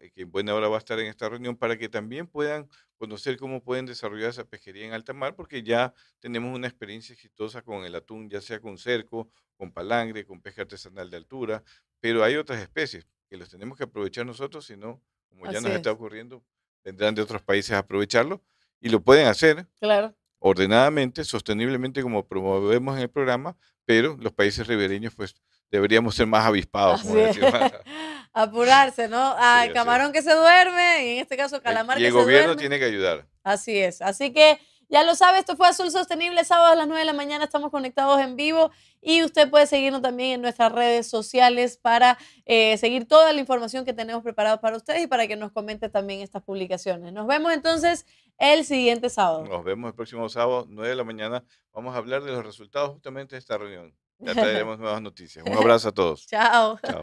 eh, 0.00 0.10
que 0.10 0.22
en 0.22 0.30
buena 0.30 0.54
hora 0.54 0.68
va 0.68 0.76
a 0.76 0.78
estar 0.78 0.98
en 1.00 1.06
esta 1.06 1.28
reunión, 1.28 1.56
para 1.56 1.76
que 1.78 1.88
también 1.88 2.26
puedan 2.26 2.68
conocer 2.96 3.36
cómo 3.38 3.62
pueden 3.62 3.86
desarrollar 3.86 4.30
esa 4.30 4.44
pesquería 4.44 4.86
en 4.86 4.92
alta 4.92 5.12
mar, 5.12 5.34
porque 5.34 5.62
ya 5.62 5.94
tenemos 6.20 6.54
una 6.54 6.68
experiencia 6.68 7.14
exitosa 7.14 7.62
con 7.62 7.84
el 7.84 7.94
atún, 7.94 8.28
ya 8.28 8.40
sea 8.40 8.60
con 8.60 8.76
cerco, 8.78 9.30
con 9.56 9.72
palangre, 9.72 10.24
con 10.26 10.40
pesca 10.42 10.62
artesanal 10.62 11.10
de 11.10 11.16
altura, 11.16 11.64
pero 12.00 12.22
hay 12.24 12.36
otras 12.36 12.60
especies 12.60 13.06
que 13.28 13.36
las 13.36 13.48
tenemos 13.50 13.76
que 13.78 13.84
aprovechar 13.84 14.26
nosotros, 14.26 14.66
si 14.66 14.76
no, 14.76 15.02
como 15.28 15.46
ya 15.46 15.60
Así 15.60 15.60
nos 15.60 15.74
está 15.74 15.90
es. 15.90 15.92
ocurriendo, 15.92 16.44
vendrán 16.88 17.14
de 17.14 17.22
otros 17.22 17.42
países 17.42 17.72
a 17.72 17.78
aprovecharlo 17.78 18.42
y 18.80 18.88
lo 18.88 19.00
pueden 19.00 19.26
hacer 19.26 19.66
Claro. 19.80 20.14
ordenadamente, 20.38 21.22
sosteniblemente, 21.24 22.02
como 22.02 22.26
promovemos 22.26 22.96
en 22.96 23.02
el 23.02 23.10
programa, 23.10 23.56
pero 23.84 24.16
los 24.18 24.32
países 24.32 24.66
ribereños, 24.66 25.14
pues, 25.14 25.34
deberíamos 25.70 26.14
ser 26.14 26.26
más 26.26 26.46
avispados, 26.46 27.02
como. 27.02 27.14
Apurarse, 28.32 29.08
¿no? 29.08 29.36
Es. 29.64 29.72
camarón 29.74 30.12
que 30.12 30.22
se 30.22 30.32
duerme, 30.34 31.04
y 31.06 31.08
en 31.16 31.18
este 31.22 31.36
caso 31.36 31.60
calamar 31.62 31.98
Y 31.98 32.02
que 32.02 32.06
el 32.08 32.12
se 32.12 32.18
gobierno 32.18 32.46
duerme. 32.48 32.60
tiene 32.60 32.78
que 32.78 32.84
ayudar. 32.84 33.26
Así 33.42 33.78
es. 33.78 34.00
Así 34.00 34.32
que 34.32 34.58
ya 34.88 35.04
lo 35.04 35.14
sabe, 35.14 35.38
esto 35.38 35.56
fue 35.56 35.68
Azul 35.68 35.90
Sostenible, 35.90 36.44
sábado 36.44 36.72
a 36.72 36.74
las 36.74 36.86
9 36.86 37.00
de 37.00 37.06
la 37.06 37.12
mañana 37.12 37.44
estamos 37.44 37.70
conectados 37.70 38.20
en 38.20 38.36
vivo 38.36 38.70
y 39.00 39.22
usted 39.22 39.50
puede 39.50 39.66
seguirnos 39.66 40.02
también 40.02 40.32
en 40.32 40.42
nuestras 40.42 40.72
redes 40.72 41.06
sociales 41.06 41.76
para 41.76 42.18
eh, 42.46 42.76
seguir 42.78 43.06
toda 43.06 43.32
la 43.32 43.40
información 43.40 43.84
que 43.84 43.92
tenemos 43.92 44.22
preparado 44.22 44.60
para 44.60 44.76
ustedes 44.76 45.02
y 45.02 45.06
para 45.06 45.26
que 45.26 45.36
nos 45.36 45.52
comente 45.52 45.88
también 45.88 46.20
estas 46.20 46.42
publicaciones. 46.42 47.12
Nos 47.12 47.26
vemos 47.26 47.52
entonces 47.52 48.06
el 48.38 48.64
siguiente 48.64 49.10
sábado. 49.10 49.44
Nos 49.44 49.64
vemos 49.64 49.88
el 49.88 49.94
próximo 49.94 50.28
sábado, 50.28 50.66
9 50.68 50.88
de 50.88 50.96
la 50.96 51.04
mañana. 51.04 51.44
Vamos 51.72 51.94
a 51.94 51.98
hablar 51.98 52.22
de 52.22 52.32
los 52.32 52.44
resultados 52.44 52.90
justamente 52.90 53.34
de 53.34 53.40
esta 53.40 53.58
reunión. 53.58 53.94
Ya 54.18 54.34
traeremos 54.34 54.78
nuevas 54.80 55.02
noticias. 55.02 55.44
Un 55.46 55.54
abrazo 55.54 55.88
a 55.88 55.92
todos. 55.92 56.26
Chao. 56.26 56.78
Chao. 56.80 57.02